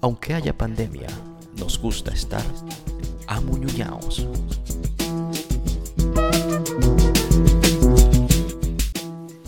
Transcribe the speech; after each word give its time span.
Aunque 0.00 0.34
haya 0.34 0.56
pandemia, 0.56 1.08
nos 1.58 1.78
gusta 1.78 2.12
estar 2.12 2.44
amuñuñaos. 3.26 4.26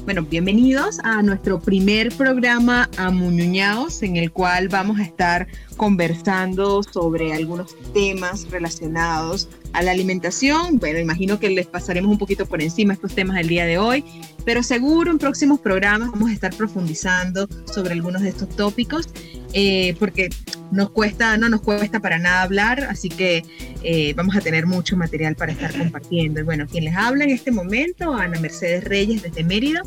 Bueno, 0.05 0.23
bienvenidos 0.23 1.01
a 1.05 1.21
nuestro 1.21 1.61
primer 1.61 2.11
programa 2.17 2.89
Amuñuñaos, 2.97 4.03
en 4.03 4.17
el 4.17 4.33
cual 4.33 4.69
vamos 4.69 4.99
a 4.99 5.03
estar 5.03 5.49
conversando 5.77 6.83
sobre 6.83 7.35
algunos 7.35 7.77
temas 7.93 8.51
relacionados 8.51 9.51
a 9.73 9.83
la 9.83 9.91
alimentación. 9.91 10.79
Bueno, 10.79 10.99
imagino 10.99 11.39
que 11.39 11.51
les 11.51 11.67
pasaremos 11.67 12.11
un 12.11 12.19
poquito 12.19 12.47
por 12.47 12.63
encima 12.63 12.95
estos 12.95 13.15
temas 13.15 13.37
del 13.37 13.49
día 13.49 13.67
de 13.67 13.79
hoy, 13.79 14.05
pero 14.45 14.63
seguro 14.63 15.11
en 15.11 15.19
próximos 15.19 15.61
programas 15.61 16.11
vamos 16.11 16.31
a 16.31 16.33
estar 16.33 16.55
profundizando 16.55 17.49
sobre 17.73 17.93
algunos 17.93 18.23
de 18.23 18.31
estos 18.31 18.49
tópicos, 18.49 19.09
eh, 19.53 19.95
porque 19.99 20.31
nos 20.71 20.91
cuesta, 20.91 21.37
no 21.37 21.49
nos 21.49 21.63
cuesta 21.63 22.01
para 22.01 22.19
nada 22.19 22.43
hablar, 22.43 22.85
así 22.85 23.09
que 23.09 23.43
eh, 23.83 24.13
vamos 24.15 24.37
a 24.37 24.41
tener 24.41 24.67
mucho 24.67 24.97
material 24.97 25.35
para 25.35 25.53
estar 25.53 25.77
compartiendo. 25.77 26.41
Y 26.41 26.43
bueno, 26.43 26.67
quien 26.67 26.85
les 26.85 26.97
habla 26.97 27.25
en 27.25 27.31
este 27.31 27.51
momento, 27.51 28.13
Ana 28.15 28.39
Mercedes 28.41 28.85
Reyes 28.85 29.23
desde 29.23 29.45
Mérida. 29.45 29.83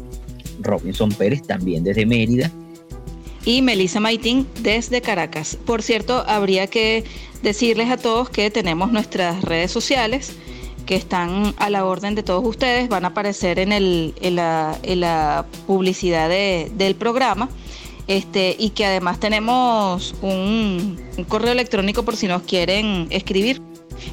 Robinson 0.61 1.11
Pérez 1.11 1.43
también 1.43 1.83
desde 1.83 2.05
Mérida. 2.05 2.51
Y 3.43 3.61
Melissa 3.63 3.99
Maitín 3.99 4.47
desde 4.61 5.01
Caracas. 5.01 5.57
Por 5.65 5.81
cierto, 5.81 6.23
habría 6.27 6.67
que 6.67 7.03
decirles 7.41 7.89
a 7.89 7.97
todos 7.97 8.29
que 8.29 8.49
tenemos 8.51 8.91
nuestras 8.91 9.41
redes 9.43 9.71
sociales 9.71 10.33
que 10.85 10.95
están 10.95 11.53
a 11.57 11.69
la 11.69 11.85
orden 11.85 12.15
de 12.15 12.23
todos 12.23 12.43
ustedes, 12.45 12.89
van 12.89 13.05
a 13.05 13.09
aparecer 13.09 13.59
en, 13.59 13.71
el, 13.71 14.13
en, 14.21 14.35
la, 14.35 15.45
publicidad 15.67 16.29
del 16.29 16.95
programa. 16.95 17.49
Este, 18.07 18.55
y 18.59 18.71
que 18.71 18.85
además 18.85 19.19
tenemos 19.19 20.15
un, 20.21 20.99
correo 21.29 21.51
electrónico 21.53 22.03
por 22.03 22.17
si 22.17 22.27
nos 22.27 22.41
quieren 22.41 23.07
escribir. 23.09 23.61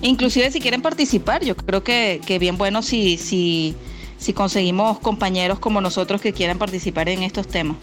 Inclusive 0.02 0.50
si 0.52 0.60
quieren 0.60 0.82
participar, 0.82 1.44
yo 1.44 1.56
creo 1.56 1.82
que, 1.82 2.20
que 2.24 2.38
bien 2.38 2.58
bueno 2.58 2.82
si, 2.82 3.16
si, 3.16 3.74
si 4.18 4.32
conseguimos 4.32 5.00
compañeros 5.00 5.58
como 5.58 5.80
nosotros 5.80 6.20
que 6.20 6.32
quieran 6.32 6.58
participar 6.58 7.08
en 7.08 7.22
estos 7.22 7.48
temas. 7.48 7.76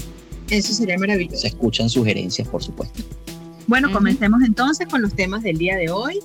Eso 0.50 0.74
sería 0.74 0.98
maravilloso. 0.98 1.42
Se 1.42 1.48
escuchan 1.48 1.90
sugerencias, 1.90 2.48
por 2.48 2.64
supuesto. 2.64 3.04
Bueno, 3.68 3.92
comencemos 3.92 4.44
entonces 4.44 4.88
con 4.88 5.02
los 5.02 5.16
temas 5.16 5.42
del 5.42 5.58
día 5.58 5.76
de 5.76 5.90
hoy 5.90 6.20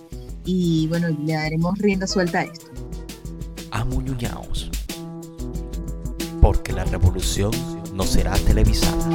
y 0.44 0.86
bueno, 0.88 1.08
le 1.24 1.33
daremos 1.33 1.78
rienda 1.78 2.06
suelta 2.06 2.41
a 2.41 2.42
esto. 2.42 2.66
Amuñuñaos. 3.70 4.70
Porque 6.42 6.72
la 6.72 6.84
revolución 6.84 7.50
no 7.94 8.05
será 8.05 8.34
televisada. 8.34 9.11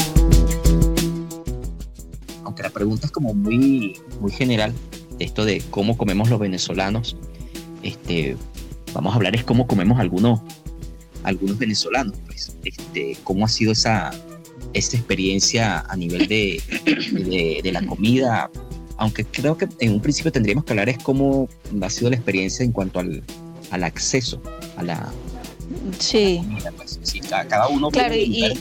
Aunque 2.43 2.63
la 2.63 2.69
pregunta 2.71 3.05
es 3.05 3.11
como 3.11 3.33
muy, 3.35 3.99
muy 4.19 4.31
general, 4.31 4.73
esto 5.19 5.45
de 5.45 5.61
cómo 5.69 5.95
comemos 5.95 6.29
los 6.29 6.39
venezolanos, 6.39 7.17
este, 7.83 8.37
vamos 8.93 9.13
a 9.13 9.17
hablar 9.17 9.35
es 9.35 9.43
cómo 9.43 9.67
comemos 9.67 9.99
algunos, 9.99 10.41
algunos 11.23 11.59
venezolanos, 11.59 12.15
pues, 12.25 12.55
este, 12.63 13.17
cómo 13.23 13.45
ha 13.45 13.49
sido 13.49 13.71
esa, 13.71 14.11
esa 14.75 14.97
experiencia 14.97 15.79
a 15.79 15.95
nivel 15.95 16.27
de, 16.27 16.61
de, 17.63 17.71
la 17.71 17.85
comida, 17.85 18.51
aunque 18.97 19.25
creo 19.25 19.57
que 19.57 19.67
en 19.79 19.93
un 19.93 20.01
principio 20.01 20.31
tendríamos 20.31 20.65
que 20.65 20.73
hablar 20.73 20.89
es 20.89 20.97
cómo 20.99 21.49
ha 21.81 21.89
sido 21.89 22.09
la 22.09 22.17
experiencia 22.17 22.63
en 22.63 22.71
cuanto 22.71 22.99
al, 22.99 23.23
al 23.71 23.83
acceso 23.83 24.41
a 24.77 24.83
la, 24.83 25.11
sí. 25.99 26.41
Pues, 26.75 26.99
cada, 27.49 27.67
uno 27.67 27.89
claro, 27.89 28.15
y, 28.15 28.55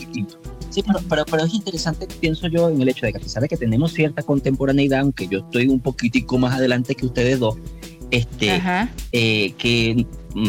Sí, 0.71 0.83
pero, 1.07 1.25
pero, 1.25 1.45
es 1.45 1.53
interesante, 1.53 2.05
pienso 2.19 2.47
yo, 2.47 2.69
en 2.69 2.81
el 2.81 2.89
hecho 2.89 3.05
de 3.05 3.13
que 3.13 3.17
a 3.17 3.21
pesar 3.21 3.41
de 3.41 3.47
que 3.47 3.55
tenemos 3.55 3.93
cierta 3.93 4.23
contemporaneidad, 4.23 5.01
aunque 5.01 5.25
yo 5.25 5.39
estoy 5.39 5.67
un 5.67 5.79
poquitico 5.79 6.37
más 6.37 6.53
adelante 6.53 6.95
que 6.95 7.05
ustedes 7.05 7.39
dos, 7.39 7.55
este, 8.11 8.61
eh, 9.13 9.53
que 9.57 10.05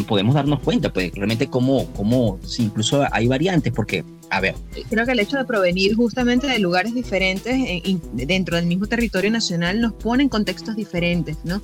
podemos 0.07 0.35
darnos 0.35 0.59
cuenta, 0.59 0.91
pues 0.91 1.11
realmente 1.13 1.47
cómo, 1.47 1.85
cómo 1.93 2.39
si 2.45 2.63
incluso 2.63 3.05
hay 3.11 3.27
variantes, 3.27 3.73
porque, 3.73 4.03
a 4.29 4.41
ver. 4.41 4.55
Eh, 4.75 4.83
Creo 4.89 5.05
que 5.05 5.11
el 5.11 5.19
hecho 5.19 5.37
de 5.37 5.45
provenir 5.45 5.95
justamente 5.95 6.47
de 6.47 6.59
lugares 6.59 6.93
diferentes 6.93 7.55
dentro 8.13 8.57
del 8.57 8.65
mismo 8.65 8.87
territorio 8.87 9.31
nacional 9.31 9.79
nos 9.81 9.93
pone 9.93 10.23
en 10.23 10.29
contextos 10.29 10.75
diferentes, 10.75 11.37
¿no? 11.43 11.61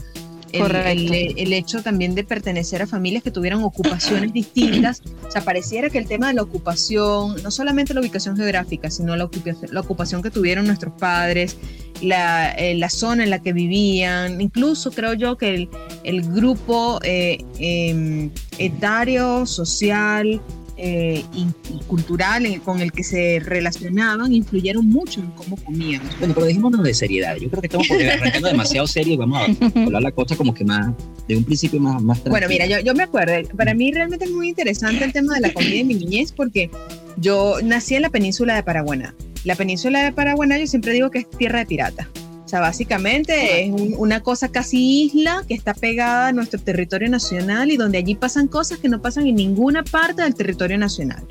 el, 0.53 1.53
hecho 1.53 1.81
también 1.81 2.15
de 2.15 2.23
pertenecer 2.23 2.81
a 2.81 2.87
familias 2.87 3.23
que 3.23 3.31
tuvieran 3.31 3.63
ocupaciones 3.63 4.33
distintas. 4.33 5.01
O 5.27 5.31
sea, 5.31 5.41
pareciera 5.41 5.89
que 5.89 5.97
el 5.97 6.07
tema 6.07 6.27
de 6.27 6.33
la 6.33 6.43
ocupación, 6.43 7.41
no 7.43 7.51
solamente 7.51 7.93
la 7.93 8.01
ubicación 8.01 8.37
geográfica, 8.37 8.89
sino 8.89 9.15
la 9.15 9.25
ocupación, 9.25 9.73
la 9.73 9.79
ocupación 9.79 10.21
que 10.21 10.29
tuvieron 10.29 10.67
nuestros 10.67 10.93
padres, 10.93 11.57
la, 12.03 12.51
eh, 12.51 12.75
la, 12.75 12.89
zona 12.89 13.23
en 13.23 13.29
la 13.29 13.41
que 13.41 13.53
vivían, 13.53 14.39
incluso 14.41 14.91
creo 14.91 15.13
yo 15.13 15.37
que 15.37 15.55
el, 15.55 15.69
el 16.03 16.21
grupo 16.21 16.99
eh, 17.03 17.43
em, 17.59 18.29
etario, 18.57 19.45
social, 19.45 20.41
eh, 20.75 21.23
y, 21.35 21.45
cultural 21.87 22.61
con 22.65 22.81
el 22.81 22.91
que 22.91 23.03
se 23.03 23.39
relacionaban 23.39 24.33
influyeron 24.33 24.87
mucho 24.87 25.21
en 25.21 25.27
cómo 25.31 25.55
comían. 25.57 26.01
Bueno, 26.19 26.33
pero 26.33 26.47
dejémonos 26.47 26.83
de 26.83 26.93
seriedad. 26.93 27.37
Yo 27.37 27.47
creo 27.49 27.61
que 27.61 27.67
estamos 27.67 27.87
arrancando 27.91 28.47
demasiado 28.47 28.87
serio 28.87 29.13
y 29.13 29.17
vamos 29.17 29.39
a 29.39 29.81
hablar 29.81 30.01
la 30.01 30.11
cosa 30.11 30.35
como 30.35 30.53
que 30.53 30.65
más, 30.65 30.91
de 31.27 31.37
un 31.37 31.43
principio 31.43 31.79
más, 31.79 32.01
más 32.01 32.23
Bueno, 32.23 32.47
mira, 32.49 32.65
yo, 32.65 32.79
yo 32.79 32.95
me 32.95 33.03
acuerdo, 33.03 33.33
para 33.55 33.73
mí 33.73 33.91
realmente 33.91 34.25
es 34.25 34.31
muy 34.31 34.49
interesante 34.49 35.05
el 35.05 35.13
tema 35.13 35.35
de 35.35 35.41
la 35.41 35.53
comida 35.53 35.75
en 35.75 35.87
mi 35.87 35.95
niñez 35.95 36.31
porque 36.31 36.71
yo 37.17 37.57
nací 37.63 37.95
en 37.95 38.01
la 38.01 38.09
península 38.09 38.55
de 38.55 38.63
Paraguaná. 38.63 39.13
La 39.43 39.55
península 39.55 40.03
de 40.03 40.11
Paraguaná 40.11 40.57
yo 40.57 40.67
siempre 40.67 40.93
digo 40.93 41.11
que 41.11 41.19
es 41.19 41.29
tierra 41.29 41.59
de 41.59 41.65
pirata 41.65 42.09
sea, 42.53 42.59
básicamente 42.59 43.65
es 43.65 43.71
una 43.97 44.21
cosa 44.21 44.49
casi 44.49 45.05
isla 45.05 45.43
que 45.47 45.55
está 45.55 45.73
pegada 45.73 46.27
a 46.27 46.31
nuestro 46.33 46.59
territorio 46.59 47.09
nacional 47.09 47.71
y 47.71 47.77
donde 47.77 47.97
allí 47.97 48.13
pasan 48.13 48.47
cosas 48.47 48.77
que 48.77 48.89
no 48.89 49.01
pasan 49.01 49.25
en 49.25 49.35
ninguna 49.35 49.83
parte 49.83 50.21
del 50.21 50.35
territorio 50.35 50.77
nacional. 50.77 51.23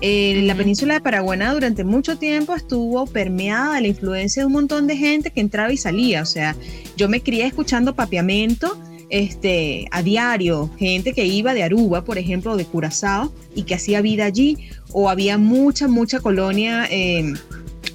Eh, 0.00 0.42
la 0.42 0.56
península 0.56 0.94
de 0.94 1.00
Paraguaná 1.00 1.54
durante 1.54 1.84
mucho 1.84 2.18
tiempo 2.18 2.54
estuvo 2.54 3.06
permeada 3.06 3.76
de 3.76 3.82
la 3.82 3.86
influencia 3.86 4.42
de 4.42 4.46
un 4.46 4.52
montón 4.52 4.88
de 4.88 4.96
gente 4.96 5.30
que 5.30 5.40
entraba 5.40 5.72
y 5.72 5.76
salía. 5.76 6.20
O 6.20 6.26
sea, 6.26 6.56
yo 6.96 7.08
me 7.08 7.22
crié 7.22 7.46
escuchando 7.46 7.94
papiamento 7.94 8.76
este, 9.10 9.86
a 9.90 10.02
diario, 10.02 10.70
gente 10.78 11.12
que 11.12 11.24
iba 11.24 11.54
de 11.54 11.62
Aruba, 11.62 12.04
por 12.04 12.18
ejemplo, 12.18 12.56
de 12.56 12.64
Curazao, 12.64 13.32
y 13.54 13.62
que 13.62 13.74
hacía 13.74 14.00
vida 14.00 14.24
allí, 14.24 14.58
o 14.92 15.08
había 15.08 15.38
mucha, 15.38 15.88
mucha 15.88 16.20
colonia. 16.20 16.86
Eh, 16.90 17.34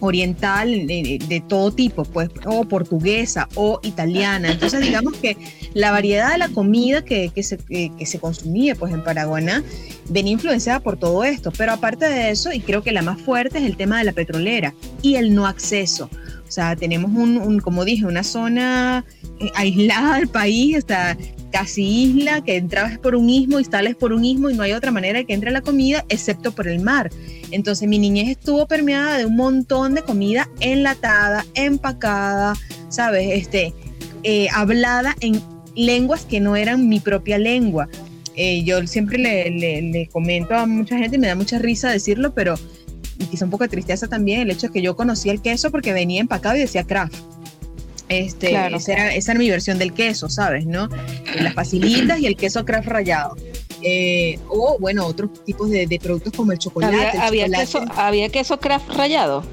oriental 0.02 0.88
de, 0.88 1.44
todo 1.48 1.72
tipo, 1.72 2.04
pues, 2.04 2.30
o 2.46 2.66
portuguesa 2.66 3.48
o 3.56 3.80
italiana. 3.84 4.52
Entonces, 4.52 4.82
digamos 4.82 5.14
que 5.18 5.38
la 5.74 5.92
variedad 5.92 6.32
de 6.32 6.40
la 6.40 6.50
comida 6.50 7.06
que, 7.06 7.30
que, 7.30 7.44
se, 7.44 7.58
que, 7.58 8.06
se, 8.06 8.20
consumía 8.20 8.76
pues, 8.76 8.92
en 8.94 9.04
Paraguaná 9.04 9.64
venía 10.10 10.34
influenciada 10.34 10.80
por 10.80 10.98
todo 10.98 11.24
esto. 11.24 11.52
Pero 11.56 11.72
aparte 11.72 12.06
de 12.06 12.32
eso, 12.32 12.52
y 12.52 12.60
creo 12.60 12.84
que 12.84 12.92
la 12.92 13.04
más 13.04 13.22
fuerte 13.22 13.60
es 13.60 13.64
el 13.64 13.78
tema 13.78 14.00
de 14.00 14.06
la 14.06 14.12
petrolera 14.12 14.74
y 15.02 15.16
el 15.16 15.34
no 15.34 15.46
acceso. 15.46 16.10
O 16.52 16.54
sea, 16.54 16.76
tenemos 16.76 17.12
un, 17.12 17.62
como 17.62 17.86
dije, 17.86 18.06
una 18.06 18.26
zona 18.26 19.06
eh, 19.40 19.50
aislada 19.56 20.18
del 20.18 20.28
país, 20.28 20.76
hasta 20.76 21.16
casi 21.50 21.82
isla, 22.04 22.44
que 22.44 22.58
entrabas 22.58 22.98
por 22.98 23.16
un 23.16 23.30
istmo 23.30 23.62
y 23.62 23.64
sales 23.64 23.96
por 23.96 24.12
un 24.12 24.26
istmo 24.26 24.50
y 24.50 24.54
no 24.54 24.64
hay 24.64 24.74
otra 24.74 24.92
manera 24.92 25.20
de 25.20 25.26
que 25.26 25.34
entre 25.34 25.52
la 25.52 25.62
comida 25.62 26.04
excepto 26.10 26.52
por 26.52 26.68
el 26.68 26.82
mar. 26.82 27.10
Entonces 27.52 27.88
mi 27.88 28.00
niñez 28.00 28.28
estuvo 28.28 28.66
permeada 28.66 29.18
de 29.18 29.26
un 29.28 29.38
montón 29.38 29.96
de 29.96 30.02
comida 30.02 30.50
enlatada, 30.60 31.46
empacada, 31.54 32.58
¿sabes? 32.90 33.30
Este, 33.32 33.74
eh, 34.24 34.50
hablada 34.54 35.16
en 35.22 35.42
lenguas 35.78 36.26
que 36.26 36.42
no 36.42 36.58
eran 36.58 36.90
mi 36.90 37.00
propia 37.00 37.38
lengua. 37.38 37.88
Eh, 38.36 38.64
yo 38.64 38.86
siempre 38.88 39.18
le, 39.18 40.10
comento 40.12 40.54
a 40.54 40.66
mucha 40.66 40.98
gente 40.98 41.18
me 41.18 41.28
da 41.28 41.36
mucha 41.36 41.60
risa 41.60 41.92
decirlo, 41.92 42.34
pero 42.34 42.56
quizá 43.30 43.46
un 43.46 43.52
poco 43.52 43.64
de 43.64 43.70
tristeza 43.70 44.08
también 44.08 44.42
el 44.42 44.52
hecho 44.52 44.68
de 44.68 44.74
que 44.74 44.82
yo 44.82 44.96
conocía 44.96 45.32
el 45.32 45.42
queso 45.42 45.72
porque 45.72 45.94
venía 45.94 46.22
empacado 46.22 46.56
y 46.56 46.60
decía 46.60 46.84
craft. 46.84 47.16
Este, 48.09 48.50
esa, 48.50 48.68
era, 48.91 49.14
esa, 49.14 49.32
era, 49.32 49.40
mi 49.40 49.50
versión 49.50 49.78
del 49.78 49.94
queso, 49.94 50.30
¿sabes? 50.30 50.66
¿No? 50.66 50.90
Las 51.40 51.53
facilitas 51.53 52.20
y 52.20 52.26
el 52.26 52.35
queso 52.35 52.66
craft 52.66 52.88
rallado. 52.88 53.38
Eh, 53.84 54.38
o 54.50 54.78
bueno, 54.80 55.06
otros 55.06 55.44
tipos 55.46 55.70
de, 55.70 56.00
productos 56.02 56.34
como 56.34 56.52
el 56.52 56.59
chocolate. 56.59 57.18
¿Había, 57.18 57.47
queso, 57.50 57.84
¿había 57.96 58.30
queso 58.30 58.59
craft 58.59 58.90
rallado? 58.96 59.44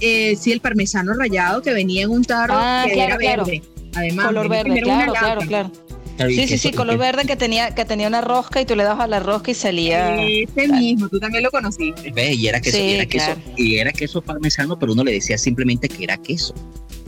Eh, 0.00 0.34
sí, 0.40 0.50
el 0.50 0.60
parmesano 0.60 1.12
rallado 1.12 1.60
que 1.60 1.74
venía 1.74 2.04
en 2.04 2.10
un 2.10 2.24
tarro 2.24 2.54
ah, 2.56 2.86
que 2.86 3.02
era 3.02 3.18
verde. 3.18 3.62
Además, 3.94 4.26
color 4.26 4.48
verde, 4.48 4.80
claro, 4.80 5.12
claro, 5.12 5.40
claro. 5.42 5.70
Sí, 6.28 6.46
sí, 6.46 6.58
sí, 6.58 6.72
color 6.72 6.98
verde 6.98 7.24
que 7.24 7.36
tenía, 7.36 7.74
que 7.74 7.84
tenía 7.84 8.08
una 8.08 8.20
rosca 8.20 8.60
y 8.60 8.66
tú 8.66 8.76
le 8.76 8.84
dabas 8.84 9.04
a 9.04 9.06
la 9.06 9.20
rosca 9.20 9.50
y 9.50 9.54
salía. 9.54 10.16
Ese 10.22 10.68
mismo, 10.68 11.08
tú 11.08 11.18
también 11.18 11.42
lo 11.42 11.50
conociste. 11.50 12.12
Y 12.34 12.46
era 12.46 12.60
queso, 12.60 12.78
era 12.78 13.06
queso, 13.06 13.32
y 13.56 13.76
era 13.76 13.92
queso 13.92 14.22
parmesano, 14.22 14.78
pero 14.78 14.92
uno 14.92 15.04
le 15.04 15.12
decía 15.12 15.38
simplemente 15.38 15.88
que 15.88 16.04
era 16.04 16.16
queso. 16.16 16.54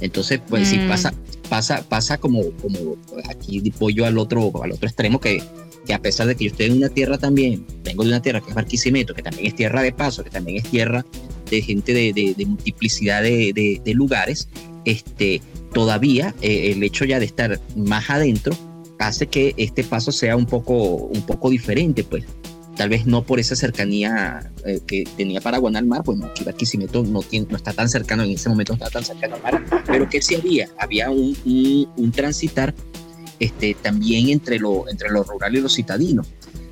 Entonces, 0.01 0.41
pues 0.49 0.69
sí 0.69 0.79
mm. 0.79 0.89
pasa, 0.89 1.15
pasa, 1.49 1.85
pasa 1.89 2.19
como, 2.19 2.51
como 2.61 2.97
aquí 3.29 3.63
yo 3.95 4.05
al 4.07 4.19
otro, 4.19 4.51
al 4.63 4.73
otro 4.73 4.89
extremo 4.89 5.21
que 5.21 5.43
que 5.87 5.95
a 5.95 6.01
pesar 6.01 6.27
de 6.27 6.37
que 6.37 6.45
yo 6.45 6.51
estoy 6.51 6.67
en 6.67 6.77
una 6.77 6.89
tierra 6.89 7.19
también, 7.19 7.65
vengo 7.83 8.05
de 8.05 8.11
una 8.11 8.23
tierra 8.23 8.41
que 8.41 8.51
es 8.51 8.55
Barquisimeto, 8.55 9.15
que 9.15 9.23
también 9.23 9.47
es 9.47 9.55
tierra 9.55 9.83
de 9.83 9.93
paso, 9.93 10.23
que 10.23 10.31
también 10.31 10.59
es 10.59 10.71
tierra 10.71 11.05
de 11.51 11.63
gente 11.63 11.93
de, 11.93 12.13
de, 12.13 12.47
multiplicidad 12.47 13.23
de, 13.23 13.81
de, 13.85 13.95
lugares, 13.95 14.49
este, 14.85 15.43
todavía 15.75 16.35
eh, 16.41 16.73
el 16.73 16.83
hecho 16.83 17.05
ya 17.05 17.19
de 17.19 17.27
estar 17.27 17.61
más 17.77 18.09
adentro 18.11 18.57
hace 19.07 19.27
que 19.27 19.55
este 19.57 19.85
paso 19.85 20.13
sea 20.13 20.37
un 20.37 20.47
poco, 20.47 20.75
un 20.75 21.23
poco 21.23 21.51
diferente, 21.51 22.05
pues 22.05 22.25
tal 22.77 22.89
vez 22.89 23.07
no 23.07 23.23
por 23.23 23.39
esa 23.39 23.55
cercanía 23.55 24.51
eh, 24.65 24.81
que 24.87 25.05
tenía 25.17 25.41
Paraguay 25.41 25.75
al 25.77 25.87
mar, 25.87 26.03
bueno, 26.05 26.27
aquí 26.27 26.45
Barquisimeto 26.45 27.03
no, 27.03 27.21
no 27.21 27.57
está 27.57 27.73
tan 27.73 27.89
cercano, 27.89 28.23
en 28.23 28.31
ese 28.31 28.49
momento 28.49 28.73
no 28.73 28.85
está 28.85 28.91
tan 28.91 29.05
cercano 29.05 29.37
al 29.37 29.43
mar, 29.43 29.65
pero 29.87 30.09
que 30.09 30.23
sí 30.23 30.35
había, 30.35 30.69
había 30.79 31.11
un, 31.11 31.37
un, 31.97 32.13
transitar 32.13 32.75
este, 33.39 33.75
también 33.75 34.31
entre 34.31 34.59
lo, 34.59 34.89
entre 34.89 35.11
lo 35.11 35.23
rural 35.25 35.55
y 35.57 35.61
lo 35.61 35.69
citadino. 35.69 36.23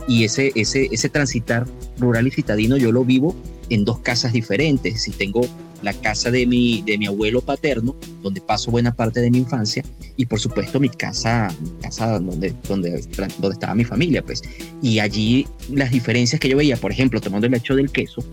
Y 0.08 0.24
ese, 0.24 0.52
ese, 0.54 0.88
ese 0.90 1.08
transitar 1.08 1.66
rural 1.98 2.26
y 2.26 2.30
citadino 2.30 2.76
yo 2.76 2.90
lo 2.90 3.04
vivo 3.04 3.36
en 3.68 3.84
dos 3.84 4.00
casas 4.00 4.32
diferentes. 4.32 5.02
Si 5.02 5.10
tengo 5.12 5.42
la 5.82 5.92
casa 5.92 6.30
de 6.30 6.46
mi, 6.46 6.82
de 6.82 6.98
mi 6.98 7.06
abuelo 7.06 7.40
paterno, 7.40 7.96
donde 8.22 8.40
paso 8.40 8.70
buena 8.70 8.94
parte 8.94 9.20
de 9.20 9.30
mi 9.30 9.38
infancia, 9.38 9.84
y 10.16 10.26
por 10.26 10.40
supuesto 10.40 10.80
mi 10.80 10.88
casa, 10.88 11.48
casa 11.80 12.18
donde, 12.18 12.54
donde, 12.68 13.02
donde 13.38 13.54
estaba 13.54 13.74
mi 13.74 13.84
familia, 13.84 14.22
pues. 14.22 14.42
Y 14.82 14.98
allí 14.98 15.46
las 15.70 15.90
diferencias 15.90 16.40
que 16.40 16.48
yo 16.48 16.56
veía, 16.56 16.76
por 16.76 16.92
ejemplo, 16.92 17.20
tomando 17.20 17.46
el 17.46 17.54
hecho 17.54 17.74
del 17.74 17.90
queso, 17.90 18.24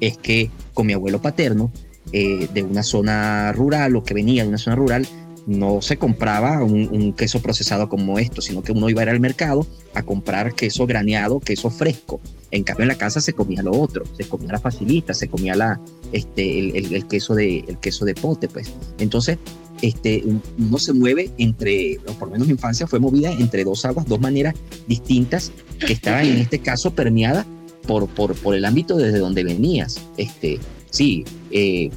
es 0.00 0.18
que 0.18 0.50
con 0.72 0.86
mi 0.86 0.92
abuelo 0.92 1.20
paterno, 1.20 1.72
eh, 2.12 2.48
de 2.52 2.62
una 2.62 2.82
zona 2.82 3.52
rural 3.52 3.96
o 3.96 4.04
que 4.04 4.14
venía 4.14 4.42
de 4.42 4.48
una 4.48 4.58
zona 4.58 4.76
rural, 4.76 5.06
no 5.46 5.82
se 5.82 5.96
compraba 5.96 6.62
un, 6.62 7.12
queso 7.12 7.40
procesado 7.42 7.88
como 7.88 8.18
esto, 8.18 8.40
sino 8.40 8.62
que 8.62 8.72
uno 8.72 8.88
iba 8.88 9.02
a 9.02 9.04
ir 9.04 9.10
al 9.10 9.20
mercado 9.20 9.66
a 9.94 10.02
comprar 10.02 10.54
queso 10.54 10.86
graneado, 10.86 11.40
queso 11.40 11.70
fresco. 11.70 12.20
En 12.50 12.62
cambio, 12.62 12.84
en 12.84 12.88
la 12.88 12.94
casa 12.96 13.20
se 13.20 13.32
comía 13.32 13.62
lo 13.62 13.72
otro, 13.72 14.04
se 14.16 14.24
comía 14.24 14.52
la 14.52 14.60
facilita, 14.60 15.12
se 15.12 15.28
comía 15.28 15.54
la, 15.54 15.80
este, 16.12 16.78
el, 16.78 17.06
queso, 17.06 17.34
de, 17.34 17.64
el 17.66 17.78
queso 17.78 18.04
de 18.04 18.14
pote, 18.14 18.48
pues. 18.48 18.72
Entonces, 18.98 19.38
este, 19.82 20.24
uno 20.58 20.78
se 20.78 20.92
mueve 20.92 21.30
entre, 21.38 21.98
o 22.06 22.12
por 22.12 22.28
lo 22.28 22.32
menos 22.32 22.46
mi 22.46 22.52
infancia 22.52 22.86
fue 22.86 23.00
movida 23.00 23.32
entre 23.32 23.64
dos 23.64 23.84
aguas, 23.84 24.06
dos 24.06 24.20
maneras 24.20 24.54
distintas 24.86 25.52
que 25.84 25.92
estaban 25.92 26.26
en 26.26 26.38
este 26.38 26.60
caso 26.60 26.94
permeadas 26.94 27.44
por, 27.86 28.08
por, 28.08 28.34
por 28.34 28.54
el 28.54 28.64
ámbito 28.64 28.96
desde 28.96 29.18
donde 29.18 29.44
venías. 29.44 30.00
Este, 30.16 30.58
sí, 30.90 31.24
eh, 31.50 31.90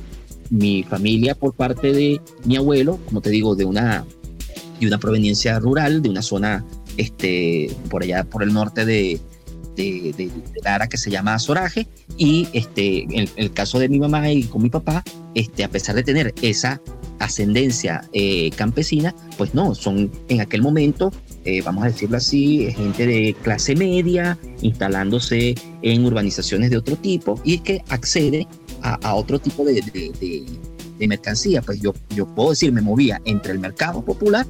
mi 0.50 0.84
familia 0.84 1.36
por 1.36 1.54
parte 1.54 1.92
de 1.92 2.22
mi 2.46 2.56
abuelo, 2.56 3.00
como 3.06 3.22
te 3.22 3.30
digo, 3.30 3.56
de 3.56 3.66
una, 3.66 4.06
una 4.82 4.98
proveniencia 4.98 5.60
rural, 5.60 6.02
de 6.02 6.10
una 6.10 6.22
zona 6.22 6.66
este, 6.98 7.70
por 7.90 8.04
allá 8.04 8.24
por 8.24 8.44
el 8.44 8.54
norte 8.54 8.86
de, 8.86 9.20
de, 9.76 10.14
de, 10.18 10.32
Lara 10.64 10.88
que 10.88 10.98
se 10.98 11.12
llama 11.12 11.36
Azoraje 11.36 11.88
y 12.18 12.48
este, 12.54 13.04
en 13.04 13.30
el, 13.36 13.54
caso 13.54 13.80
de 13.80 13.90
mi 13.90 14.00
mamá 14.00 14.32
y 14.32 14.44
con 14.44 14.64
mi 14.64 14.70
papá, 14.70 15.04
este, 15.36 15.64
a 15.64 15.70
pesar 15.70 15.96
de 15.96 16.04
tener 16.04 16.34
esa 16.42 16.82
ascendencia 17.20 18.02
eh, 18.14 18.52
campesina, 18.56 19.16
pues 19.38 19.54
no, 19.54 19.74
son 19.76 20.12
en 20.30 20.42
aquel 20.42 20.62
momento, 20.62 21.12
eh, 21.46 21.62
vamos 21.62 21.84
a 21.84 21.88
decirlo 21.88 22.18
así, 22.18 22.72
gente 22.76 23.06
de 23.06 23.36
clase 23.42 23.76
media, 23.76 24.38
instalándose 24.62 25.56
en 25.82 26.06
urbanizaciones 26.06 26.70
de 26.70 26.78
otro 26.78 26.96
tipo 26.96 27.40
y 27.44 27.60
que 27.60 27.84
accede 27.90 28.48
a, 28.96 29.16
otro 29.16 29.40
tipo 29.40 29.64
de, 29.66 29.82
de, 29.82 31.08
mercancía. 31.08 31.62
Pues 31.62 31.80
yo, 31.80 31.94
yo 32.16 32.26
puedo 32.26 32.52
decir, 32.52 32.72
me 32.72 32.82
movía 32.82 33.22
entre 33.26 33.54
el 33.54 33.60
mercado 33.60 34.04
popular 34.04 34.46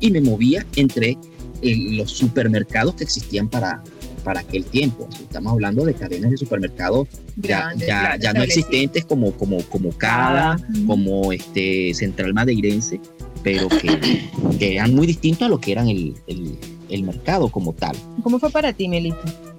y 0.00 0.10
me 0.10 0.20
movía 0.20 0.66
entre 0.76 1.18
eh, 1.62 1.76
los 1.90 2.10
supermercados 2.10 2.94
que 2.94 3.04
existían 3.04 3.48
para, 3.48 3.82
para 4.24 4.40
aquel 4.40 4.64
tiempo. 4.64 5.08
Estamos 5.20 5.52
hablando 5.52 5.84
de 5.84 5.94
cadenas 5.94 6.30
de 6.30 6.36
supermercados 6.36 7.08
ya, 7.36 7.72
ya, 7.76 8.16
ya 8.16 8.32
no 8.32 8.42
existentes 8.42 9.04
como, 9.04 9.32
como, 9.32 9.62
como 9.64 9.90
Cada, 9.90 10.58
como 10.86 11.32
este 11.32 11.94
Central 11.94 12.34
Madeirense, 12.34 13.00
pero 13.42 13.68
que, 13.68 14.28
que, 14.58 14.74
eran 14.74 14.94
muy 14.94 15.06
distintos 15.06 15.46
a 15.46 15.48
lo 15.48 15.60
que 15.60 15.72
eran 15.72 15.88
el, 15.88 16.14
el, 16.26 16.56
el 16.88 17.02
mercado 17.02 17.48
como 17.48 17.72
tal. 17.72 17.96
¿Cómo 18.22 18.38
fue 18.38 18.50
para 18.50 18.72
ti, 18.72 18.88
Melissa? 18.88 19.49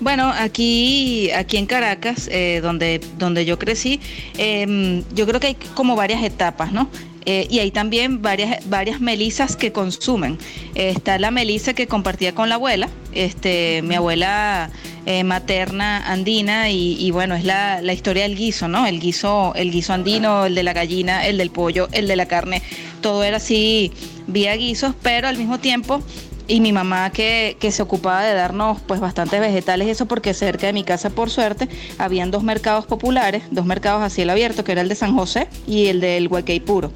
Bueno, 0.00 0.32
aquí, 0.36 1.30
aquí 1.30 1.56
en 1.56 1.66
Caracas, 1.66 2.28
eh, 2.30 2.60
donde, 2.62 3.00
donde 3.18 3.44
yo 3.44 3.58
crecí, 3.58 4.00
em, 4.36 5.04
yo 5.14 5.26
creo 5.26 5.40
que 5.40 5.48
hay 5.48 5.56
como 5.74 5.96
varias 5.96 6.22
etapas, 6.24 6.72
¿no? 6.72 6.88
Eh, 7.24 7.46
y 7.48 7.60
hay 7.60 7.70
también 7.70 8.20
varias, 8.20 8.68
varias 8.68 9.00
melisas 9.00 9.54
que 9.56 9.70
consumen. 9.70 10.38
está 10.74 11.18
la 11.18 11.30
melisa 11.30 11.74
que 11.74 11.86
compartía 11.86 12.34
con 12.34 12.48
la 12.48 12.56
abuela, 12.56 12.88
este, 13.12 13.80
mi 13.82 13.94
abuela 13.94 14.70
eh, 15.06 15.22
materna 15.22 16.10
andina, 16.10 16.70
y, 16.70 17.10
bueno, 17.12 17.34
es 17.34 17.44
la, 17.44 17.80
la, 17.80 17.92
historia 17.92 18.24
del 18.24 18.36
guiso, 18.36 18.68
¿no? 18.68 18.86
El 18.86 18.98
guiso, 18.98 19.52
el 19.54 19.70
guiso 19.70 19.92
andino, 19.92 20.46
el 20.46 20.54
de 20.54 20.62
la 20.62 20.72
gallina, 20.72 21.26
el 21.26 21.38
del 21.38 21.50
pollo, 21.50 21.88
el 21.92 22.08
de 22.08 22.16
la 22.16 22.26
carne, 22.26 22.62
todo 23.00 23.22
era 23.22 23.36
así 23.36 23.92
vía 24.26 24.56
guisos, 24.56 24.94
pero 25.02 25.28
al 25.28 25.36
mismo 25.36 25.58
tiempo 25.58 26.02
y 26.48 26.60
mi 26.60 26.72
mamá 26.72 27.10
que, 27.10 27.56
que, 27.60 27.70
se 27.70 27.82
ocupaba 27.82 28.24
de 28.24 28.34
darnos 28.34 28.80
pues 28.80 29.00
bastantes 29.00 29.40
vegetales, 29.40 29.88
eso 29.88 30.06
porque 30.06 30.34
cerca 30.34 30.66
de 30.66 30.72
mi 30.72 30.84
casa 30.84 31.10
por 31.10 31.30
suerte 31.30 31.68
habían 31.98 32.30
dos 32.30 32.42
mercados 32.42 32.86
populares, 32.86 33.42
dos 33.50 33.66
mercados 33.66 34.02
a 34.02 34.10
cielo 34.10 34.32
abierto, 34.32 34.64
que 34.64 34.72
era 34.72 34.80
el 34.80 34.88
de 34.88 34.94
San 34.94 35.14
José 35.14 35.48
y 35.66 35.86
el 35.86 36.00
del 36.00 36.28
Huequey 36.28 36.60
Puro. 36.60 36.92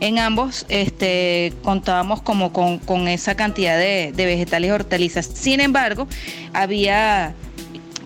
En 0.00 0.18
ambos 0.18 0.64
este, 0.68 1.52
contábamos 1.62 2.22
como 2.22 2.52
con, 2.52 3.08
esa 3.08 3.34
cantidad 3.34 3.76
de, 3.76 4.12
vegetales 4.16 4.68
y 4.68 4.70
hortalizas. 4.70 5.26
Sin 5.26 5.60
embargo, 5.60 6.06
había, 6.52 7.34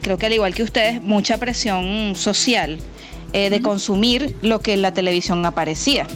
creo 0.01 0.17
que 0.17 0.27
al 0.27 0.33
igual 0.33 0.55
que 0.55 0.63
ustedes, 0.63 1.03
mucha 1.03 1.37
presión 1.37 2.15
social 2.17 2.79
eh, 3.35 3.51
de 3.51 3.61
consumir 3.61 4.37
lo 4.41 4.61
que 4.61 4.73
en 4.73 4.83
la 4.83 4.95
televisión 4.95 5.45
aparecía. 5.45 6.07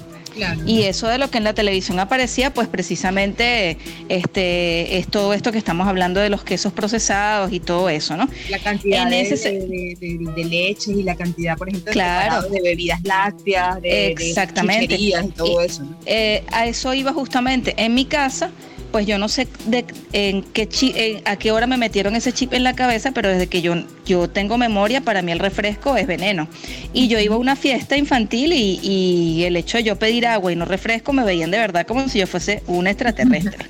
Y 0.67 0.83
eso 0.83 1.09
de 1.09 1.19
lo 1.19 1.31
que 1.31 1.39
en 1.39 1.45
la 1.45 1.55
televisión 1.55 1.99
aparecía, 1.99 2.53
pues 2.53 2.69
precisamente 2.69 3.79
este, 4.09 4.99
es 4.99 5.09
todo 5.09 5.33
esto 5.33 5.53
que 5.53 5.59
estamos 5.59 5.89
hablando 5.89 6.21
de 6.21 6.31
los 6.31 6.45
quesos 6.45 6.73
procesados 6.73 7.53
y 7.53 7.61
todo 7.61 7.89
eso, 7.89 8.17
¿no? 8.17 8.29
La 8.51 8.59
cantidad 8.59 9.09
de, 9.09 9.97
de, 10.37 10.45
leche 10.45 10.93
y 10.93 11.03
la 11.03 11.15
cantidad, 11.17 11.57
por 11.57 11.69
ejemplo, 11.69 11.93
de 11.93 12.61
bebidas 12.63 13.03
lácteas, 13.05 13.81
de, 13.81 14.13
Exactamente. 14.13 14.97
y 14.99 15.13
todo 15.35 15.61
eso. 15.63 15.85
Eh, 16.05 16.45
a 16.51 16.67
eso 16.67 16.93
iba 16.95 17.13
justamente. 17.13 17.75
En 17.77 17.95
mi 17.95 18.05
casa, 18.05 18.51
pues 18.91 19.07
yo 19.07 19.19
no 19.19 19.29
sé 19.29 19.49
de, 19.67 19.85
en 20.13 20.43
qué 20.43 21.23
a 21.25 21.37
qué 21.37 21.53
hora 21.53 21.67
me 21.67 21.77
metieron 21.77 22.17
ese 22.17 22.33
chip 22.33 22.53
en 22.53 22.65
la 22.65 22.75
cabeza, 22.75 23.13
pero 23.13 23.29
desde 23.29 23.47
que 23.47 23.63
yo, 23.63 23.75
yo 24.05 24.29
tengo 24.29 24.59
memoria, 24.59 25.01
para 25.01 25.23
mí 25.23 25.33
el 25.33 25.39
refresco 25.39 25.97
es 25.97 26.07
veneno. 26.07 26.49
Y 26.93 27.09
yo 27.09 27.19
iba 27.19 27.35
a 27.35 27.39
una 27.39 27.57
fiesta 27.57 27.97
infantil 27.97 28.53
y, 28.53 28.81
y 28.83 29.45
el 29.45 29.57
hecho 29.57 29.79
de 29.79 29.85
yo 29.85 29.97
pedir 29.97 30.27
agua 30.27 30.53
y 30.53 30.57
no 30.57 30.65
refresco 30.65 31.13
me 31.13 31.25
veían 31.25 31.51
de 31.51 31.59
verdad 31.59 31.87
como 31.87 32.09
si 32.09 32.19
yo 32.19 32.27
fuese 32.27 32.63
un 32.67 32.87
extraterrestre. 32.87 33.67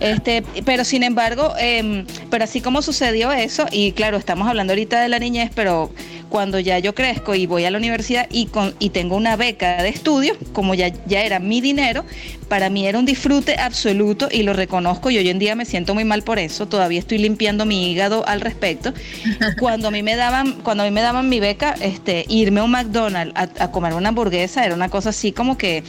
Este, 0.00 0.42
pero 0.64 0.84
sin 0.84 1.02
embargo, 1.02 1.54
em, 1.58 2.06
pero 2.30 2.44
así 2.44 2.60
como 2.60 2.82
sucedió 2.82 3.32
eso, 3.32 3.66
y 3.70 3.92
claro, 3.92 4.16
estamos 4.16 4.48
hablando 4.48 4.72
ahorita 4.72 5.00
de 5.00 5.08
la 5.08 5.18
niñez, 5.18 5.50
pero 5.54 5.90
cuando 6.28 6.58
ya 6.58 6.78
yo 6.78 6.94
crezco 6.94 7.34
y 7.34 7.46
voy 7.46 7.64
a 7.64 7.70
la 7.70 7.78
universidad 7.78 8.26
y, 8.30 8.46
con, 8.46 8.74
y 8.78 8.90
tengo 8.90 9.16
una 9.16 9.36
beca 9.36 9.82
de 9.82 9.88
estudio, 9.88 10.36
como 10.52 10.74
ya, 10.74 10.92
ya 11.06 11.22
era 11.22 11.38
mi 11.38 11.60
dinero, 11.60 12.04
para 12.48 12.68
mí 12.68 12.86
era 12.86 12.98
un 12.98 13.06
disfrute 13.06 13.56
absoluto 13.58 14.28
y 14.30 14.42
lo 14.42 14.52
reconozco 14.52 15.10
y 15.10 15.18
hoy 15.18 15.28
en 15.28 15.38
día 15.38 15.54
me 15.54 15.64
siento 15.64 15.94
muy 15.94 16.04
mal 16.04 16.22
por 16.22 16.38
eso, 16.38 16.66
todavía 16.66 16.98
estoy 16.98 17.18
limpiando 17.18 17.64
mi 17.64 17.90
hígado 17.90 18.26
al 18.26 18.40
respecto. 18.40 18.92
Cuando 19.58 19.88
a 19.88 19.90
mí 19.90 20.02
me 20.02 20.16
daban, 20.16 20.52
cuando 20.62 20.82
a 20.82 20.86
mí 20.86 20.92
me 20.92 21.00
daban 21.00 21.28
mi 21.28 21.40
beca, 21.40 21.74
este, 21.80 22.24
irme 22.28 22.60
a 22.60 22.64
un 22.64 22.70
McDonald's 22.70 23.32
a, 23.36 23.70
comer 23.70 23.94
una 23.94 24.10
hamburguesa 24.10 24.64
era 24.64 24.74
una 24.74 24.88
cosa 24.88 25.10
así 25.10 25.32
como 25.32 25.56
que, 25.58 25.82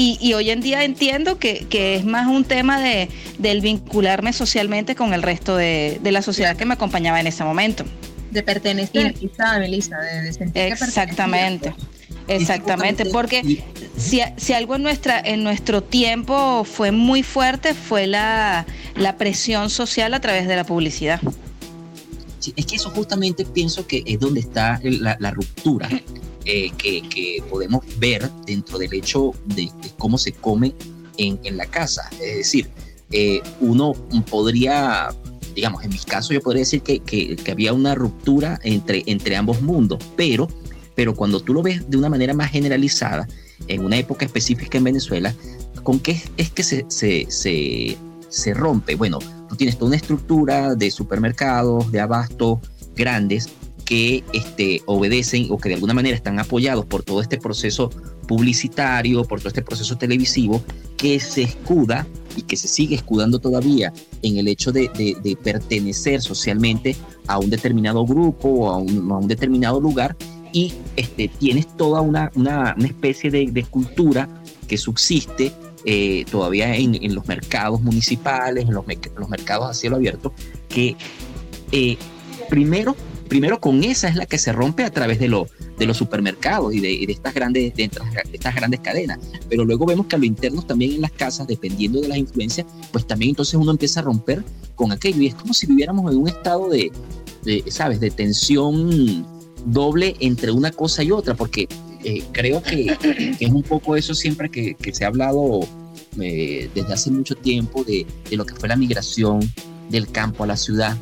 y, 0.00 0.32
hoy 0.34 0.50
en 0.50 0.60
día 0.60 0.84
entiendo 0.84 1.38
que, 1.38 1.66
es 1.70 2.04
más 2.04 2.28
un 2.28 2.44
tema 2.44 2.80
de, 2.80 3.08
del 3.38 3.60
vincularme 3.60 4.32
socialmente 4.32 4.94
con 4.94 5.12
el 5.12 5.22
resto 5.22 5.56
de, 5.56 5.98
de 6.02 6.12
la 6.12 6.22
sociedad 6.22 6.56
que 6.56 6.64
me 6.64 6.74
acompañaba 6.74 7.18
en 7.18 7.26
ese 7.26 7.42
momento 7.42 7.84
de 8.30 8.42
pertenecer, 8.42 9.14
quizá, 9.14 9.58
Melissa, 9.58 9.98
de, 9.98 10.32
sentir 10.32 10.62
Exactamente. 10.62 11.74
Exactamente, 12.26 13.06
porque 13.06 13.64
si, 13.96 14.20
si, 14.36 14.52
algo 14.52 14.76
en 14.76 14.82
nuestra 14.82 15.18
en 15.18 15.42
nuestro 15.42 15.82
tiempo 15.82 16.64
fue 16.64 16.90
muy 16.90 17.22
fuerte 17.22 17.72
fue 17.72 18.06
la, 18.06 18.66
la 18.96 19.16
presión 19.16 19.70
social 19.70 20.12
a 20.12 20.20
través 20.20 20.46
de 20.46 20.54
la 20.54 20.64
publicidad. 20.64 21.20
es 22.54 22.66
que 22.66 22.76
eso 22.76 22.90
justamente 22.90 23.46
pienso 23.46 23.86
que 23.86 24.02
es 24.04 24.20
donde 24.20 24.40
está 24.40 24.78
la, 24.82 25.16
la 25.18 25.30
ruptura 25.30 25.88
eh, 26.50 26.70
que, 26.78 27.02
que, 27.02 27.42
podemos 27.50 27.84
ver 27.98 28.30
dentro 28.46 28.78
del 28.78 28.94
hecho 28.94 29.32
de, 29.44 29.70
cómo 29.98 30.16
se 30.16 30.32
come 30.32 30.74
en, 31.18 31.38
en, 31.44 31.58
la 31.58 31.66
casa. 31.66 32.08
Es 32.12 32.38
decir, 32.38 32.70
eh, 33.10 33.42
uno 33.60 33.92
podría 34.30 35.10
digamos, 35.54 35.84
en 35.84 35.90
mi 35.90 35.98
caso 35.98 36.32
yo 36.32 36.40
podría 36.40 36.60
decir 36.60 36.80
que, 36.80 37.00
que, 37.00 37.36
había 37.50 37.74
una 37.74 37.94
ruptura 37.94 38.58
entre, 38.62 39.02
entre 39.06 39.36
ambos 39.36 39.60
mundos, 39.60 39.98
pero, 40.16 40.48
pero 40.94 41.14
cuando 41.14 41.40
tú 41.40 41.52
lo 41.52 41.62
ves 41.62 41.90
de 41.90 41.98
una 41.98 42.08
manera 42.08 42.32
más 42.32 42.50
generalizada, 42.50 43.28
en 43.66 43.84
una 43.84 43.98
época 43.98 44.24
específica 44.24 44.78
en 44.78 44.84
Venezuela, 44.84 45.34
¿con 45.82 46.00
qué 46.00 46.22
es 46.38 46.50
que 46.50 46.62
se, 46.62 46.86
se, 46.88 47.26
se, 47.28 47.98
se 48.30 48.54
rompe? 48.54 48.94
Bueno, 48.94 49.18
tú 49.50 49.56
tienes 49.56 49.76
toda 49.76 49.88
una 49.88 49.96
estructura 49.96 50.74
de 50.74 50.90
supermercados, 50.90 51.92
de 51.92 52.00
abastos 52.00 52.60
grandes, 52.96 53.50
que 53.88 54.22
este, 54.34 54.82
obedecen 54.84 55.46
o 55.48 55.56
que 55.56 55.70
de 55.70 55.76
alguna 55.76 55.94
manera 55.94 56.14
están 56.14 56.38
apoyados 56.38 56.84
por 56.84 57.02
todo 57.04 57.22
este 57.22 57.38
proceso 57.38 57.88
publicitario, 58.26 59.24
por 59.24 59.38
todo 59.38 59.48
este 59.48 59.62
proceso 59.62 59.96
televisivo, 59.96 60.62
que 60.98 61.18
se 61.18 61.40
escuda 61.40 62.06
y 62.36 62.42
que 62.42 62.58
se 62.58 62.68
sigue 62.68 62.96
escudando 62.96 63.38
todavía 63.38 63.90
en 64.20 64.36
el 64.36 64.46
hecho 64.46 64.72
de, 64.72 64.90
pertenecer 65.42 66.20
socialmente 66.20 66.96
a 67.28 67.38
un 67.38 67.48
determinado 67.48 68.04
grupo 68.04 68.48
o 68.50 68.70
a 68.70 68.76
un, 68.76 69.26
determinado 69.26 69.80
lugar 69.80 70.14
y 70.52 70.74
este, 70.96 71.28
tienes 71.28 71.66
toda 71.78 72.02
una, 72.02 72.30
una, 72.34 72.76
especie 72.84 73.30
de, 73.30 73.66
cultura 73.70 74.28
que 74.66 74.76
subsiste 74.76 75.50
eh, 75.86 76.26
todavía 76.30 76.76
en, 76.76 77.14
los 77.14 77.26
mercados 77.26 77.80
municipales, 77.80 78.66
en 78.68 78.74
los, 78.74 78.84
los, 79.16 79.28
mercados 79.30 79.70
a 79.70 79.72
cielo 79.72 79.96
abierto, 79.96 80.34
que 80.68 80.94
eh, 81.72 81.96
primero 82.50 82.94
primero 83.28 83.60
con 83.60 83.84
esa 83.84 84.08
es 84.08 84.16
la 84.16 84.26
que 84.26 84.38
se 84.38 84.52
rompe 84.52 84.84
a 84.84 84.90
través 84.90 85.18
de, 85.18 85.28
lo, 85.28 85.48
de 85.78 85.86
los 85.86 85.96
supermercados 85.96 86.74
y 86.74 86.80
de, 86.80 87.04
estas 87.12 87.34
grandes, 87.34 87.74
de 87.74 87.90
estas 88.32 88.54
grandes 88.54 88.80
cadenas. 88.80 89.18
Pero 89.48 89.64
luego 89.64 89.86
vemos 89.86 90.06
que 90.06 90.16
a 90.16 90.18
lo 90.18 90.24
interno 90.24 90.62
también 90.62 90.92
en 90.92 91.00
las 91.02 91.12
casas, 91.12 91.46
dependiendo 91.46 92.00
de 92.00 92.08
las 92.08 92.18
influencias, 92.18 92.66
pues 92.92 93.06
también 93.06 93.30
entonces 93.30 93.54
uno 93.54 93.70
empieza 93.70 94.00
a 94.00 94.02
romper 94.04 94.44
con 94.74 94.92
aquello. 94.92 95.20
Y 95.22 95.26
es 95.28 95.34
como 95.34 95.54
si 95.54 95.66
viviéramos 95.66 96.10
en 96.12 96.18
un 96.18 96.28
estado 96.28 96.68
de, 96.68 96.90
¿sabes?, 97.68 98.00
de 98.00 98.10
tensión 98.10 99.26
doble 99.66 100.16
entre 100.20 100.50
una 100.50 100.70
cosa 100.70 101.02
y 101.02 101.10
otra, 101.10 101.34
porque 101.34 101.68
eh, 102.04 102.22
creo 102.32 102.62
que, 102.62 102.96
es 103.38 103.50
un 103.50 103.62
poco 103.62 103.96
eso 103.96 104.14
siempre 104.14 104.50
que, 104.50 104.76
se 104.92 105.04
ha 105.04 105.08
hablado 105.08 105.60
eh, 106.20 106.70
desde 106.74 106.92
hace 106.92 107.10
mucho 107.10 107.34
tiempo 107.34 107.84
de, 107.84 108.06
de 108.30 108.36
lo 108.36 108.46
que 108.46 108.54
fue 108.54 108.68
la 108.68 108.76
migración 108.76 109.40
del 109.90 110.08
campo 110.08 110.44
a 110.44 110.46
la 110.46 110.56
ciudad 110.56 110.96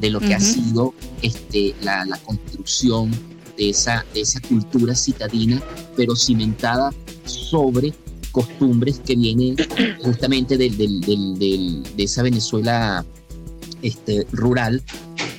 de 0.00 0.10
lo 0.10 0.20
que 0.20 0.34
ha 0.34 0.40
sido 0.40 0.94
este, 1.22 1.74
la, 1.82 2.06
construcción 2.24 3.10
de 3.56 3.70
esa, 3.70 4.04
esa 4.14 4.40
cultura 4.40 4.94
citadina, 4.94 5.62
pero 5.96 6.16
cimentada 6.16 6.92
sobre 7.24 7.92
costumbres 8.32 9.00
que 9.04 9.16
vienen 9.16 9.56
justamente 10.02 10.56
del, 10.56 10.76
de 10.76 12.02
esa 12.02 12.22
Venezuela 12.22 13.04
este, 13.82 14.26
rural 14.32 14.82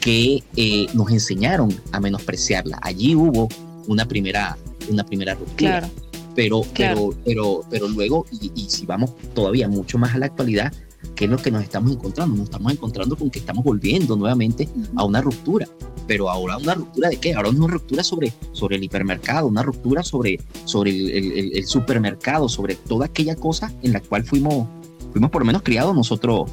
que 0.01 0.43
eh, 0.55 0.87
nos 0.93 1.11
enseñaron 1.11 1.73
a 1.91 1.99
menospreciarla. 1.99 2.79
Allí 2.81 3.15
hubo 3.15 3.47
una 3.87 4.07
primera, 4.07 4.57
una 4.89 5.05
primera 5.05 5.35
ruptura. 5.35 5.89
Pero, 6.33 6.61
pero, 6.73 7.13
pero, 7.25 7.61
pero 7.69 7.87
luego, 7.89 8.25
y, 8.31 8.69
si 8.69 8.85
vamos 8.85 9.11
todavía 9.35 9.67
mucho 9.67 9.97
más 9.97 10.15
a 10.15 10.17
la 10.17 10.27
actualidad, 10.27 10.73
¿qué 11.15 11.25
es 11.25 11.31
lo 11.31 11.37
que 11.37 11.51
nos 11.51 11.63
estamos 11.63 11.91
encontrando? 11.91 12.35
Nos 12.35 12.45
estamos 12.45 12.71
encontrando 12.71 13.15
con 13.15 13.29
que 13.29 13.39
estamos 13.39 13.63
volviendo 13.63 14.15
nuevamente 14.15 14.67
a 14.95 15.03
una 15.03 15.21
ruptura. 15.21 15.67
Pero 16.07 16.29
ahora 16.29 16.57
una 16.57 16.73
ruptura 16.73 17.09
de 17.09 17.17
qué? 17.17 17.33
Ahora 17.33 17.49
una 17.49 17.67
ruptura 17.67 18.03
sobre, 18.03 18.33
sobre 18.51 18.75
el 18.75 18.83
hipermercado, 18.83 19.47
una 19.47 19.63
ruptura 19.63 20.03
sobre, 20.03 20.39
sobre 20.65 20.91
el, 20.91 21.65
supermercado, 21.65 22.49
sobre 22.49 22.75
toda 22.75 23.05
aquella 23.05 23.35
cosa 23.35 23.71
en 23.81 23.93
la 23.93 24.01
cual 24.01 24.23
fuimos, 24.23 24.67
fuimos 25.11 25.29
por 25.29 25.41
lo 25.41 25.45
menos 25.45 25.61
criados 25.61 25.95
nosotros, 25.95 26.49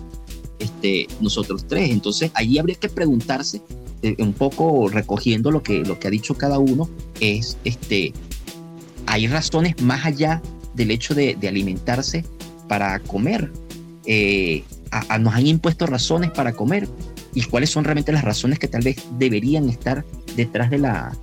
este, 0.59 1.09
nosotros 1.21 1.65
tres. 1.67 1.91
Entonces 1.91 2.31
allí 2.35 2.59
habría 2.59 2.77
que 2.77 2.88
preguntarse, 2.88 3.62
eh, 4.03 4.15
un 4.19 4.33
poco 4.33 4.88
recogiendo 4.88 5.50
lo 5.50 5.62
que, 5.62 5.81
lo 5.81 5.99
que 5.99 6.09
ha 6.09 6.11
dicho 6.11 6.35
cada 6.35 6.59
uno, 6.59 6.88
es, 7.21 7.57
este, 7.65 8.12
¿hay 9.07 9.27
razones 9.27 9.81
más 9.83 10.05
allá 10.05 10.41
del 10.75 10.91
hecho 10.93 11.15
de, 11.15 11.35
de 11.35 11.49
alimentarse 11.49 12.25
para 12.69 13.00
comer? 13.00 13.50
Eh, 14.11 14.65
nos 15.21 15.35
han 15.35 15.47
impuesto 15.47 15.85
razones 15.85 16.31
para 16.31 16.55
comer 16.55 16.88
y 17.35 17.43
cuáles 17.43 17.69
son 17.69 17.85
realmente 17.85 18.11
las 18.11 18.25
razones 18.25 18.59
que 18.59 18.67
tal 18.67 18.83
vez 18.83 18.97
deberían 19.19 19.69
estar 19.69 20.03
detrás 20.35 20.71
de 20.71 20.79
la, 20.79 21.15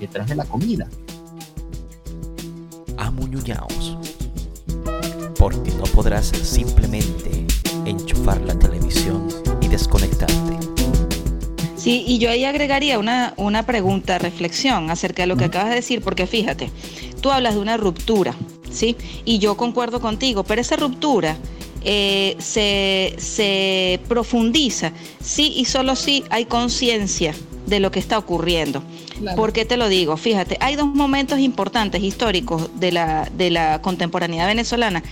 detrás 0.00 0.28
de 0.28 0.34
la 0.34 0.44
comida. 0.44 0.88
Amuñuñaos, 2.96 3.96
porque 5.38 5.70
no 5.74 5.84
podrás 5.84 6.26
simplemente 6.26 7.46
enchufar 7.84 8.40
la 8.40 8.58
televisión 8.58 9.28
y 9.60 9.68
desconectarte. 9.68 10.34
Sí, 11.76 12.02
y 12.08 12.18
yo 12.18 12.28
ahí 12.28 12.44
agregaría 12.44 12.98
una, 12.98 13.34
una 13.36 13.64
pregunta, 13.64 14.18
reflexión 14.18 14.90
acerca 14.90 15.22
de 15.22 15.28
lo 15.28 15.36
que 15.36 15.44
acabas 15.44 15.68
de 15.68 15.76
decir, 15.76 16.02
porque 16.02 16.26
fíjate, 16.26 16.72
tú 17.20 17.30
hablas 17.30 17.54
de 17.54 17.60
una 17.60 17.76
ruptura, 17.76 18.34
¿sí? 18.72 18.96
Y 19.24 19.38
yo 19.38 19.56
concuerdo 19.56 20.00
contigo, 20.00 20.42
pero 20.42 20.60
esa 20.60 20.74
ruptura 20.74 21.36
eh, 21.88 22.36
se, 22.40 24.00
profundiza 24.08 24.92
sí 25.22 25.52
y 25.56 25.66
solo 25.66 25.94
si 25.94 26.24
hay 26.30 26.46
conciencia 26.46 27.32
de 27.66 27.78
lo 27.80 27.92
que 27.92 28.00
está 28.00 28.18
ocurriendo. 28.18 28.82
¿Por 29.34 29.52
qué 29.52 29.64
te 29.64 29.76
lo 29.76 29.88
digo? 29.88 30.16
Fíjate, 30.16 30.58
hay 30.60 30.76
dos 30.76 30.88
momentos 30.88 31.38
importantes 31.38 32.02
históricos 32.02 32.68
de 32.78 32.92
la, 32.92 33.30
de 33.32 33.50
la 33.50 33.80
contemporaneidad 33.80 34.46
venezolana 34.46 35.02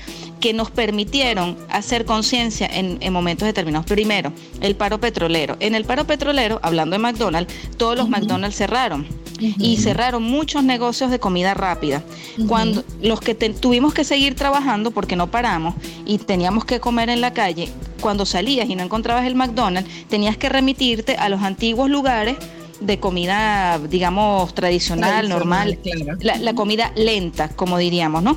que 0.41 0.53
nos 0.53 0.71
permitieron 0.71 1.57
hacer 1.71 2.05
conciencia 2.05 2.69
en, 2.71 2.99
momentos 3.13 3.47
determinados. 3.47 3.87
Primero, 3.87 4.33
el 4.61 4.77
paro 4.77 4.99
petrolero. 4.99 5.57
En 5.61 5.75
el 5.75 5.85
paro 5.85 6.07
petrolero, 6.07 6.61
hablando 6.63 6.95
de 6.95 6.99
McDonald's, 6.99 7.55
todos 7.79 7.97
los 7.97 8.09
McDonald's 8.09 8.57
cerraron 8.57 9.07
y 9.41 9.77
cerraron 9.79 10.23
muchos 10.23 10.63
negocios 10.65 11.11
de 11.11 11.19
comida 11.19 11.55
rápida. 11.55 12.03
Cuando 12.47 12.85
los 13.03 13.21
que 13.21 13.35
tuvimos 13.35 13.95
que 13.95 14.05
seguir 14.05 14.35
trabajando 14.35 14.91
porque 14.91 15.17
no 15.17 15.31
paramos 15.31 15.75
y 16.07 16.19
teníamos 16.19 16.65
que 16.65 16.81
comer 16.81 17.09
en 17.09 17.21
la 17.21 17.33
calle, 17.33 17.69
cuando 18.01 18.27
salías 18.27 18.69
y 18.69 18.77
no 18.77 18.83
encontrabas 18.83 19.27
el 19.27 19.35
McDonald's, 19.35 19.91
tenías 20.09 20.37
que 20.37 20.49
remitirte 20.49 21.17
a 21.17 21.29
los 21.29 21.43
antiguos 21.43 21.91
lugares 21.91 22.37
de 22.81 22.99
comida, 22.99 23.79
digamos, 23.79 24.55
tradicional, 24.55 25.29
normal, 25.29 25.79
la, 26.21 26.55
comida 26.55 26.93
lenta, 26.97 27.49
como 27.49 27.79
diríamos, 27.79 28.23
¿no? 28.23 28.37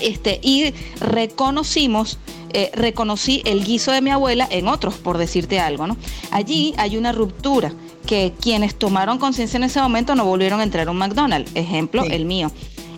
este, 0.00 0.40
y 0.42 0.74
reconocimos, 1.00 2.18
eh, 2.52 2.70
reconocí 2.74 3.42
el 3.44 3.64
guiso 3.64 3.92
de 3.92 4.00
mi 4.00 4.10
abuela 4.10 4.48
en 4.50 4.66
otros, 4.66 4.94
por 4.94 5.18
decirte 5.18 5.60
algo, 5.60 5.86
¿no? 5.86 5.96
Allí 6.30 6.74
hay 6.76 6.96
una 6.96 7.12
ruptura 7.12 7.72
que 8.06 8.32
quienes 8.40 8.74
tomaron 8.74 9.18
conciencia 9.18 9.56
en 9.56 9.64
ese 9.64 9.80
momento 9.80 10.14
no 10.14 10.24
volvieron 10.24 10.60
a 10.60 10.62
entrar 10.62 10.88
a 10.88 10.90
un 10.90 10.98
McDonald's, 10.98 11.50
ejemplo, 11.54 12.04
el 12.04 12.24
mío. 12.24 12.50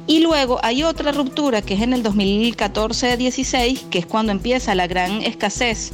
Y 0.06 0.20
luego 0.20 0.60
hay 0.62 0.84
otra 0.84 1.10
ruptura 1.10 1.62
que 1.62 1.74
es 1.74 1.80
en 1.80 1.92
el 1.92 2.02
2014-16, 2.04 3.88
que 3.88 3.98
es 3.98 4.06
cuando 4.06 4.30
empieza 4.32 4.74
la 4.74 4.86
gran 4.86 5.22
escasez 5.22 5.92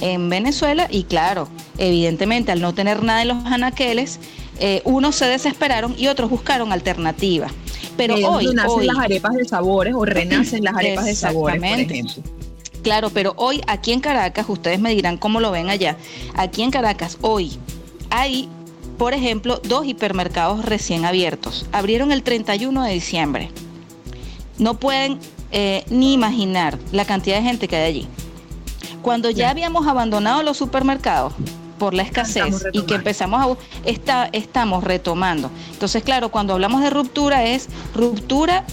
en 0.00 0.28
Venezuela 0.28 0.86
y 0.90 1.04
claro, 1.04 1.48
evidentemente 1.78 2.52
al 2.52 2.60
no 2.60 2.74
tener 2.74 3.02
nada 3.02 3.22
en 3.22 3.28
los 3.28 3.44
anaqueles, 3.46 4.20
eh, 4.60 4.82
unos 4.84 5.16
se 5.16 5.26
desesperaron 5.26 5.94
y 5.96 6.08
otros 6.08 6.28
buscaron 6.30 6.72
alternativas. 6.72 7.52
Pero 7.96 8.16
hoy, 8.16 8.52
nacen 8.52 8.86
las 8.86 8.98
arepas 8.98 9.34
de 9.34 9.44
sabores 9.44 9.94
o 9.94 10.04
renacen 10.04 10.64
las 10.64 10.74
arepas 10.74 11.06
de 11.06 11.14
sabores, 11.14 11.58
por 11.60 11.80
ejemplo. 11.80 12.22
Claro, 12.82 13.08
pero 13.08 13.32
hoy 13.36 13.62
aquí 13.66 13.92
en 13.92 14.00
Caracas, 14.00 14.44
ustedes 14.48 14.78
me 14.78 14.90
dirán 14.90 15.16
cómo 15.16 15.40
lo 15.40 15.50
ven 15.50 15.70
allá. 15.70 15.96
Aquí 16.34 16.62
en 16.62 16.70
Caracas 16.70 17.16
hoy 17.22 17.52
hay, 18.10 18.48
por 18.98 19.14
ejemplo, 19.14 19.60
dos 19.64 19.86
hipermercados 19.86 20.64
recién 20.64 21.04
abiertos. 21.04 21.66
Abrieron 21.72 22.12
el 22.12 22.22
31 22.22 22.82
de 22.84 22.92
diciembre. 22.92 23.50
No 24.58 24.74
pueden 24.74 25.18
eh, 25.50 25.84
ni 25.88 26.12
imaginar 26.12 26.78
la 26.92 27.04
cantidad 27.04 27.36
de 27.36 27.42
gente 27.42 27.68
que 27.68 27.76
hay 27.76 27.88
allí. 27.88 28.08
Cuando 29.02 29.30
ya 29.30 29.50
habíamos 29.50 29.86
abandonado 29.86 30.42
los 30.42 30.56
supermercados, 30.56 31.34
por 31.78 31.94
la 31.94 32.02
escasez 32.02 32.64
y 32.72 32.82
que 32.82 32.94
empezamos 32.94 33.40
a 33.40 33.88
está, 33.88 34.28
estamos 34.32 34.84
retomando. 34.84 35.50
Entonces, 35.72 36.02
claro, 36.02 36.30
cuando 36.30 36.54
hablamos 36.54 36.82
de 36.82 36.90
ruptura 36.90 37.44
es 37.44 37.68
ruptura 37.94 38.64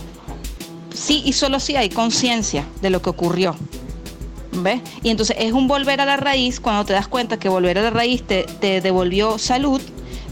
sí 0.93 1.21
y 1.25 1.33
solo 1.33 1.59
si 1.59 1.75
hay 1.75 1.89
conciencia 1.89 2.65
de 2.81 2.89
lo 2.89 3.01
que 3.01 3.09
ocurrió. 3.09 3.55
¿Ves? 4.53 4.81
Y 5.01 5.09
entonces 5.09 5.37
es 5.39 5.53
un 5.53 5.67
volver 5.67 6.01
a 6.01 6.05
la 6.05 6.17
raíz 6.17 6.59
cuando 6.59 6.85
te 6.85 6.93
das 6.93 7.07
cuenta 7.07 7.37
que 7.37 7.49
volver 7.49 7.77
a 7.77 7.83
la 7.83 7.89
raíz 7.89 8.23
te, 8.23 8.43
te 8.43 8.81
devolvió 8.81 9.37
salud, 9.37 9.81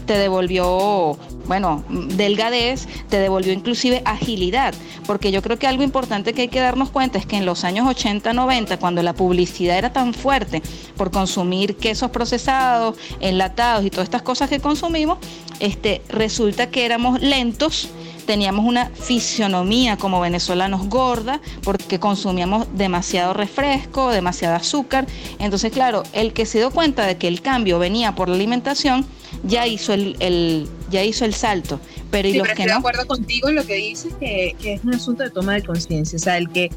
te 0.06 0.18
devolvió 0.18 1.18
bueno, 1.50 1.82
delgadez, 1.88 2.86
te 3.08 3.18
devolvió 3.18 3.52
inclusive 3.52 4.02
agilidad, 4.04 4.72
porque 5.04 5.32
yo 5.32 5.42
creo 5.42 5.58
que 5.58 5.66
algo 5.66 5.82
importante 5.82 6.32
que 6.32 6.42
hay 6.42 6.48
que 6.48 6.60
darnos 6.60 6.90
cuenta 6.90 7.18
es 7.18 7.26
que 7.26 7.36
en 7.36 7.44
los 7.44 7.64
años 7.64 7.88
80, 7.88 8.32
90, 8.32 8.78
cuando 8.78 9.02
la 9.02 9.14
publicidad 9.14 9.76
era 9.76 9.92
tan 9.92 10.14
fuerte 10.14 10.62
por 10.96 11.10
consumir 11.10 11.76
quesos 11.76 12.12
procesados, 12.12 12.96
enlatados 13.18 13.84
y 13.84 13.90
todas 13.90 14.04
estas 14.04 14.22
cosas 14.22 14.48
que 14.48 14.60
consumimos, 14.60 15.18
este, 15.58 16.02
resulta 16.08 16.70
que 16.70 16.84
éramos 16.84 17.20
lentos 17.20 17.88
teníamos 18.30 18.64
una 18.64 18.90
fisionomía 18.90 19.96
como 19.96 20.20
venezolanos 20.20 20.88
gorda 20.88 21.40
porque 21.64 21.98
consumíamos 21.98 22.68
demasiado 22.76 23.34
refresco, 23.34 24.12
demasiado 24.12 24.54
azúcar. 24.54 25.08
Entonces, 25.40 25.72
claro, 25.72 26.04
el 26.12 26.32
que 26.32 26.46
se 26.46 26.58
dio 26.58 26.70
cuenta 26.70 27.04
de 27.08 27.16
que 27.16 27.26
el 27.26 27.42
cambio 27.42 27.80
venía 27.80 28.14
por 28.14 28.28
la 28.28 28.36
alimentación, 28.36 29.04
ya 29.42 29.66
hizo 29.66 29.94
el, 29.94 30.68
ya 30.92 31.02
hizo 31.02 31.24
el 31.24 31.34
salto. 31.34 31.80
Pero, 32.12 32.28
y 32.28 32.34
los 32.34 32.46
que 32.46 32.52
estoy 32.52 32.66
de 32.66 32.72
acuerdo 32.72 33.04
contigo 33.04 33.48
en 33.48 33.56
lo 33.56 33.66
que 33.66 33.74
dices, 33.74 34.14
que, 34.20 34.54
que, 34.62 34.74
es 34.74 34.84
un 34.84 34.94
asunto 34.94 35.24
de 35.24 35.30
toma 35.30 35.54
de 35.54 35.64
conciencia. 35.64 36.14
O 36.14 36.20
sea, 36.20 36.38
el 36.38 36.50
que 36.50 36.70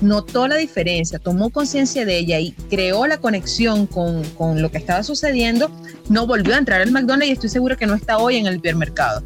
notó 0.00 0.48
la 0.48 0.56
diferencia, 0.56 1.20
tomó 1.20 1.50
conciencia 1.50 2.04
de 2.04 2.18
ella 2.18 2.40
y 2.40 2.50
creó 2.68 3.06
la 3.06 3.18
conexión 3.18 3.86
con, 3.86 4.24
con, 4.30 4.60
lo 4.60 4.72
que 4.72 4.78
estaba 4.78 5.04
sucediendo, 5.04 5.70
no 6.08 6.26
volvió 6.26 6.56
a 6.56 6.58
entrar 6.58 6.80
al 6.80 6.90
McDonald's 6.90 7.28
y 7.28 7.30
estoy 7.30 7.48
seguro 7.48 7.76
que 7.76 7.86
no 7.86 7.94
está 7.94 8.18
hoy 8.18 8.38
en 8.38 8.48
el 8.48 8.56
hipermercado. 8.56 9.22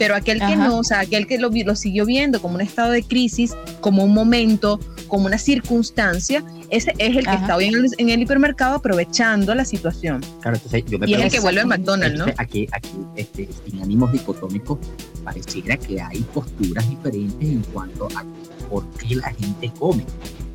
Pero 0.00 0.14
aquel 0.14 0.38
que 0.38 0.56
no, 0.56 0.78
o 0.78 0.82
sea, 0.82 1.00
aquel 1.00 1.26
que 1.26 1.36
lo, 1.36 1.50
lo 1.50 1.76
siguió 1.76 2.06
viendo 2.06 2.40
como 2.40 2.54
un 2.54 2.62
estado 2.62 2.90
de 2.90 3.02
crisis, 3.02 3.52
como 3.82 4.02
un 4.02 4.14
momento, 4.14 4.80
como 5.08 5.26
una 5.26 5.36
circunstancia, 5.36 6.42
ese 6.70 6.94
es 6.96 7.18
el 7.18 7.26
que 7.26 7.34
está 7.34 7.54
hoy 7.54 7.66
en 7.98 8.08
el, 8.08 8.22
hipermercado 8.22 8.76
aprovechando 8.76 9.54
la 9.54 9.66
situación. 9.66 10.24
Claro, 10.40 10.56
entonces 10.56 10.84
yo 10.86 10.98
me 10.98 11.06
y 11.06 11.12
es 11.12 11.20
el 11.20 11.30
que 11.30 11.40
vuelve 11.40 11.60
al 11.60 11.66
McDonald's, 11.66 12.18
¿no? 12.18 12.24
Aquí, 12.38 12.66
aquí 12.72 12.88
este, 13.14 13.50
sin 13.66 13.82
ánimos 13.82 14.10
dicotómicos, 14.10 14.78
pareciera 15.22 15.76
que 15.76 16.00
hay 16.00 16.20
posturas 16.32 16.88
diferentes 16.88 17.46
en 17.46 17.60
cuanto 17.64 18.08
a 18.16 18.24
por 18.70 18.88
qué 18.92 19.16
la 19.16 19.30
gente 19.34 19.70
come 19.78 20.06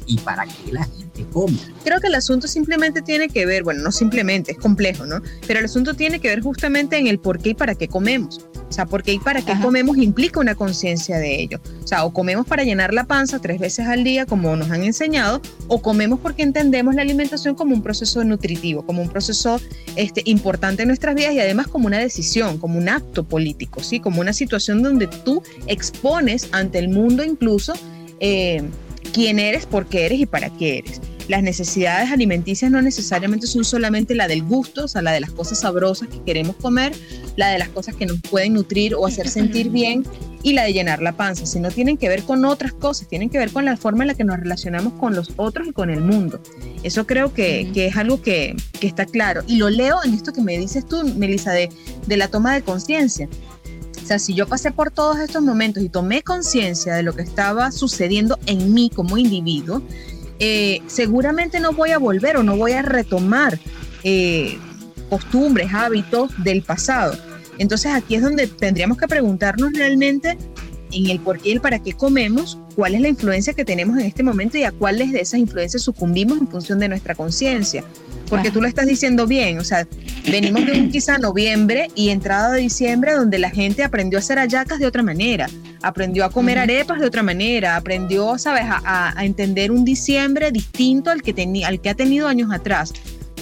y 0.07 0.17
para 0.21 0.47
qué 0.47 0.71
la 0.71 0.85
gente 0.85 1.23
come. 1.31 1.55
Creo 1.83 1.99
que 1.99 2.07
el 2.07 2.15
asunto 2.15 2.47
simplemente 2.47 3.03
tiene 3.03 3.29
que 3.29 3.45
ver, 3.45 3.61
bueno, 3.61 3.83
no 3.83 3.91
simplemente, 3.91 4.53
es 4.53 4.57
complejo, 4.57 5.05
¿no? 5.05 5.21
Pero 5.45 5.59
el 5.59 5.65
asunto 5.65 5.93
tiene 5.93 6.19
que 6.19 6.29
ver 6.29 6.41
justamente 6.41 6.97
en 6.97 7.05
el 7.05 7.19
por 7.19 7.37
qué 7.37 7.49
y 7.49 7.53
para 7.53 7.75
qué 7.75 7.87
comemos. 7.87 8.43
O 8.67 8.71
sea, 8.75 8.85
por 8.85 9.03
qué 9.03 9.13
y 9.13 9.19
para 9.19 9.41
qué 9.41 9.53
comemos 9.61 9.97
implica 9.97 10.39
una 10.39 10.55
conciencia 10.55 11.17
de 11.17 11.39
ello. 11.41 11.59
O 11.83 11.87
sea, 11.87 12.03
o 12.03 12.11
comemos 12.11 12.45
para 12.45 12.63
llenar 12.63 12.93
la 12.93 13.05
panza 13.05 13.39
tres 13.39 13.59
veces 13.59 13.87
al 13.87 14.03
día, 14.03 14.25
como 14.25 14.55
nos 14.55 14.71
han 14.71 14.83
enseñado, 14.83 15.41
o 15.67 15.81
comemos 15.81 16.19
porque 16.19 16.43
entendemos 16.43 16.95
la 16.95 17.03
alimentación 17.03 17.55
como 17.55 17.75
un 17.75 17.83
proceso 17.83 18.23
nutritivo, 18.23 18.85
como 18.85 19.01
un 19.01 19.09
proceso 19.09 19.61
este, 19.95 20.23
importante 20.25 20.81
en 20.81 20.87
nuestras 20.87 21.15
vidas 21.15 21.33
y 21.33 21.39
además 21.39 21.67
como 21.67 21.87
una 21.87 21.99
decisión, 21.99 22.57
como 22.57 22.77
un 22.77 22.89
acto 22.89 23.23
político, 23.23 23.83
¿sí? 23.83 23.99
Como 23.99 24.21
una 24.21 24.33
situación 24.33 24.81
donde 24.81 25.07
tú 25.07 25.43
expones 25.67 26.49
ante 26.51 26.79
el 26.79 26.89
mundo 26.89 27.23
incluso 27.23 27.73
eh, 28.19 28.63
quién 29.13 29.39
eres, 29.39 29.65
por 29.65 29.85
qué 29.85 30.07
eres 30.07 30.19
y 30.19 30.25
para 30.25 30.49
qué 30.49 30.79
eres. 30.79 31.01
Las 31.27 31.41
necesidades 31.41 32.11
alimenticias 32.11 32.69
no 32.71 32.81
necesariamente 32.81 33.47
son 33.47 33.65
solamente 33.65 34.13
la 34.13 34.27
del 34.27 34.43
gusto, 34.43 34.85
o 34.85 34.87
sea, 34.87 35.01
la 35.01 35.11
de 35.11 35.19
las 35.19 35.31
cosas 35.31 35.59
sabrosas 35.59 36.07
que 36.07 36.21
queremos 36.21 36.55
comer, 36.57 36.93
la 37.35 37.49
de 37.49 37.57
las 37.57 37.69
cosas 37.69 37.95
que 37.95 38.05
nos 38.05 38.21
pueden 38.21 38.53
nutrir 38.53 38.93
o 38.95 39.07
hacer 39.07 39.27
sentir 39.27 39.69
bien 39.69 40.03
y 40.43 40.53
la 40.53 40.63
de 40.63 40.73
llenar 40.73 41.01
la 41.01 41.13
panza, 41.13 41.47
sino 41.47 41.71
tienen 41.71 41.97
que 41.97 42.07
ver 42.07 42.21
con 42.21 42.45
otras 42.45 42.71
cosas, 42.71 43.07
tienen 43.07 43.31
que 43.31 43.39
ver 43.39 43.51
con 43.51 43.65
la 43.65 43.75
forma 43.77 44.03
en 44.03 44.09
la 44.09 44.13
que 44.13 44.23
nos 44.23 44.39
relacionamos 44.39 44.93
con 44.93 45.15
los 45.15 45.31
otros 45.37 45.67
y 45.67 45.71
con 45.71 45.89
el 45.89 46.01
mundo. 46.01 46.39
Eso 46.83 47.07
creo 47.07 47.33
que, 47.33 47.71
es 47.73 47.97
algo 47.97 48.21
que, 48.21 48.55
está 48.81 49.07
claro. 49.07 49.41
Y 49.47 49.55
lo 49.55 49.71
leo 49.71 50.03
en 50.03 50.13
esto 50.13 50.31
que 50.31 50.41
me 50.41 50.55
dices 50.59 50.85
tú, 50.87 51.03
Melissa, 51.15 51.51
de, 51.51 51.69
de 52.05 52.17
la 52.17 52.27
toma 52.27 52.53
de 52.53 52.61
conciencia. 52.61 53.27
O 54.03 54.05
sea, 54.05 54.19
si 54.19 54.35
yo 54.35 54.47
pasé 54.47 54.69
por 54.69 54.91
todos 54.91 55.17
estos 55.17 55.41
momentos 55.41 55.81
y 55.81 55.89
tomé 55.89 56.21
conciencia 56.21 56.93
de 56.93 57.01
lo 57.01 57.15
que 57.15 57.23
estaba 57.23 57.71
sucediendo 57.71 58.37
en 58.45 58.71
mí 58.71 58.91
como 58.93 59.17
individuo, 59.17 59.81
eh, 60.39 60.81
seguramente 60.87 61.59
no 61.59 61.71
voy 61.71 61.91
a 61.91 61.97
volver 61.97 62.37
o 62.37 62.43
no 62.43 62.57
voy 62.57 62.73
a 62.73 62.81
retomar 62.81 63.59
eh, 64.03 64.57
costumbres, 65.09 65.73
hábitos 65.73 66.31
del 66.43 66.61
pasado. 66.61 67.17
Entonces 67.57 67.93
aquí 67.93 68.15
es 68.15 68.21
donde 68.21 68.47
tendríamos 68.47 68.97
que 68.97 69.07
preguntarnos 69.07 69.71
realmente 69.73 70.37
en 70.91 71.09
el 71.09 71.19
por 71.19 71.39
qué 71.39 71.49
y 71.49 71.51
el 71.53 71.61
para 71.61 71.79
qué 71.79 71.93
comemos, 71.93 72.57
cuál 72.75 72.95
es 72.95 73.01
la 73.01 73.07
influencia 73.07 73.53
que 73.53 73.65
tenemos 73.65 73.97
en 73.97 74.05
este 74.05 74.23
momento 74.23 74.57
y 74.57 74.63
a 74.63 74.71
cuáles 74.71 75.11
de 75.11 75.21
esas 75.21 75.39
influencias 75.39 75.83
sucumbimos 75.83 76.39
en 76.39 76.47
función 76.47 76.79
de 76.79 76.89
nuestra 76.89 77.15
conciencia. 77.15 77.83
Porque 78.29 78.49
tú 78.49 78.59
lo 78.59 78.67
estás 78.67 78.87
diciendo 78.87 79.27
bien, 79.27 79.59
o 79.59 79.63
sea, 79.63 79.87
venimos 80.31 80.65
de 80.65 80.71
un 80.71 80.89
quizá 80.89 81.19
noviembre 81.19 81.89
y 81.93 82.09
entrada 82.09 82.51
de 82.51 82.61
diciembre 82.61 83.13
donde 83.13 83.37
la 83.37 83.51
gente 83.51 83.83
aprendió 83.83 84.17
a 84.17 84.21
hacer 84.21 84.39
ayacas 84.39 84.79
de 84.79 84.87
otra 84.87 85.03
manera, 85.03 85.47
aprendió 85.83 86.25
a 86.25 86.31
comer 86.31 86.57
arepas 86.57 86.99
de 86.99 87.05
otra 87.05 87.21
manera, 87.21 87.75
aprendió, 87.75 88.37
sabes, 88.39 88.63
a, 88.67 89.13
entender 89.23 89.71
un 89.71 89.85
diciembre 89.85 90.51
distinto 90.51 91.11
al 91.11 91.21
que, 91.21 91.33
tenía, 91.33 91.67
al 91.67 91.79
que 91.79 91.89
ha 91.89 91.95
tenido 91.95 92.27
años 92.27 92.51
atrás. 92.51 92.93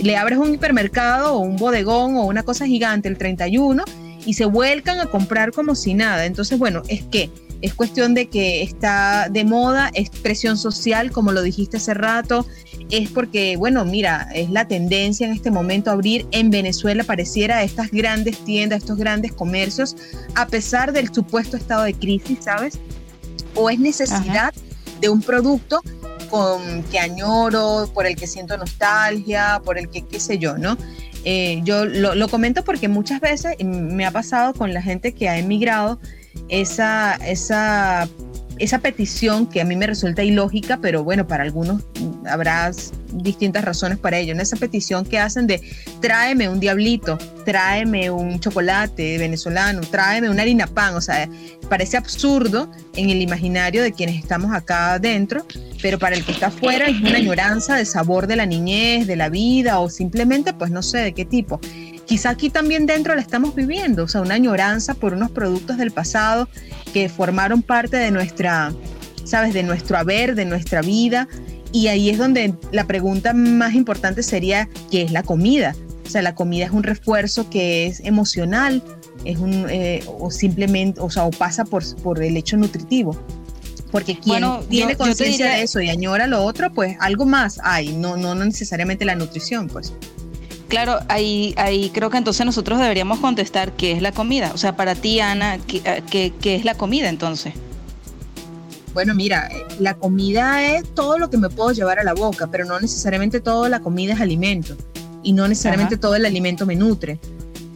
Le 0.02 0.18
abres 0.18 0.38
un 0.38 0.54
hipermercado 0.54 1.36
o 1.36 1.40
un 1.40 1.56
bodegón 1.56 2.18
o 2.18 2.26
una 2.26 2.44
cosa 2.44 2.66
gigante 2.66 3.08
el 3.08 3.18
31 3.18 3.86
y 4.26 4.34
se 4.34 4.46
vuelcan 4.46 5.00
a 5.00 5.08
comprar 5.08 5.52
como 5.52 5.76
si 5.76 5.94
nada. 5.94 6.26
Entonces, 6.26 6.60
bueno, 6.60 6.82
es 6.88 7.04
que 7.04 7.30
es 7.62 7.74
cuestión 7.74 8.14
de 8.14 8.28
que 8.28 8.62
está 8.62 9.30
de 9.30 9.46
moda, 9.46 9.90
es 9.94 10.10
presión 10.10 10.58
social, 10.58 11.12
como 11.12 11.32
lo 11.32 11.42
dijiste 11.42 11.78
hace 11.78 11.94
rato, 11.94 12.46
es 12.90 13.10
porque, 13.10 13.56
bueno, 13.56 13.86
mira, 13.86 14.28
es 14.36 14.50
la 14.50 14.68
tendencia 14.68 15.26
en 15.26 15.32
este 15.32 15.50
momento 15.50 15.90
abrir 15.90 16.28
en 16.32 16.50
Venezuela, 16.50 17.06
pareciera 17.06 17.64
estas 17.64 17.90
grandes 17.90 18.38
tiendas, 18.40 18.80
estos 18.80 18.98
grandes 18.98 19.32
comercios, 19.32 19.96
a 20.36 20.46
pesar 20.48 20.92
del 20.92 21.14
supuesto 21.14 21.56
estado 21.56 21.84
de 21.84 21.94
crisis, 21.94 22.40
¿sabes? 22.42 22.80
O 23.56 23.70
es 23.70 23.80
necesidad 23.80 24.54
de 25.00 25.08
un 25.08 25.22
producto 25.22 25.82
con 26.30 26.84
que 26.92 27.00
añoro, 27.00 27.90
por 27.94 28.06
el 28.06 28.18
que 28.18 28.28
siento 28.28 28.58
nostalgia, 28.58 29.62
por 29.64 29.78
el 29.78 29.90
que 29.90 30.02
qué 30.06 30.20
sé 30.20 30.38
yo, 30.38 30.58
¿no? 30.58 30.78
Eh, 31.26 31.62
yo 31.64 31.86
lo, 31.86 32.16
lo, 32.16 32.28
comento 32.28 32.64
porque 32.64 32.90
muchas 32.90 33.22
veces 33.22 33.56
me 33.64 34.06
ha 34.06 34.12
pasado 34.12 34.54
con 34.54 34.74
la 34.74 34.82
gente 34.82 35.14
que 35.14 35.30
ha 35.30 35.38
emigrado 35.38 36.00
esa, 36.50 37.16
esa 37.16 38.10
esa 38.60 38.80
petición 38.80 39.48
que 39.48 39.62
a 39.62 39.66
mí 39.66 39.76
me 39.76 39.88
resulta 39.88 40.24
ilógica, 40.24 40.80
pero 40.82 41.04
bueno, 41.04 41.28
para 41.28 41.44
algunos 41.44 41.84
habrá 42.28 42.72
distintas 43.12 43.64
razones 43.64 43.98
para 43.98 44.18
ello, 44.18 44.34
esa 44.34 44.58
petición 44.58 45.06
que 45.06 45.20
hacen 45.20 45.48
de 45.48 45.62
tráeme 46.02 46.50
un 46.50 46.60
diablito, 46.60 47.18
tráeme 47.46 48.10
un 48.12 48.40
chocolate 48.40 49.18
venezolano, 49.18 49.82
tráeme 49.82 50.30
una 50.30 50.42
harina 50.42 50.68
pan, 50.68 50.96
o 50.96 51.02
sea, 51.02 51.30
parece 51.70 51.98
absurdo 51.98 52.70
en 52.96 53.10
el 53.10 53.22
imaginario 53.22 53.82
de 53.84 53.92
quienes 53.92 54.16
estamos 54.18 54.54
acá 54.54 54.94
adentro, 54.94 55.46
pero 55.82 56.00
para 56.00 56.16
el 56.16 56.24
que 56.24 56.32
está 56.32 56.48
afuera 56.48 56.88
es 56.88 57.02
una 57.02 57.18
añoranza 57.18 57.76
de 57.76 57.86
sabor 57.86 58.28
de 58.28 58.36
la 58.36 58.46
niñez, 58.46 59.08
de 59.08 59.16
la 59.16 59.30
vida 59.30 59.80
o 59.80 59.90
simplemente, 59.90 60.54
pues 60.54 60.72
no 60.72 60.82
sé 60.82 61.00
de 61.00 61.14
qué 61.14 61.26
tipo 61.26 61.60
quizá 62.06 62.30
aquí 62.30 62.50
también 62.50 62.86
dentro 62.86 63.16
la 63.16 63.22
estamos 63.22 63.56
viviendo, 63.56 64.04
o 64.04 64.08
sea, 64.08 64.22
una 64.22 64.36
añoranza 64.36 64.94
por 64.94 65.14
unos 65.14 65.32
productos 65.32 65.78
del 65.78 65.92
pasado 65.92 66.48
que 66.94 67.10
formaron 67.10 67.62
parte 67.62 67.98
de 67.98 68.12
nuestra, 68.12 68.74
sabes, 69.24 69.54
de 69.54 69.64
nuestro 69.64 69.98
haber, 69.98 70.36
de 70.36 70.46
nuestra 70.46 70.82
vida. 70.82 71.28
Y 71.72 71.88
ahí 71.88 72.10
es 72.10 72.18
donde 72.18 72.54
la 72.72 72.86
pregunta 72.86 73.34
más 73.34 73.74
importante 73.74 74.22
sería, 74.22 74.70
¿qué 74.92 75.02
es 75.02 75.12
la 75.12 75.24
comida? 75.24 75.76
O 76.06 76.10
sea, 76.10 76.22
la 76.22 76.36
comida 76.36 76.66
es 76.66 76.72
un 76.72 76.84
refuerzo 76.84 77.50
que 77.50 77.88
es 77.88 78.00
emocional, 78.02 78.84
es 79.26 79.40
un, 79.40 79.66
eh, 79.70 80.04
o 80.20 80.30
simplemente, 80.30 81.00
o 81.00 81.10
sea, 81.10 81.24
o 81.24 81.32
pasa 81.32 81.66
por, 81.66 81.84
por 82.04 82.22
el 82.22 82.38
hecho 82.38 82.58
nutritivo. 82.58 83.18
Porque 83.92 84.18
quien 84.18 84.44
tiene 84.70 84.96
conciencia 84.96 85.52
de 85.52 85.64
eso 85.64 85.80
y 85.80 85.90
añora 85.90 86.26
lo 86.26 86.44
otro, 86.44 86.72
pues 86.74 86.98
algo 87.00 87.26
más 87.26 87.60
hay, 87.64 87.94
no, 87.96 88.18
no, 88.18 88.34
no 88.34 88.44
necesariamente 88.44 89.06
la 89.06 89.16
nutrición, 89.16 89.68
pues. 89.68 89.94
Claro, 90.74 91.02
ahí, 91.08 91.54
ahí 91.58 91.92
creo 91.92 92.10
que 92.10 92.18
entonces 92.18 92.44
nosotros 92.48 92.80
deberíamos 92.80 93.20
contestar 93.20 93.74
qué 93.74 93.92
es 93.92 94.02
la 94.02 94.12
comida. 94.12 94.50
O 94.56 94.58
sea, 94.58 94.76
para 94.76 94.96
ti, 94.96 95.20
Ana, 95.20 95.60
¿qué, 95.60 96.34
qué, 96.42 96.56
es 96.56 96.66
la 96.66 96.74
comida 96.74 97.10
entonces? 97.10 97.54
Bueno, 98.92 99.14
mira, 99.14 99.52
la 99.78 99.94
comida 99.94 100.76
es 100.76 100.92
todo 100.96 101.20
lo 101.20 101.30
que 101.30 101.38
me 101.38 101.52
puedo 101.52 101.74
llevar 101.74 102.00
a 102.00 102.04
la 102.04 102.16
boca, 102.16 102.48
pero 102.48 102.66
no 102.66 102.80
necesariamente 102.80 103.40
toda 103.40 103.70
la 103.70 103.82
comida 103.82 104.14
es 104.14 104.22
alimento 104.22 104.76
y 105.22 105.34
no 105.34 105.48
necesariamente 105.48 105.96
todo 105.96 106.16
el 106.16 106.26
alimento 106.26 106.66
me 106.66 106.76
nutre 106.76 107.20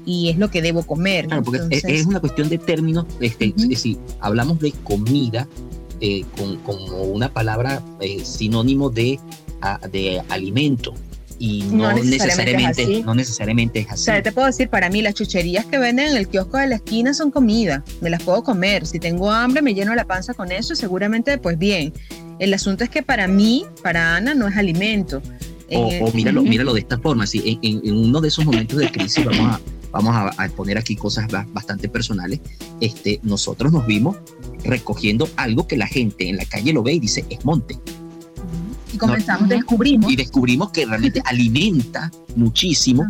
y 0.03 0.29
es 0.29 0.39
lo 0.39 0.49
que 0.49 0.63
debo 0.63 0.81
comer. 0.81 1.27
Claro, 1.27 1.43
porque 1.43 1.67
es 1.69 2.07
una 2.07 2.19
cuestión 2.19 2.49
de 2.49 2.57
términos, 2.57 3.05
este, 3.21 3.53
es 3.55 3.69
decir, 3.69 3.99
hablamos 4.21 4.57
de 4.59 4.71
comida 4.71 5.47
eh, 6.01 6.25
con, 6.35 6.57
como 6.61 7.03
una 7.03 7.31
palabra 7.31 7.79
eh, 7.99 8.25
sinónimo 8.25 8.89
de, 8.89 9.19
de 9.91 10.23
alimento 10.29 10.95
y 11.39 11.63
no, 11.63 11.91
necesariamente, 11.93 12.99
es 12.99 13.05
no 13.05 13.13
necesariamente 13.13 13.79
es 13.79 13.87
así. 13.87 14.01
O 14.01 14.05
sea, 14.05 14.23
te 14.23 14.31
puedo 14.31 14.47
decir, 14.47 14.69
para 14.69 14.89
mí 14.89 15.01
las 15.01 15.13
chucherías 15.13 15.65
que 15.65 15.77
venden 15.77 16.09
en 16.11 16.17
el 16.17 16.27
kiosco 16.27 16.57
de 16.57 16.67
la 16.67 16.75
esquina 16.75 17.13
son 17.13 17.31
comida, 17.31 17.83
me 18.01 18.09
las 18.09 18.23
puedo 18.23 18.43
comer, 18.43 18.85
si 18.85 18.99
tengo 18.99 19.31
hambre 19.31 19.61
me 19.61 19.73
lleno 19.73 19.93
la 19.95 20.05
panza 20.05 20.33
con 20.33 20.51
eso, 20.51 20.75
seguramente 20.75 21.37
pues 21.37 21.57
bien. 21.57 21.93
El 22.39 22.53
asunto 22.53 22.83
es 22.83 22.89
que 22.89 23.01
para 23.01 23.27
mí, 23.27 23.65
para 23.81 24.15
Ana, 24.15 24.35
no 24.35 24.47
es 24.47 24.55
alimento. 24.55 25.21
O, 25.69 25.89
eh, 25.91 26.11
míralo, 26.13 26.43
míralo 26.43 26.73
de 26.73 26.81
esta 26.81 26.97
forma, 26.99 27.25
si 27.25 27.59
en, 27.61 27.81
uno 27.91 28.21
de 28.21 28.27
esos 28.27 28.45
momentos 28.45 28.77
de 28.77 28.91
crisis 28.91 29.25
vamos 29.25 29.55
a, 29.55 29.59
vamos 29.91 30.33
a, 30.37 30.45
exponer 30.45 30.77
aquí 30.77 30.95
cosas 30.95 31.27
bastante 31.51 31.89
personales, 31.89 32.39
este, 32.79 33.19
nosotros 33.23 33.71
nos 33.71 33.85
vimos 33.85 34.17
recogiendo 34.63 35.29
algo 35.35 35.67
que 35.67 35.77
la 35.77 35.87
gente 35.87 36.29
en 36.29 36.37
la 36.37 36.45
calle 36.45 36.73
lo 36.73 36.83
ve 36.83 36.93
y 36.93 36.99
dice, 36.99 37.25
es 37.29 37.43
monte 37.43 37.77
y 38.97 38.99
comenzamos, 38.99 39.49
descubrimos. 39.49 40.11
Y 40.11 40.15
descubrimos 40.15 40.71
que 40.71 40.85
realmente 40.85 41.21
alimenta 41.25 42.11
muchísimo, 42.35 43.07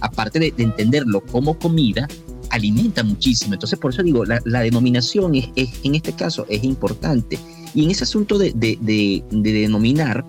aparte 0.00 0.38
de, 0.38 0.54
entenderlo 0.58 1.22
como 1.22 1.58
comida, 1.58 2.06
alimenta 2.50 3.02
muchísimo. 3.02 3.54
Entonces, 3.54 3.78
por 3.78 3.92
eso 3.92 4.02
digo, 4.02 4.24
la, 4.24 4.60
denominación 4.60 5.34
es, 5.34 5.48
en 5.56 5.94
este 5.94 6.12
caso 6.12 6.46
es 6.48 6.62
importante. 6.64 7.38
Y 7.74 7.84
en 7.84 7.90
ese 7.90 8.04
asunto 8.04 8.38
de, 8.38 8.52
de, 8.52 9.24
denominar, 9.30 10.24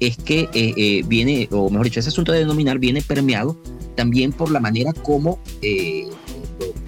es 0.00 0.16
que 0.16 0.48
eh, 0.52 0.74
eh, 0.76 1.02
viene, 1.06 1.48
o 1.52 1.70
mejor 1.70 1.86
dicho, 1.86 2.00
ese 2.00 2.10
asunto 2.10 2.32
de 2.32 2.40
denominar 2.40 2.78
viene 2.78 3.00
permeado 3.00 3.56
también 3.94 4.30
por 4.30 4.50
la 4.50 4.60
manera 4.60 4.92
como 4.92 5.38
eh, 5.62 6.06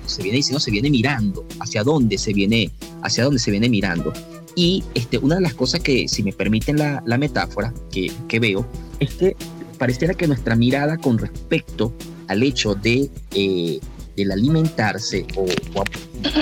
se 0.06 0.22
viene 0.22 0.36
diciendo, 0.36 0.60
se 0.60 0.70
viene 0.70 0.90
mirando, 0.90 1.46
hacia 1.60 1.82
dónde 1.84 2.18
se 2.18 2.32
viene, 2.32 2.70
hacia 3.02 3.24
dónde 3.24 3.38
se 3.38 3.50
viene 3.50 3.68
mirando. 3.68 4.12
Y 4.58 4.82
este, 4.94 5.18
una 5.18 5.36
de 5.36 5.40
las 5.40 5.54
cosas 5.54 5.78
que, 5.78 6.08
si 6.08 6.24
me 6.24 6.32
permiten 6.32 6.78
la, 6.78 7.00
la 7.06 7.16
metáfora 7.16 7.72
que, 7.92 8.10
que, 8.26 8.40
veo, 8.40 8.66
es 8.98 9.14
que 9.14 9.36
pareciera 9.78 10.14
que 10.14 10.26
nuestra 10.26 10.56
mirada 10.56 10.96
con 10.96 11.16
respecto 11.16 11.92
al 12.26 12.42
hecho 12.42 12.74
de, 12.74 13.08
eh, 13.36 13.78
del 14.16 14.32
alimentarse, 14.32 15.24
o, 15.36 15.44
o, 15.78 15.84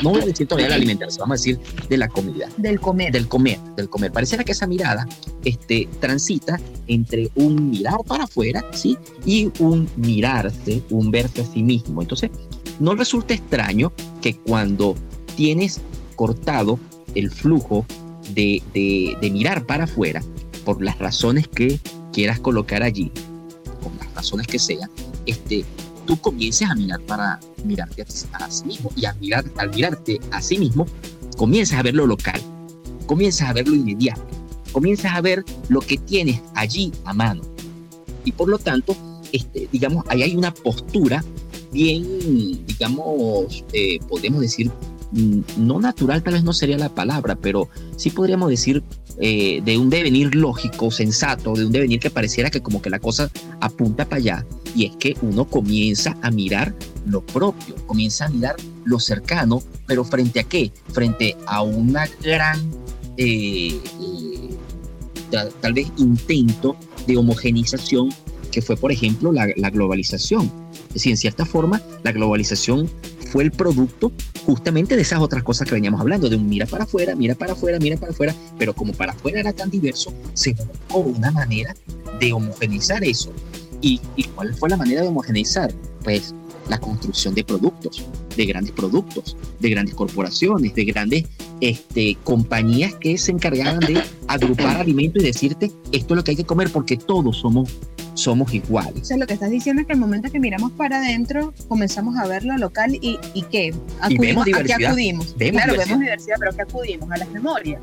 no 0.02 0.12
voy 0.12 0.22
a 0.22 0.24
decir 0.24 0.46
todavía 0.46 0.68
el 0.68 0.72
alimentarse, 0.72 1.20
vamos 1.20 1.35
a 1.35 1.42
decir 1.42 1.59
de 1.90 1.98
la 1.98 2.09
comida. 2.09 2.48
Del 2.57 2.81
comer. 2.81 3.12
Del 3.12 3.29
comer, 3.29 3.61
del 3.76 3.90
comer. 3.90 4.11
Pareciera 4.12 4.44
que 4.44 4.52
esa 4.52 4.66
mirada 4.66 5.07
este, 5.44 5.87
transita 6.00 6.59
entre 6.87 7.31
un 7.35 7.68
mirar 7.68 7.98
para 8.07 8.24
afuera, 8.24 8.64
¿sí? 8.72 8.96
Y 9.26 9.52
un 9.59 9.90
mirarse, 9.96 10.83
un 10.88 11.11
verse 11.11 11.42
a 11.42 11.44
sí 11.44 11.62
mismo. 11.62 12.00
Entonces, 12.00 12.31
no 12.81 12.94
resulta 12.94 13.35
extraño 13.35 13.92
que 14.22 14.38
cuando 14.38 14.94
tienes 15.37 15.83
cortado 16.14 16.81
el 17.14 17.31
flujo 17.31 17.85
de, 18.35 18.62
de, 19.21 19.31
mirar 19.31 19.67
para 19.67 19.85
afuera, 19.85 20.23
por 20.65 20.83
las 20.83 20.99
razones 20.99 21.49
que 21.49 21.81
quieras 22.12 22.41
colocar 22.41 22.83
allí, 22.83 23.11
por 23.83 23.95
las 23.97 24.12
razones 24.15 24.47
que 24.47 24.59
sean, 24.59 24.91
este, 25.27 25.65
tú 26.07 26.17
comiences 26.21 26.69
a 26.69 26.75
mirar 26.75 27.01
para 27.03 27.41
mirarte 27.65 28.03
a, 28.03 28.45
a 28.45 28.51
sí 28.51 28.65
mismo 28.65 28.91
y 28.97 29.05
a 29.05 29.15
mirar, 29.15 29.45
al 29.59 29.71
mirarte 29.71 30.21
a 30.31 30.43
sí 30.43 30.59
mismo, 30.59 30.87
comienzas 31.37 31.79
a 31.79 31.83
ver 31.83 31.95
lo 31.95 32.07
local, 32.07 32.41
comienzas 33.07 33.49
a 33.49 33.53
ver 33.53 33.69
lo 33.69 33.75
inmediato, 33.75 34.23
comienzas 34.73 35.12
a 35.15 35.21
ver 35.21 35.45
lo 35.69 35.81
que 35.81 35.97
tienes 35.99 36.41
allí 36.55 36.93
a 37.05 37.12
mano. 37.12 37.43
Y 38.25 38.33
por 38.33 38.49
lo 38.49 38.59
tanto, 38.59 38.97
este, 39.33 39.69
digamos, 39.71 40.05
ahí 40.09 40.23
hay 40.23 40.37
una 40.37 40.53
postura 40.53 41.25
bien, 41.73 42.67
digamos, 42.67 43.65
eh, 43.73 43.99
podemos 44.09 44.41
decir, 44.41 44.71
no 45.12 45.81
natural 45.81 46.23
tal 46.23 46.35
vez 46.35 46.45
no 46.45 46.53
sería 46.53 46.79
la 46.79 46.95
palabra, 46.95 47.37
pero 47.37 47.69
sí 47.97 48.11
podríamos 48.11 48.51
decir 48.51 48.83
eh, 49.19 49.62
de 49.64 49.79
un 49.79 49.88
devenir 49.88 50.35
lógico, 50.35 50.90
sensato, 50.90 51.55
de 51.55 51.64
un 51.64 51.73
devenir 51.73 52.01
que 52.01 52.11
pareciera 52.11 52.51
que 52.51 52.61
como 52.61 52.83
que 52.83 52.90
la 52.90 52.99
cosa 52.99 53.31
apunta 53.61 54.05
para 54.05 54.16
allá, 54.16 54.47
y 54.75 54.87
es 54.87 54.97
que 54.97 55.16
uno 55.23 55.47
comienza 55.47 56.16
a 56.23 56.31
mirar 56.31 56.75
lo 57.07 57.25
propio, 57.25 57.75
comienza 57.87 58.27
a 58.27 58.29
mirar 58.29 58.57
lo 58.85 59.01
cercano, 59.01 59.62
pero 59.87 60.05
frente 60.05 60.40
a 60.40 60.45
qué? 60.45 60.71
Frente 60.92 61.37
a 61.47 61.62
una 61.62 62.07
gran, 62.23 62.59
eh, 63.16 63.81
eh, 64.01 64.51
tal, 65.31 65.51
tal, 65.61 65.73
vez, 65.73 65.90
intento 65.97 66.77
de 67.07 67.16
homogenización 67.16 68.11
que 68.51 68.61
fue, 68.61 68.77
por 68.77 68.92
ejemplo, 68.92 69.33
la, 69.33 69.49
la 69.57 69.71
globalización. 69.71 70.53
Es 70.88 70.95
decir, 70.95 71.12
en 71.12 71.16
cierta 71.16 71.47
forma, 71.47 71.81
la 72.03 72.12
globalización 72.12 72.90
fue 73.37 73.44
el 73.44 73.51
producto 73.51 74.12
justamente 74.46 74.96
de 74.96 75.03
esas 75.03 75.20
otras 75.20 75.42
cosas 75.42 75.68
que 75.68 75.75
veníamos 75.75 76.01
hablando, 76.01 76.31
de 76.31 76.37
un 76.37 76.49
mira 76.49 76.64
para 76.64 76.85
afuera, 76.85 77.14
mira 77.14 77.35
para 77.35 77.53
afuera, 77.53 77.79
mira 77.79 77.99
para 77.99 78.11
afuera, 78.11 78.35
pero 78.59 78.72
como 78.72 78.94
para 78.94 79.12
afuera 79.12 79.40
era 79.40 79.53
tan 79.53 79.68
diverso, 79.68 80.11
se 80.33 80.55
buscó 80.55 81.01
una 81.01 81.31
manera 81.33 81.75
de 82.18 82.33
homogeneizar 82.33 83.05
eso. 83.05 83.31
¿Y, 83.83 84.01
¿Y 84.16 84.25
cuál 84.25 84.55
fue 84.55 84.70
la 84.70 84.79
manera 84.79 85.03
de 85.03 85.09
homogeneizar? 85.09 85.70
Pues 86.03 86.35
la 86.70 86.79
construcción 86.79 87.35
de 87.35 87.44
productos, 87.44 88.07
de 88.35 88.46
grandes 88.46 88.72
productos, 88.72 89.37
de 89.61 89.68
grandes 89.68 89.94
corporaciones, 89.94 90.75
de 90.75 90.85
grandes 90.87 91.25
este, 91.61 92.16
compañías 92.25 92.94
que 92.94 93.18
se 93.18 93.33
encargaban 93.33 93.81
de 93.81 94.03
agrupar 94.29 94.79
alimentos 94.79 95.22
y 95.22 95.27
decirte 95.27 95.70
esto 95.92 96.14
es 96.14 96.16
lo 96.16 96.25
que 96.25 96.31
hay 96.31 96.37
que 96.38 96.44
comer 96.46 96.72
porque 96.72 96.96
todos 96.96 97.37
somos 97.37 97.68
somos 98.16 98.52
iguales. 98.52 99.02
O 99.02 99.05
sea, 99.05 99.16
lo 99.16 99.26
que 99.26 99.35
estás 99.35 99.50
diciendo 99.50 99.83
es 99.83 99.87
que 99.87 99.92
el 99.92 100.00
momento 100.00 100.31
que 100.31 100.40
miramos 100.40 100.72
para 100.72 100.98
adentro, 100.98 101.52
comenzamos 101.68 102.16
a 102.16 102.26
ver 102.26 102.44
lo 102.44 102.57
local 102.57 102.94
y, 102.94 103.18
y 103.35 103.42
qué? 103.42 103.74
Acudimos, 104.00 104.11
y 104.11 104.18
vemos 104.18 104.44
diversidad. 104.44 104.74
¿A 104.74 104.79
qué 104.79 104.87
acudimos? 104.87 105.37
Vemos 105.37 105.62
claro, 105.62 105.72
diversidad. 105.72 105.87
vemos 105.87 106.00
diversidad, 106.00 106.37
pero 106.38 106.52
¿qué 106.52 106.62
acudimos? 106.62 107.11
A 107.11 107.16
las 107.18 107.31
memorias. 107.31 107.81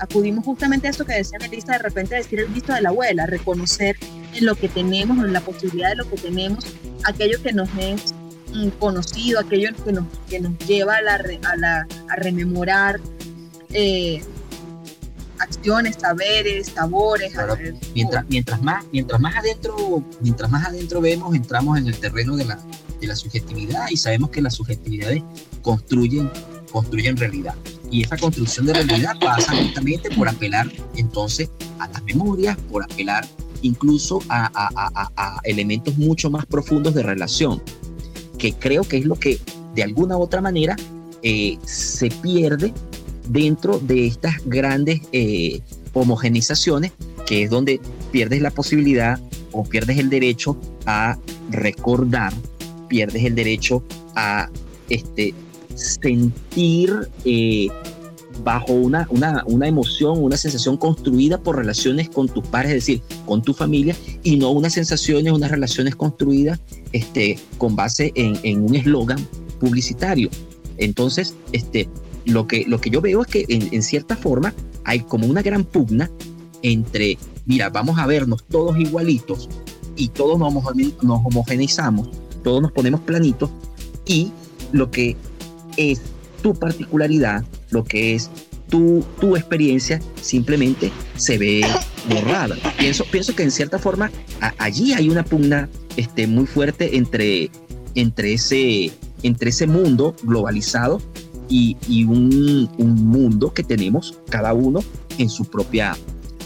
Acudimos 0.00 0.44
justamente 0.44 0.86
a 0.88 0.90
eso 0.90 1.04
que 1.04 1.14
decía 1.14 1.38
Melissa, 1.40 1.72
de 1.72 1.78
repente 1.78 2.14
decir 2.16 2.40
el 2.40 2.46
visto 2.46 2.72
de 2.72 2.82
la 2.82 2.90
abuela, 2.90 3.26
reconocer 3.26 3.96
en 4.34 4.46
lo 4.46 4.54
que 4.54 4.68
tenemos, 4.68 5.24
en 5.24 5.32
la 5.32 5.40
posibilidad 5.40 5.90
de 5.90 5.96
lo 5.96 6.08
que 6.08 6.16
tenemos, 6.16 6.64
aquello 7.04 7.42
que 7.42 7.52
nos 7.52 7.68
es 7.78 8.14
mm, 8.52 8.68
conocido, 8.78 9.40
aquello 9.40 9.70
que 9.84 9.92
nos, 9.92 10.04
que 10.28 10.40
nos 10.40 10.56
lleva 10.66 10.96
a, 10.96 11.02
la, 11.02 11.14
a, 11.14 11.56
la, 11.56 11.86
a 12.08 12.16
rememorar 12.16 13.00
eh, 13.72 14.22
acciones, 15.40 15.96
saberes, 16.00 16.68
sabores. 16.68 17.32
Claro, 17.32 17.56
mientras, 17.94 18.24
mientras, 18.28 18.62
más, 18.62 18.84
mientras 18.92 19.20
más 19.20 19.36
adentro, 19.36 20.04
mientras 20.20 20.50
más 20.50 20.66
adentro 20.66 21.00
vemos, 21.00 21.34
entramos 21.34 21.78
en 21.78 21.86
el 21.86 21.96
terreno 21.98 22.36
de 22.36 22.44
la, 22.44 22.58
de 23.00 23.06
la 23.06 23.16
subjetividad 23.16 23.86
y 23.90 23.96
sabemos 23.96 24.30
que 24.30 24.42
las 24.42 24.54
subjetividades 24.54 25.22
construyen, 25.62 26.30
construyen 26.72 27.16
realidad. 27.16 27.54
Y 27.90 28.04
esa 28.04 28.16
construcción 28.16 28.66
de 28.66 28.74
realidad 28.74 29.14
pasa 29.20 29.56
justamente 29.56 30.10
por 30.10 30.28
apelar 30.28 30.70
entonces 30.96 31.50
a 31.78 31.88
las 31.88 32.02
memorias, 32.02 32.56
por 32.70 32.84
apelar 32.84 33.26
incluso 33.62 34.20
a, 34.28 34.46
a, 34.46 34.70
a, 34.76 35.10
a 35.16 35.40
elementos 35.44 35.96
mucho 35.96 36.30
más 36.30 36.46
profundos 36.46 36.94
de 36.94 37.02
relación, 37.02 37.62
que 38.38 38.52
creo 38.52 38.84
que 38.84 38.98
es 38.98 39.04
lo 39.04 39.16
que 39.16 39.40
de 39.74 39.82
alguna 39.82 40.16
u 40.16 40.22
otra 40.22 40.40
manera 40.40 40.76
eh, 41.22 41.58
se 41.64 42.10
pierde 42.10 42.72
dentro 43.28 43.78
de 43.78 44.06
estas 44.06 44.34
grandes 44.46 45.00
eh, 45.12 45.60
homogenizaciones, 45.92 46.92
que 47.26 47.42
es 47.42 47.50
donde 47.50 47.80
pierdes 48.10 48.40
la 48.42 48.50
posibilidad 48.50 49.20
o 49.52 49.64
pierdes 49.64 49.98
el 49.98 50.10
derecho 50.10 50.56
a 50.86 51.18
recordar, 51.50 52.32
pierdes 52.88 53.24
el 53.24 53.34
derecho 53.34 53.82
a 54.14 54.48
este, 54.88 55.34
sentir 55.74 57.08
eh, 57.24 57.68
bajo 58.44 58.72
una, 58.72 59.06
una, 59.10 59.42
una, 59.46 59.66
emoción, 59.66 60.22
una 60.22 60.36
sensación 60.36 60.76
construida 60.76 61.38
por 61.38 61.56
relaciones 61.56 62.08
con 62.08 62.28
tus 62.28 62.46
pares, 62.46 62.70
es 62.70 62.76
decir, 62.76 63.02
con 63.26 63.42
tu 63.42 63.52
familia, 63.52 63.96
y 64.22 64.36
no 64.36 64.50
unas 64.50 64.74
sensaciones, 64.74 65.32
unas 65.32 65.50
relaciones 65.50 65.96
construidas 65.96 66.60
este, 66.92 67.38
con 67.58 67.76
base 67.76 68.12
en, 68.14 68.38
en 68.42 68.62
un 68.62 68.74
eslogan 68.74 69.18
publicitario. 69.58 70.30
Entonces, 70.78 71.34
este, 71.52 71.88
lo 72.24 72.46
que, 72.46 72.64
lo 72.66 72.80
que 72.80 72.90
yo 72.90 73.00
veo 73.00 73.22
es 73.22 73.28
que 73.28 73.44
en, 73.48 73.82
cierta 73.82 74.16
forma 74.16 74.54
hay 74.84 75.00
como 75.00 75.26
una 75.26 75.42
gran 75.42 75.64
pugna 75.64 76.10
entre, 76.62 77.18
mira, 77.46 77.70
vamos 77.70 77.98
a 77.98 78.06
vernos 78.06 78.44
todos 78.44 78.78
igualitos 78.78 79.48
y 79.96 80.08
todos 80.08 80.38
nos, 80.38 80.52
nos 81.02 81.20
homogeneizamos, 81.24 82.10
todos 82.42 82.62
nos 82.62 82.72
ponemos 82.72 83.00
planitos 83.00 83.50
y 84.06 84.32
lo 84.72 84.90
que 84.90 85.16
es 85.76 86.00
tu 86.42 86.54
particularidad, 86.54 87.44
lo 87.70 87.84
que 87.84 88.14
es 88.14 88.30
tu, 88.68 89.04
tu 89.20 89.36
experiencia, 89.36 90.00
simplemente 90.20 90.92
se 91.16 91.38
ve 91.38 91.62
borrada. 92.08 92.56
Pienso, 92.78 93.04
pienso 93.10 93.34
que 93.34 93.42
en 93.42 93.50
cierta 93.50 93.78
forma 93.78 94.10
allí 94.58 94.92
hay 94.92 95.08
una 95.08 95.24
pugna 95.24 95.68
este, 95.96 96.26
muy 96.26 96.46
fuerte 96.46 96.96
entre, 96.96 97.50
entre, 97.94 98.34
ese, 98.34 98.92
entre 99.22 99.50
ese 99.50 99.66
mundo 99.66 100.14
globalizado 100.22 101.00
y, 101.48 101.76
y 101.88 102.04
un, 102.04 102.68
un, 102.78 103.06
mundo 103.06 103.52
que 103.52 103.62
tenemos 103.62 104.18
cada 104.28 104.52
uno 104.52 104.80
en 105.18 105.28
su 105.28 105.44
propia, 105.44 105.96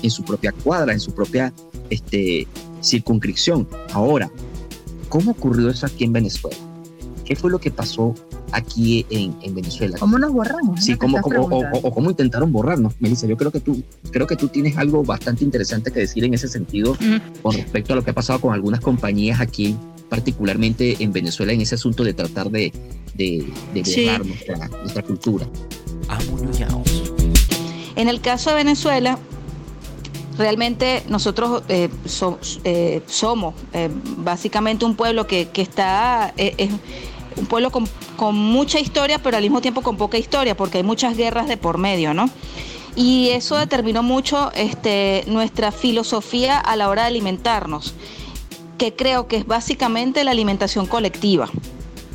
en 0.03 0.11
su 0.11 0.23
propia 0.25 0.53
cuadra, 0.53 0.93
en 0.93 1.01
su 1.01 1.13
propia 1.13 1.53
este, 1.91 2.47
circunscripción. 2.81 3.69
Ahora, 3.93 4.31
¿cómo 5.09 5.33
ocurrió 5.33 5.71
eso 5.71 5.87
aquí 5.87 6.05
en 6.05 6.13
Venezuela? 6.13 6.57
¿Qué 7.25 7.37
fue 7.37 7.51
lo 7.51 7.59
que 7.59 7.71
pasó 7.71 8.15
aquí 8.53 9.07
en, 9.11 9.35
en 9.43 9.55
Venezuela? 9.55 9.97
¿Cómo 9.99 10.19
nos 10.19 10.33
borramos? 10.33 10.85
Sí, 10.85 10.97
cómo, 10.97 11.21
cómo, 11.21 11.43
o, 11.43 11.61
o, 11.61 11.79
o, 11.83 11.95
cómo 11.95 12.11
intentaron 12.11 12.53
borrarnos. 12.53 12.95
Melissa, 13.01 13.27
yo 13.27 13.37
creo 13.37 13.51
que 13.51 13.61
tú, 13.61 13.83
creo 14.11 14.27
que 14.27 14.37
tú 14.37 14.49
tienes 14.49 14.77
algo 14.77 15.03
bastante 15.03 15.45
interesante 15.45 15.91
que 15.91 16.01
decir 16.01 16.25
en 16.25 16.35
ese 16.35 16.49
sentido 16.49 16.95
mm. 16.95 17.43
con 17.43 17.55
respecto 17.55 17.93
a 17.93 17.97
lo 17.97 18.05
que 18.05 18.11
ha 18.11 18.15
pasado 18.15 18.41
con 18.41 18.53
algunas 18.53 18.81
compañías 18.81 19.41
aquí, 19.41 19.77
particularmente 20.13 20.99
en 21.01 21.11
Venezuela, 21.11 21.55
en 21.55 21.63
ese 21.63 21.77
asunto 21.77 22.05
de 22.05 22.13
tratar 22.13 22.51
de, 22.51 22.71
de, 23.15 23.51
de 23.73 23.83
borrar 23.83 24.23
sí. 24.23 24.29
nuestra, 24.29 24.69
nuestra, 24.69 25.03
cultura. 25.03 25.47
En 27.97 28.09
el 28.11 28.21
caso 28.21 28.51
de 28.51 28.57
Venezuela, 28.57 29.19
realmente 30.37 31.03
nosotros 31.09 31.63
eh, 31.71 31.89
so, 32.05 32.39
eh, 32.65 33.01
somos 33.07 33.55
eh, 33.73 33.89
básicamente 34.19 34.85
un 34.85 34.97
pueblo 34.97 35.27
que, 35.27 35.49
que 35.49 35.63
está, 35.63 36.35
eh, 36.37 36.57
es 36.59 36.69
un 37.39 37.47
pueblo 37.47 37.71
con, 37.71 37.89
con, 38.19 38.37
mucha 38.37 38.81
historia, 38.81 39.19
pero 39.19 39.39
al 39.39 39.43
mismo 39.43 39.63
tiempo 39.63 39.81
con 39.81 39.97
poca 39.97 40.19
historia, 40.19 40.55
porque 40.55 40.77
hay 40.77 40.85
muchas 40.85 41.17
guerras 41.17 41.49
de 41.49 41.57
por 41.57 41.79
medio, 41.79 42.13
¿no? 42.13 42.29
Y 42.97 43.31
eso 43.31 43.57
determinó 43.57 44.03
mucho 44.03 44.53
este, 44.53 45.25
nuestra 45.27 45.73
filosofía 45.73 46.59
a 46.59 46.77
la 46.77 46.91
hora 46.91 47.05
de 47.05 47.09
alimentarnos, 47.09 47.95
que 48.83 48.97
creo 48.97 49.29
que 49.29 49.37
es 49.37 49.47
básicamente 49.47 50.25
la 50.25 50.33
alimentación 50.33 50.87
colectiva. 50.87 51.49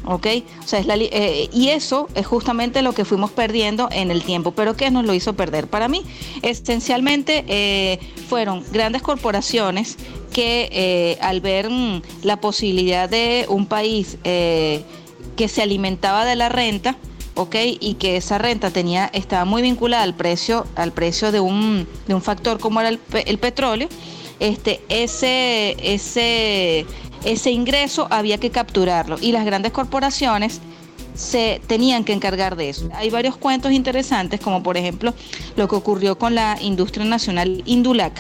¿ok? 0.04 0.28
O 0.64 0.68
sea, 0.68 0.80
es 0.80 0.86
la, 0.86 0.98
eh, 0.98 1.50
y 1.54 1.70
eso 1.70 2.10
es 2.14 2.28
justamente 2.28 2.82
lo 2.82 2.92
que 2.92 3.06
fuimos 3.06 3.32
perdiendo 3.32 3.88
en 3.90 4.12
el 4.12 4.22
tiempo. 4.22 4.52
¿Pero 4.52 4.76
qué 4.76 4.92
nos 4.92 5.06
lo 5.06 5.14
hizo 5.14 5.32
perder? 5.34 5.68
Para 5.68 5.88
mí, 5.88 6.04
esencialmente 6.42 7.46
eh, 7.48 8.00
fueron 8.28 8.66
grandes 8.74 9.02
corporaciones 9.02 9.96
que 10.34 10.68
eh, 10.74 11.18
al 11.22 11.40
ver 11.40 11.70
mmm, 11.70 12.02
la 12.24 12.42
posibilidad 12.42 13.08
de 13.08 13.46
un 13.48 13.66
país 13.66 14.18
que 14.24 15.48
se 15.48 15.62
alimentaba 15.62 16.26
de 16.26 16.36
la 16.36 16.50
renta, 16.50 16.98
¿ok? 17.36 17.56
Y 17.80 17.94
que 17.94 18.18
esa 18.18 18.38
renta 18.38 18.72
tenía, 18.72 19.10
estaba 19.14 19.46
muy 19.46 19.62
vinculada 19.62 20.04
al 20.04 20.16
precio, 20.16 20.68
al 20.76 20.92
precio 20.92 21.32
de 21.32 21.40
un, 21.40 21.88
de 22.08 22.14
un 22.14 22.22
factor 22.22 22.60
como 22.60 22.82
era 22.82 22.90
el, 22.90 23.00
el 23.26 23.38
petróleo, 23.38 23.88
este, 24.40 24.82
ese, 24.90 25.76
ese, 25.82 26.86
ese 27.24 27.52
ingreso 27.52 28.08
había 28.10 28.38
que 28.38 28.52
capturarlo. 28.52 29.18
Y 29.22 29.32
las 29.32 29.46
grandes 29.46 29.72
corporaciones 29.72 30.62
se 31.16 31.62
tenían 31.68 32.04
que 32.04 32.14
encargar 32.14 32.56
de 32.56 32.70
eso. 32.70 32.90
Hay 32.94 33.10
varios 33.10 33.38
cuentos 33.38 33.72
interesantes, 33.72 34.40
como 34.40 34.62
por 34.62 34.78
ejemplo 34.78 35.14
lo 35.56 35.68
que 35.68 35.76
ocurrió 35.76 36.18
con 36.18 36.36
la 36.36 36.58
industria 36.62 37.06
nacional 37.06 37.64
Indulac, 37.66 38.14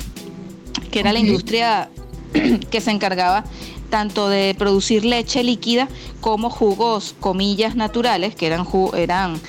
que 0.92 1.00
era 1.00 1.14
la 1.14 1.20
industria 1.20 1.90
que 2.72 2.82
se 2.82 2.92
encargaba 2.92 3.44
tanto 3.90 4.30
de 4.30 4.56
producir 4.58 5.06
leche 5.06 5.44
líquida 5.44 5.88
como 6.22 6.50
jugos, 6.50 7.16
comillas, 7.20 7.76
naturales, 7.76 8.36
que 8.36 8.48
eran, 8.48 8.66
eran 8.96 9.40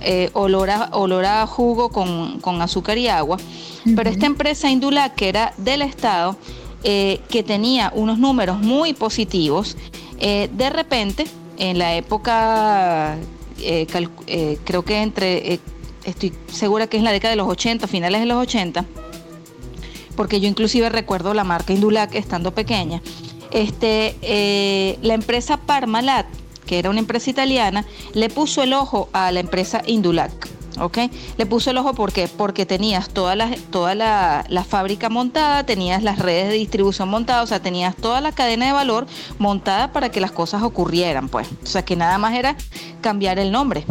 eh, 0.00 0.30
olor, 0.32 0.70
a, 0.70 1.46
jugo 1.46 1.88
con, 1.90 2.62
azúcar 2.62 2.98
y 2.98 3.08
agua. 3.08 3.38
Pero 3.94 4.10
esta 4.10 4.26
empresa 4.26 4.70
Indulac, 4.70 5.14
que 5.14 5.28
era 5.28 5.54
del 5.58 5.82
Estado, 5.82 6.36
eh, 6.88 7.20
que 7.28 7.42
tenía 7.42 7.90
unos 7.94 8.18
números 8.18 8.60
muy 8.60 8.92
positivos, 8.92 9.76
eh, 10.20 10.48
de 10.52 10.70
repente 10.70 11.26
en 11.58 11.78
la 11.78 11.96
época, 11.96 13.16
eh, 13.60 14.58
creo 14.64 14.84
que 14.84 15.02
entre, 15.02 15.58
estoy 16.04 16.32
segura 16.52 16.86
que 16.86 16.96
es 16.96 17.02
la 17.02 17.12
década 17.12 17.30
de 17.30 17.36
los 17.36 17.48
80, 17.48 17.88
finales 17.88 18.20
de 18.20 18.26
los 18.26 18.36
80, 18.36 18.84
porque 20.14 20.38
yo 20.40 20.48
inclusive 20.48 20.88
recuerdo 20.88 21.34
la 21.34 21.44
marca 21.44 21.72
Indulac 21.72 22.14
estando 22.14 22.54
pequeña, 22.54 23.02
este, 23.50 24.96
la 25.02 25.14
empresa 25.14 25.56
Parmalat, 25.56 26.26
que 26.66 26.78
era 26.78 26.90
una 26.90 27.00
empresa 27.00 27.30
italiana, 27.30 27.84
le 28.14 28.28
puso 28.28 28.62
el 28.62 28.72
ojo 28.72 29.08
a 29.12 29.30
la 29.32 29.40
empresa 29.40 29.82
Indulac. 29.86 30.56
¿ok? 30.80 30.98
Le 31.36 31.46
puso 31.46 31.70
el 31.70 31.78
ojo 31.78 31.94
¿por 31.94 32.12
porque 32.36 32.66
tenías 32.66 33.08
toda, 33.10 33.36
la, 33.36 33.54
toda 33.70 33.94
la, 33.94 34.64
fábrica 34.68 35.08
montada, 35.08 35.64
tenías 35.64 36.02
las 36.02 36.18
redes 36.18 36.48
de 36.48 36.54
distribución 36.54 37.08
montadas, 37.08 37.44
o 37.44 37.46
sea, 37.46 37.60
tenías 37.60 37.94
toda 37.96 38.20
la 38.20 38.32
cadena 38.32 38.66
de 38.66 38.72
valor 38.72 39.06
montada 39.38 39.92
para 39.92 40.10
que 40.10 40.20
las 40.20 40.32
cosas 40.32 40.62
ocurrieran, 40.62 41.28
pues. 41.28 41.48
O 41.62 41.66
sea, 41.66 41.84
que 41.84 41.96
nada 41.96 42.18
más 42.18 42.34
era 42.34 42.56
cambiar 43.00 43.38
el 43.38 43.52
nombre. 43.52 43.84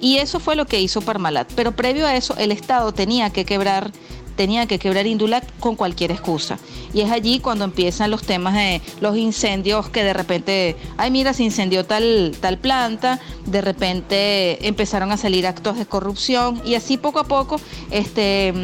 Y 0.00 0.18
eso 0.18 0.38
fue 0.38 0.56
lo 0.56 0.66
que 0.66 0.80
hizo 0.80 1.00
Parmalat. 1.00 1.52
Pero 1.54 1.72
previo 1.72 2.06
a 2.06 2.14
eso, 2.14 2.36
el 2.38 2.52
Estado 2.52 2.92
tenía 2.92 3.30
que 3.30 3.44
quebrar 3.44 3.90
tenía 4.38 4.66
que 4.66 4.78
quebrar 4.78 5.04
Indulac 5.08 5.44
con 5.58 5.74
cualquier 5.74 6.12
excusa. 6.12 6.60
Y 6.94 7.00
es 7.00 7.10
allí 7.10 7.40
cuando 7.40 7.64
empiezan 7.64 8.12
los 8.12 8.22
temas 8.22 8.54
de 8.54 8.80
los 9.00 9.16
incendios 9.16 9.90
que 9.90 10.04
de 10.04 10.12
repente, 10.12 10.76
ay 10.96 11.10
mira, 11.10 11.34
se 11.34 11.42
incendió 11.42 11.84
tal, 11.84 12.36
tal 12.40 12.56
planta, 12.56 13.18
de 13.46 13.60
repente 13.60 14.68
empezaron 14.68 15.10
a 15.10 15.16
salir 15.16 15.44
actos 15.44 15.76
de 15.76 15.86
corrupción 15.86 16.62
y 16.64 16.76
así 16.76 16.98
poco 16.98 17.18
a 17.18 17.24
poco, 17.24 17.60
este 17.90 18.54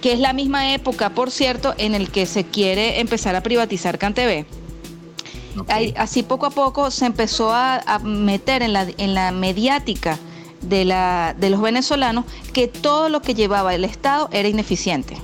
que 0.00 0.12
es 0.12 0.20
la 0.20 0.32
misma 0.32 0.72
época, 0.74 1.10
por 1.10 1.32
cierto, 1.32 1.74
en 1.76 1.96
el 1.96 2.10
que 2.10 2.24
se 2.26 2.44
quiere 2.44 3.00
empezar 3.00 3.34
a 3.34 3.42
privatizar 3.42 3.98
CanTV. 3.98 4.46
así 5.96 6.22
poco 6.22 6.46
a 6.46 6.50
poco 6.50 6.92
se 6.92 7.06
empezó 7.06 7.52
a, 7.52 7.98
meter 8.04 8.62
en 8.62 8.72
la, 8.72 8.86
en 8.96 9.14
la 9.14 9.32
mediática 9.32 10.20
de, 10.62 10.84
la, 10.84 11.34
de 11.38 11.50
los 11.50 11.60
venezolanos 11.60 12.24
que 12.52 12.68
todo 12.68 13.08
lo 13.08 13.22
que 13.22 13.34
llevaba 13.34 13.74
el 13.74 13.84
Estado 13.84 14.28
era 14.32 14.48
ineficiente. 14.48 15.16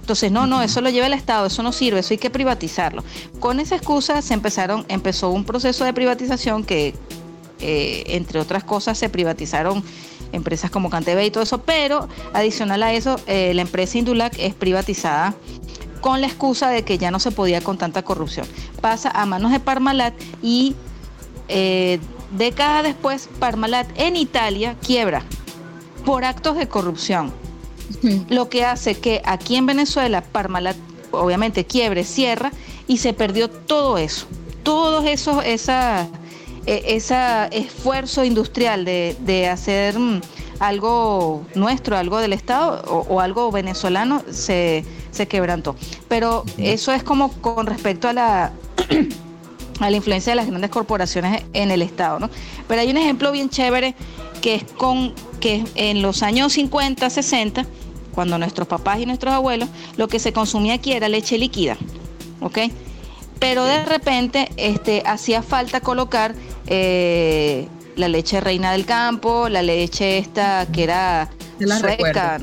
Entonces, 0.00 0.32
no, 0.32 0.46
no, 0.46 0.62
eso 0.62 0.80
lo 0.80 0.88
lleva 0.88 1.06
el 1.06 1.12
Estado, 1.12 1.46
eso 1.46 1.62
no 1.62 1.70
sirve, 1.70 2.00
eso 2.00 2.14
hay 2.14 2.18
que 2.18 2.30
privatizarlo. 2.30 3.04
Con 3.40 3.60
esa 3.60 3.76
excusa 3.76 4.22
se 4.22 4.32
empezaron, 4.32 4.86
empezó 4.88 5.30
un 5.30 5.44
proceso 5.44 5.84
de 5.84 5.92
privatización 5.92 6.64
que, 6.64 6.94
eh, 7.60 8.04
entre 8.06 8.40
otras 8.40 8.64
cosas, 8.64 8.96
se 8.96 9.10
privatizaron 9.10 9.84
empresas 10.32 10.70
como 10.70 10.88
Canteve 10.88 11.26
y 11.26 11.30
todo 11.30 11.42
eso, 11.42 11.58
pero 11.58 12.08
adicional 12.32 12.82
a 12.84 12.94
eso, 12.94 13.20
eh, 13.26 13.52
la 13.54 13.62
empresa 13.62 13.98
Indulac 13.98 14.34
es 14.38 14.54
privatizada 14.54 15.34
con 16.00 16.20
la 16.20 16.26
excusa 16.26 16.70
de 16.70 16.84
que 16.84 16.96
ya 16.96 17.10
no 17.10 17.20
se 17.20 17.30
podía 17.30 17.60
con 17.60 17.76
tanta 17.76 18.02
corrupción. 18.02 18.46
Pasa 18.80 19.10
a 19.10 19.26
manos 19.26 19.52
de 19.52 19.60
Parmalat 19.60 20.14
y 20.42 20.74
eh, 21.48 21.98
Décadas 22.30 22.82
después, 22.82 23.28
Parmalat 23.38 23.88
en 23.96 24.16
Italia 24.16 24.76
quiebra 24.84 25.22
por 26.04 26.24
actos 26.24 26.56
de 26.56 26.68
corrupción. 26.68 27.32
Lo 28.28 28.48
que 28.48 28.64
hace 28.64 28.96
que 28.96 29.22
aquí 29.24 29.56
en 29.56 29.66
Venezuela 29.66 30.22
Parmalat 30.22 30.76
obviamente 31.10 31.64
quiebre, 31.64 32.04
cierra 32.04 32.52
y 32.86 32.98
se 32.98 33.12
perdió 33.12 33.48
todo 33.48 33.98
eso. 33.98 34.26
Todo 34.62 35.00
eso, 35.06 35.42
esa, 35.42 36.06
e, 36.66 36.82
ese 36.96 37.16
esfuerzo 37.52 38.24
industrial 38.24 38.84
de, 38.84 39.48
hacer 39.50 39.98
mm, 39.98 40.20
algo 40.58 41.46
nuestro, 41.54 41.96
algo 41.96 42.18
del 42.18 42.32
Estado 42.32 42.82
o, 42.86 43.20
algo 43.20 43.50
venezolano 43.50 44.22
se, 44.30 44.84
se 45.10 45.26
quebrantó. 45.26 45.76
Pero 46.08 46.44
eso 46.58 46.92
es 46.92 47.02
como 47.02 47.32
con 47.40 47.66
respecto 47.66 48.08
a 48.08 48.12
la 48.12 48.52
a 49.80 49.90
la 49.90 49.96
influencia 49.96 50.32
de 50.32 50.36
las 50.36 50.46
grandes 50.46 50.70
corporaciones 50.70 51.42
en 51.52 51.70
el 51.70 51.82
Estado. 51.82 52.18
¿no? 52.18 52.30
Pero 52.66 52.80
hay 52.80 52.90
un 52.90 52.96
ejemplo 52.96 53.32
bien 53.32 53.50
chévere 53.50 53.94
que 54.40 54.56
es 54.56 54.64
con 54.64 55.14
que 55.40 55.64
en 55.74 56.02
los 56.02 56.22
años 56.22 56.52
50, 56.52 57.08
60, 57.10 57.66
cuando 58.12 58.38
nuestros 58.38 58.66
papás 58.66 59.00
y 59.00 59.06
nuestros 59.06 59.32
abuelos, 59.32 59.68
lo 59.96 60.08
que 60.08 60.18
se 60.18 60.32
consumía 60.32 60.74
aquí 60.74 60.92
era 60.92 61.08
leche 61.08 61.38
líquida. 61.38 61.76
¿ok? 62.40 62.58
Pero 63.38 63.64
de 63.64 63.84
repente 63.84 64.48
este, 64.56 65.02
hacía 65.06 65.42
falta 65.42 65.80
colocar 65.80 66.34
eh, 66.66 67.68
la 67.96 68.08
leche 68.08 68.40
reina 68.40 68.72
del 68.72 68.84
campo, 68.84 69.48
la 69.48 69.62
leche 69.62 70.18
esta 70.18 70.66
que 70.72 70.84
era 70.84 71.30
sueca, 71.80 72.40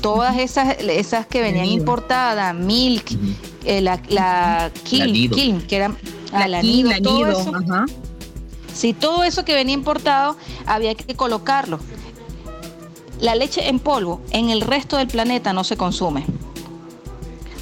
todas 0.00 0.38
esas, 0.38 0.76
esas 0.80 1.26
que 1.26 1.40
venían 1.42 1.66
importadas, 1.66 2.54
milk, 2.54 3.04
eh, 3.64 3.80
la, 3.80 4.00
la 4.08 4.70
Kiln, 4.84 5.62
que 5.66 5.76
era 5.76 5.92
la 6.46 6.62
todo 7.02 7.26
eso. 7.26 7.52
Si 8.74 8.92
todo 8.92 9.24
eso 9.24 9.44
que 9.44 9.54
venía 9.54 9.74
importado 9.74 10.36
había 10.66 10.94
que 10.94 11.14
colocarlo. 11.14 11.78
La 13.20 13.34
leche 13.34 13.68
en 13.68 13.78
polvo 13.78 14.20
en 14.30 14.50
el 14.50 14.60
resto 14.60 14.98
del 14.98 15.08
planeta 15.08 15.54
no 15.54 15.64
se 15.64 15.78
consume. 15.78 16.26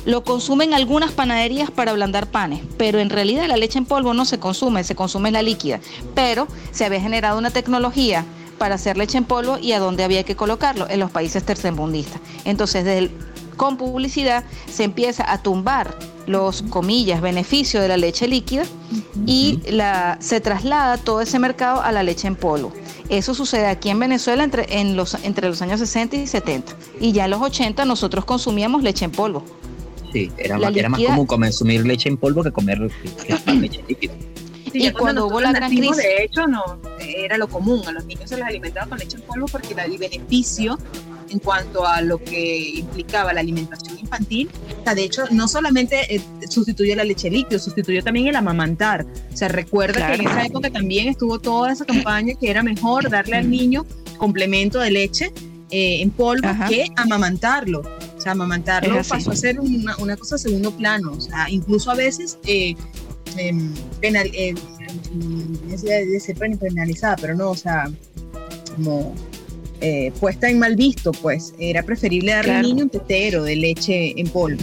Lo 0.04 0.24
consumen 0.24 0.74
algunas 0.74 1.12
panaderías 1.12 1.70
para 1.70 1.92
ablandar 1.92 2.26
panes, 2.26 2.60
pero 2.76 2.98
en 2.98 3.08
realidad 3.08 3.46
la 3.46 3.56
leche 3.56 3.78
en 3.78 3.86
polvo 3.86 4.12
no 4.12 4.24
se 4.24 4.38
consume, 4.38 4.84
se 4.84 4.96
consume 4.96 5.30
la 5.30 5.42
líquida. 5.42 5.80
Pero 6.14 6.48
se 6.72 6.84
había 6.84 7.00
generado 7.00 7.38
una 7.38 7.50
tecnología 7.50 8.24
para 8.58 8.74
hacer 8.74 8.96
leche 8.96 9.16
en 9.16 9.24
polvo 9.24 9.58
y 9.58 9.72
a 9.72 9.78
dónde 9.78 10.04
había 10.04 10.24
que 10.24 10.36
colocarlo, 10.36 10.88
en 10.90 11.00
los 11.00 11.10
países 11.10 11.44
tercermundistas. 11.44 12.20
Entonces, 12.44 12.84
desde 12.84 13.10
con 13.56 13.76
publicidad 13.76 14.44
se 14.70 14.84
empieza 14.84 15.30
a 15.30 15.42
tumbar 15.42 15.96
los 16.26 16.62
comillas 16.62 17.20
beneficios 17.20 17.82
de 17.82 17.88
la 17.88 17.96
leche 17.96 18.26
líquida 18.28 18.64
y 19.26 19.60
la, 19.70 20.16
se 20.20 20.40
traslada 20.40 20.96
todo 20.98 21.20
ese 21.20 21.38
mercado 21.38 21.82
a 21.82 21.92
la 21.92 22.02
leche 22.02 22.28
en 22.28 22.36
polvo. 22.36 22.72
Eso 23.08 23.34
sucede 23.34 23.66
aquí 23.66 23.90
en 23.90 23.98
Venezuela 23.98 24.44
entre, 24.44 24.80
en 24.80 24.96
los, 24.96 25.14
entre 25.22 25.48
los 25.48 25.60
años 25.62 25.80
60 25.80 26.16
y 26.16 26.26
70. 26.26 26.72
Y 27.00 27.12
ya 27.12 27.26
en 27.26 27.32
los 27.32 27.42
80 27.42 27.84
nosotros 27.84 28.24
consumíamos 28.24 28.82
leche 28.82 29.04
en 29.04 29.10
polvo. 29.10 29.44
Sí, 30.12 30.30
era, 30.38 30.58
más, 30.58 30.74
era 30.74 30.88
más 30.88 31.02
común 31.02 31.26
consumir 31.26 31.84
leche 31.84 32.08
en 32.08 32.16
polvo 32.16 32.42
que 32.42 32.52
comer 32.52 32.78
leche 33.60 33.84
líquida. 33.88 34.14
y 34.72 34.90
cuando, 34.92 35.26
hubo 35.26 35.40
la 35.40 35.52
gran 35.52 35.70
crisis. 35.70 35.96
De 35.96 36.24
hecho, 36.24 36.46
no 36.46 36.62
era 37.00 37.36
lo 37.36 37.48
común. 37.48 37.82
A 37.86 37.92
los 37.92 38.04
niños 38.06 38.28
se 38.28 38.36
les 38.36 38.44
alimentaba 38.44 38.86
con 38.86 38.98
leche 38.98 39.16
en 39.16 39.22
polvo 39.22 39.46
porque 39.46 39.74
el 39.74 39.98
beneficio 39.98 40.78
en 41.30 41.38
cuanto 41.38 41.86
a 41.86 42.00
lo 42.00 42.18
que 42.18 42.78
implicaba 42.78 43.32
la 43.32 43.40
alimentación 43.40 43.98
infantil. 43.98 44.50
O 44.80 44.84
sea, 44.84 44.94
de 44.94 45.04
hecho, 45.04 45.24
no 45.30 45.48
solamente 45.48 46.14
eh, 46.14 46.20
sustituyó 46.48 46.96
la 46.96 47.04
leche 47.04 47.30
líquida, 47.30 47.58
sustituyó 47.58 48.02
también 48.02 48.26
el 48.26 48.36
amamantar. 48.36 49.06
O 49.32 49.36
sea, 49.36 49.48
recuerda 49.48 50.06
que 50.06 50.14
en 50.14 50.28
esa 50.28 50.44
época 50.44 50.70
también 50.70 51.08
estuvo 51.08 51.38
toda 51.38 51.72
esa 51.72 51.84
campaña 51.84 52.34
que 52.38 52.50
era 52.50 52.62
mejor 52.62 53.10
darle 53.10 53.36
al 53.36 53.50
niño 53.50 53.84
complemento 54.18 54.78
de 54.78 54.90
leche 54.90 55.32
eh, 55.70 56.02
en 56.02 56.10
polvo 56.10 56.48
que 56.68 56.86
amamantarlo. 56.96 57.82
O 58.16 58.20
sea, 58.20 58.32
amamantarlo 58.32 59.02
pasó 59.08 59.32
a 59.32 59.36
ser 59.36 59.58
una, 59.58 59.96
una, 59.96 60.16
cosa 60.16 60.36
de 60.36 60.42
segundo 60.42 60.70
plano. 60.70 61.12
O 61.12 61.20
sea, 61.20 61.50
incluso 61.50 61.90
a 61.90 61.94
veces 61.94 62.38
eh, 62.46 62.76
em, 63.36 63.74
penal, 64.00 64.30
eh, 64.34 64.54
de 65.82 66.20
ser 66.20 66.36
penalizada, 66.36 67.16
pero 67.16 67.34
no, 67.34 67.50
o 67.50 67.56
sea, 67.56 67.90
como 68.76 69.14
eh, 69.80 70.12
puesta 70.20 70.48
en 70.48 70.58
mal 70.58 70.76
visto, 70.76 71.12
pues 71.12 71.54
era 71.58 71.82
preferible 71.82 72.32
darle 72.32 72.52
al 72.52 72.62
niño 72.62 72.84
un 72.84 72.90
tetero 72.90 73.42
de 73.42 73.56
leche 73.56 74.18
en 74.18 74.28
polvo. 74.28 74.62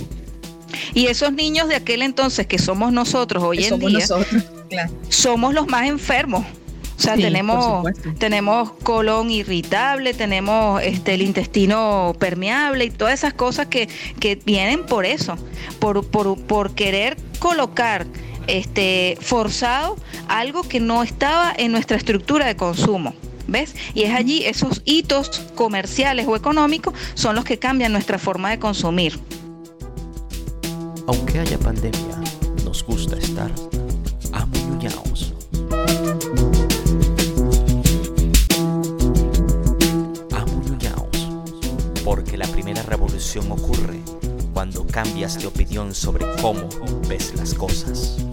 Y 0.93 1.07
esos 1.07 1.33
niños 1.33 1.67
de 1.67 1.75
aquel 1.75 2.01
entonces 2.01 2.47
que 2.47 2.57
somos 2.57 2.91
nosotros 2.91 3.43
hoy 3.43 3.63
en 3.63 3.79
día, 3.79 4.05
somos 5.09 5.53
los 5.53 5.67
más 5.67 5.87
enfermos. 5.87 6.45
O 6.97 7.03
sea, 7.03 7.15
tenemos, 7.15 7.87
tenemos 8.19 8.73
colon 8.83 9.31
irritable, 9.31 10.13
tenemos 10.13 10.83
este, 10.83 11.15
el 11.15 11.23
intestino 11.23 12.15
permeable 12.19 12.85
y 12.85 12.91
todas 12.91 13.15
esas 13.15 13.33
cosas 13.33 13.67
que, 13.67 13.89
que 14.19 14.35
vienen 14.35 14.85
por 14.85 15.07
eso, 15.07 15.35
por, 15.79 16.05
por, 16.05 16.39
por 16.39 16.75
querer 16.75 17.17
colocar 17.39 18.05
este, 18.45 19.17
forzado 19.19 19.97
algo 20.27 20.61
que 20.61 20.79
no 20.79 21.01
estaba 21.01 21.51
en 21.57 21.71
nuestra 21.71 21.97
estructura 21.97 22.45
de 22.45 22.55
consumo. 22.55 23.15
¿Ves? 23.51 23.75
Y 23.93 24.03
es 24.03 24.13
allí 24.13 24.45
esos 24.45 24.81
hitos 24.85 25.41
comerciales 25.55 26.25
o 26.25 26.37
económicos 26.37 26.93
son 27.15 27.35
los 27.35 27.43
que 27.43 27.59
cambian 27.59 27.91
nuestra 27.91 28.17
forma 28.17 28.49
de 28.49 28.59
consumir. 28.59 29.19
Aunque 31.05 31.39
haya 31.39 31.59
pandemia, 31.59 32.17
nos 32.63 32.81
gusta 32.81 33.17
estar 33.17 33.51
amuñuñaos. 34.31 35.33
Amuñuñaos. 40.31 41.27
Porque 42.05 42.37
la 42.37 42.47
primera 42.47 42.81
revolución 42.83 43.51
ocurre 43.51 43.99
cuando 44.53 44.87
cambias 44.87 45.37
de 45.37 45.47
opinión 45.47 45.93
sobre 45.93 46.25
cómo 46.41 46.69
ves 47.09 47.33
las 47.35 47.53
cosas. 47.53 48.30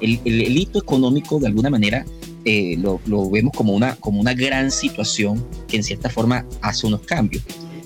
El, 0.00 0.20
el- 0.24 0.42
el 0.42 0.56
hito 0.58 0.78
económico 0.78 1.38
de 1.38 1.46
alguna 1.48 1.70
manera 1.70 2.04
eh, 2.44 2.76
lo, 2.78 3.00
lo 3.06 3.28
vemos 3.30 3.52
como 3.54 3.74
una, 3.74 3.96
como 3.96 4.20
una 4.20 4.32
gran 4.34 4.70
situación 4.70 5.44
que 5.68 5.76
en 5.76 5.84
cierta 5.84 6.08
forma 6.08 6.46
hace 6.62 6.86
unos 6.86 7.02
cambios. 7.02 7.42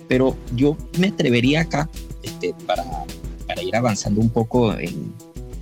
Pero 0.09 0.37
yo 0.55 0.77
me 0.99 1.09
atrevería 1.09 1.63
acá, 1.63 1.89
este, 2.23 2.55
para, 2.67 2.85
para 3.47 3.63
ir 3.63 3.75
avanzando 3.75 4.21
un 4.21 4.29
poco 4.31 4.73
en, 4.79 5.13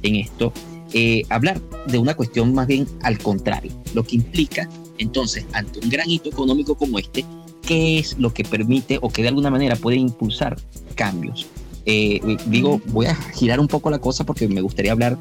en 0.03 0.17
esto, 0.17 0.53
eh, 0.93 1.23
hablar 1.31 1.61
de 1.87 1.99
una 1.99 2.15
cuestión 2.15 2.53
más 2.53 2.67
bien 2.67 2.87
al 3.03 3.19
contrario, 3.19 3.73
lo 3.95 4.05
que 4.05 4.17
implica 4.17 4.69
entonces 4.99 5.47
ante 5.53 5.81
un 5.81 5.89
gran 5.89 6.11
hito 6.11 6.29
económico 6.29 6.75
como 6.75 6.99
este, 6.99 7.25
¿qué 7.63 7.99
es 7.99 8.19
lo 8.19 8.35
que 8.35 8.45
permite 8.45 8.99
o 9.01 9.09
que 9.09 9.23
de 9.23 9.29
alguna 9.29 9.49
manera 9.51 9.75
puede 9.77 9.97
impulsar 9.97 10.57
cambios? 10.97 11.47
Eh, 11.87 12.21
digo, 12.47 12.81
voy 12.89 13.07
a 13.07 13.15
girar 13.15 13.59
un 13.59 13.69
poco 13.69 13.91
la 13.91 14.01
cosa 14.01 14.25
porque 14.25 14.47
me 14.49 14.61
gustaría 14.61 14.93
hablar 14.93 15.17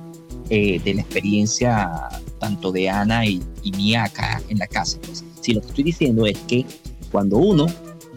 eh, 0.53 0.79
de 0.83 0.93
la 0.95 1.01
experiencia 1.01 1.89
tanto 2.39 2.71
de 2.73 2.89
Ana 2.89 3.25
y, 3.25 3.41
y 3.63 3.71
mía 3.71 4.03
acá 4.03 4.41
en 4.49 4.57
la 4.59 4.67
casa. 4.67 4.97
Pues, 5.01 5.23
si 5.39 5.53
lo 5.53 5.61
que 5.61 5.67
estoy 5.67 5.83
diciendo 5.85 6.25
es 6.25 6.37
que 6.39 6.65
cuando 7.09 7.37
uno 7.37 7.67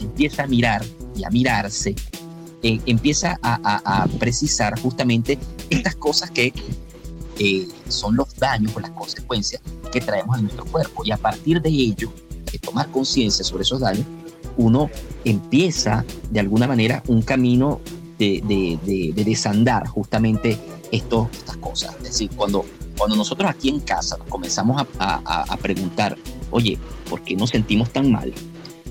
empieza 0.00 0.42
a 0.42 0.46
mirar 0.48 0.84
y 1.16 1.22
a 1.24 1.30
mirarse, 1.30 1.94
eh, 2.64 2.80
empieza 2.86 3.38
a, 3.40 3.60
a- 3.62 4.02
a 4.02 4.06
precisar 4.18 4.78
justamente 4.80 5.38
estas 5.70 5.94
cosas 5.94 6.30
que 6.32 6.52
son 7.88 8.16
los 8.16 8.34
daños 8.36 8.72
o 8.76 8.80
las 8.80 8.90
consecuencias 8.90 9.62
que 9.92 10.00
traemos 10.00 10.36
en 10.38 10.44
nuestro 10.44 10.64
cuerpo. 10.64 11.04
Y 11.04 11.12
a 11.12 11.16
partir 11.16 11.60
de 11.62 11.68
ello, 11.68 12.12
de 12.50 12.58
tomar 12.58 12.90
conciencia 12.90 13.44
sobre 13.44 13.62
esos 13.62 13.80
daños, 13.80 14.06
uno 14.56 14.90
empieza 15.24 16.04
de 16.30 16.40
alguna 16.40 16.66
manera 16.66 17.02
un 17.06 17.22
camino 17.22 17.80
de 18.18 19.12
desandar 19.14 19.86
justamente 19.88 20.58
esto, 20.94 21.28
estas 21.32 21.56
cosas. 21.58 21.94
Es 21.98 22.04
decir, 22.04 22.30
cuando, 22.36 22.64
cuando 22.96 23.16
nosotros 23.16 23.50
aquí 23.50 23.68
en 23.68 23.80
casa 23.80 24.16
comenzamos 24.28 24.80
a- 24.98 25.44
a 25.48 25.56
preguntar, 25.56 26.16
oye, 26.50 26.78
¿por 27.10 27.22
qué 27.22 27.36
nos 27.36 27.50
sentimos 27.50 27.90
tan 27.90 28.10
mal? 28.12 28.32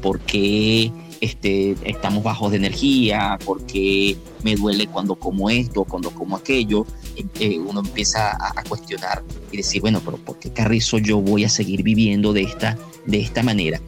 ¿Por 0.02 0.20
qué 0.20 0.92
este, 1.22 1.78
estamos 1.86 2.22
bajos 2.24 2.52
de 2.52 2.58
energía? 2.58 3.40
¿Por 3.46 3.66
qué 3.66 4.18
me 4.44 4.56
duele 4.56 4.88
cuando 4.88 5.16
como 5.16 5.50
esto, 5.50 5.86
cuando 5.86 6.12
como 6.12 6.36
aquello? 6.36 6.86
Eh, 7.16 7.26
eh, 7.40 7.60
uno 7.60 7.80
empieza 7.80 8.32
a, 8.32 8.60
a 8.60 8.64
cuestionar 8.64 9.24
y 9.52 9.58
decir, 9.58 9.80
bueno, 9.82 10.02
pero 10.04 10.18
¿por 10.18 10.38
qué 10.40 10.52
carrizo 10.52 10.98
yo 10.98 11.22
voy 11.22 11.46
a 11.46 11.50
seguir 11.50 11.82
viviendo 11.84 12.34
de 12.34 12.42
esta, 12.42 12.78
de 13.06 13.22
esta 13.22 13.42
manera? 13.44 13.80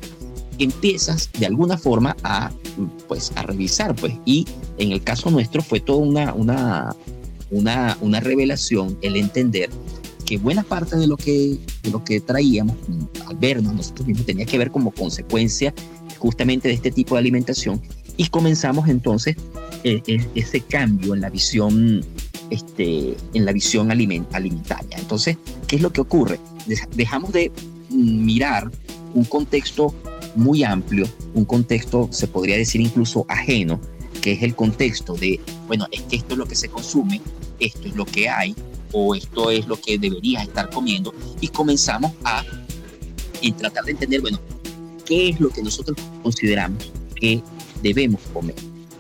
Empiezas 0.57 1.29
de 1.37 1.45
alguna 1.47 1.77
forma 1.77 2.15
a, 2.23 2.49
pues, 3.09 3.33
a 3.35 3.41
revisar, 3.43 3.93
pues, 3.93 4.13
y 4.23 4.45
en 4.77 4.93
el 4.93 5.03
caso 5.03 5.29
nuestro 5.29 5.61
fue 5.61 5.81
toda 5.81 5.99
una, 5.99 6.33
una, 6.33 6.95
una, 7.51 7.97
una 8.01 8.19
revelación 8.19 8.97
el 9.01 9.15
entender 9.15 9.69
que 10.25 10.37
buena 10.37 10.63
parte 10.63 10.95
de 10.97 11.05
lo 11.07 11.17
que, 11.17 11.57
de 11.83 11.91
lo 11.91 12.03
que 12.03 12.19
traíamos 12.19 12.75
al 13.27 13.35
vernos 13.37 13.73
nosotros 13.73 14.07
mismos 14.07 14.25
tenía 14.25 14.45
que 14.45 14.57
ver 14.57 14.71
como 14.71 14.91
consecuencia 14.91 15.73
justamente 16.17 16.67
de 16.67 16.73
este 16.73 16.89
tipo 16.91 17.13
de 17.15 17.19
alimentación 17.19 17.81
y 18.17 18.27
comenzamos 18.27 18.87
entonces 18.89 19.35
eh, 19.83 20.01
ese 20.33 20.61
cambio 20.61 21.13
en 21.13 21.21
la 21.21 21.29
visión 21.29 22.03
este, 22.49 23.15
en 23.33 23.45
la 23.45 23.51
visión 23.51 23.89
aliment- 23.89 24.27
alimentaria. 24.31 24.97
Entonces, 24.97 25.37
¿qué 25.67 25.75
es 25.77 25.81
lo 25.81 25.91
que 25.91 26.01
ocurre? 26.01 26.39
Deja- 26.67 26.87
Dejamos 26.95 27.31
de 27.33 27.51
mirar 27.89 28.71
un 29.13 29.25
contexto 29.25 29.93
muy 30.35 30.63
amplio, 30.63 31.07
un 31.33 31.45
contexto, 31.45 32.07
se 32.11 32.27
podría 32.27 32.55
decir 32.57 32.81
incluso 32.81 33.25
ajeno, 33.29 33.79
que 34.25 34.31
es 34.31 34.41
el 34.41 34.55
contexto 34.55 35.13
de, 35.13 35.39
bueno, 35.67 35.85
es 35.91 36.01
que 36.01 36.15
esto 36.15 36.33
es 36.33 36.39
lo 36.39 36.47
que 36.47 36.55
se 36.55 36.67
consume, 36.67 37.21
esto 37.59 37.87
es 37.87 37.95
lo 37.95 38.05
que 38.05 38.27
hay, 38.27 38.55
o 38.91 39.13
esto 39.13 39.51
es 39.51 39.67
lo 39.67 39.79
que 39.79 39.99
deberías 39.99 40.41
estar 40.41 40.67
comiendo, 40.71 41.13
y 41.41 41.47
comenzamos 41.49 42.11
a 42.23 42.43
tratar 43.59 43.85
de 43.85 43.91
entender, 43.91 44.21
bueno, 44.21 44.39
qué 45.05 45.29
es 45.29 45.39
lo 45.39 45.49
que 45.49 45.61
nosotros 45.61 45.95
consideramos 46.23 46.91
que 47.13 47.39
debemos 47.83 48.19
comer, 48.33 48.55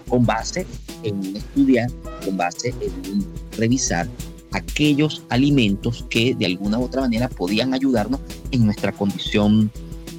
con 0.07 0.27
base 0.27 0.67
en 1.01 1.35
estudiar, 1.35 1.89
con 2.23 2.37
base 2.37 2.75
en 2.79 3.25
revisar 3.57 4.07
aquellos 4.51 5.23
alimentos 5.29 6.05
que 6.07 6.35
de 6.35 6.45
alguna 6.45 6.77
u 6.77 6.83
otra 6.83 7.01
manera 7.01 7.29
podían 7.29 7.73
ayudarnos 7.73 8.19
en 8.51 8.63
nuestra 8.63 8.91
condición, 8.91 9.71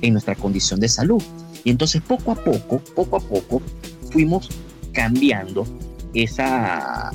en 0.03 0.15
nuestra 0.15 0.35
condición 0.35 0.81
de 0.81 0.89
salud. 0.89 1.23
Y 1.63 1.71
entonces 1.71 2.03
poco 2.03 2.33
a 2.33 2.35
poco, 2.35 2.81
poco 2.97 3.17
a 3.19 3.21
poco, 3.21 3.63
fuimos 4.11 4.49
cambiando 4.97 5.67
esa, 6.15 7.13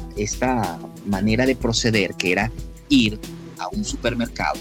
manera 1.08 1.48
de 1.48 1.56
proceder 1.56 2.13
que 2.13 2.32
era 2.32 2.52
ir 2.89 3.20
a 3.58 3.67
un 3.70 3.84
supermercado, 3.84 4.60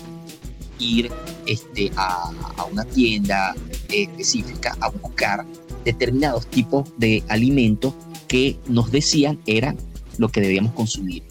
ir 0.79 1.13
este, 1.47 1.93
a, 1.97 2.33
a 2.57 2.65
una 2.65 2.87
tienda 2.87 3.55
específica 3.91 4.75
a 4.81 4.89
buscar 4.89 5.45
determinados 5.85 6.47
tipos 6.47 6.89
de 6.97 7.23
alimentos 7.29 7.93
que 8.27 8.59
nos 8.67 8.91
decían 8.91 9.39
era 9.45 9.75
lo 10.17 10.31
que 10.31 10.41
debíamos 10.41 10.73
consumir. 10.73 11.23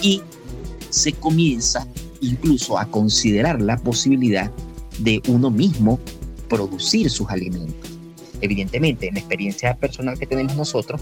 Y 0.00 0.22
se 0.90 1.12
comienza 1.12 1.88
incluso 2.20 2.78
a 2.78 2.86
considerar 2.86 3.60
la 3.60 3.78
posibilidad 3.78 4.48
de 5.00 5.20
uno 5.26 5.50
mismo 5.50 5.98
producir 6.48 7.10
sus 7.10 7.28
alimentos. 7.30 7.91
Evidentemente, 8.42 9.08
en 9.08 9.14
la 9.14 9.20
experiencia 9.20 9.74
personal 9.74 10.18
que 10.18 10.26
tenemos 10.26 10.56
nosotros, 10.56 11.00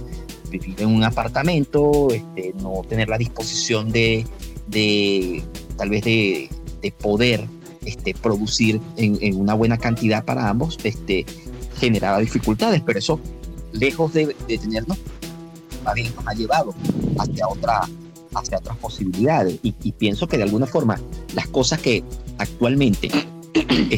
vivir 0.51 0.81
en 0.81 0.89
un 0.89 1.03
apartamento, 1.03 2.09
este, 2.13 2.55
no 2.61 2.83
tener 2.89 3.09
la 3.09 3.19
disposición 3.19 3.91
de, 3.91 4.25
de 4.69 5.43
tal 5.77 5.91
vez 5.91 6.05
de, 6.05 6.51
de 6.83 6.93
poder 6.93 7.49
este, 7.85 8.15
producir 8.15 8.81
en, 8.97 9.41
una 9.41 9.55
buena 9.55 9.79
cantidad 9.79 10.25
para 10.25 10.49
ambos, 10.49 10.79
este, 10.85 11.25
generaba 11.79 12.19
dificultades, 12.19 12.83
pero 12.85 12.99
eso, 12.99 13.19
lejos 13.73 14.13
de, 14.13 14.37
de 14.47 14.59
tenernos, 14.59 14.99
nos 15.85 16.27
ha 16.27 16.35
llevado 16.35 16.75
hacia, 17.19 17.49
otra, 17.49 17.89
hacia 18.35 18.59
otras 18.59 18.77
posibilidades. 18.79 19.59
Y, 19.63 19.93
pienso 19.93 20.27
que 20.29 20.37
de 20.37 20.45
alguna 20.45 20.67
forma 20.67 21.01
las 21.35 21.49
cosas 21.49 21.81
que 21.81 22.05
actualmente 22.39 23.11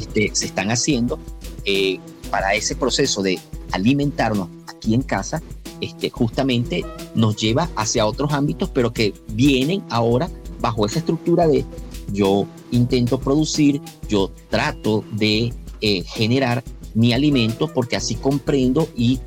se 0.06 0.46
están 0.46 0.70
haciendo 0.70 1.18
eh, 1.64 1.98
para 2.32 2.54
ese 2.54 2.74
proceso 2.74 3.22
de 3.22 3.38
alimentarnos 3.72 4.48
aquí 4.66 4.94
en 4.94 5.02
casa, 5.02 5.42
este, 5.82 6.08
justamente 6.08 6.82
nos 7.14 7.36
lleva 7.36 7.68
hacia 7.76 8.06
otros 8.06 8.32
ámbitos, 8.32 8.70
pero 8.70 8.94
que 8.94 9.12
vienen 9.34 9.84
ahora 9.90 10.30
bajo 10.58 10.86
esa 10.86 11.00
estructura 11.00 11.46
de 11.46 11.66
yo 12.10 12.46
intento 12.70 13.20
producir, 13.20 13.82
yo 14.08 14.30
trato 14.48 15.04
de 15.12 15.52
eh, 15.82 16.04
generar 16.04 16.64
mi 16.94 17.12
alimento 17.12 17.68
porque 17.68 17.96
así 17.96 18.14
comprendo 18.14 18.88
y 18.96 19.20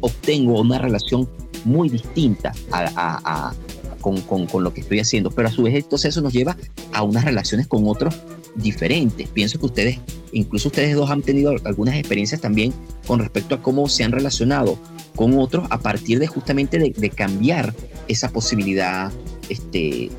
obtengo 0.00 0.60
una 0.60 0.78
relación 0.78 1.26
muy 1.64 1.88
distinta 1.88 2.52
a, 2.72 3.54
con, 4.02 4.20
con, 4.20 4.44
con, 4.46 4.62
lo 4.62 4.74
que 4.74 4.82
estoy 4.82 5.00
haciendo. 5.00 5.30
Pero 5.30 5.48
a 5.48 5.50
su 5.50 5.62
vez 5.62 5.74
entonces 5.74 6.10
eso 6.10 6.20
nos 6.20 6.34
lleva 6.34 6.58
a 6.92 7.02
unas 7.02 7.24
relaciones 7.24 7.66
con 7.66 7.88
otros 7.88 8.14
diferentes. 8.56 9.28
Pienso 9.28 9.58
que 9.58 9.66
ustedes, 9.66 9.98
incluso 10.32 10.68
ustedes 10.68 10.94
dos 10.94 11.10
han 11.10 11.22
tenido 11.22 11.54
algunas 11.64 11.96
experiencias 11.96 12.40
también 12.40 12.72
con 13.06 13.18
respecto 13.18 13.54
a 13.54 13.62
cómo 13.62 13.88
se 13.88 14.04
han 14.04 14.12
relacionado 14.12 14.78
con 15.14 15.38
otros 15.38 15.66
a 15.70 15.78
partir 15.78 16.18
de 16.18 16.26
justamente 16.26 16.78
de, 16.78 16.90
de 16.90 17.10
cambiar 17.10 17.74
esa 18.08 18.30
posibilidad 18.30 19.12
este, 19.48 20.10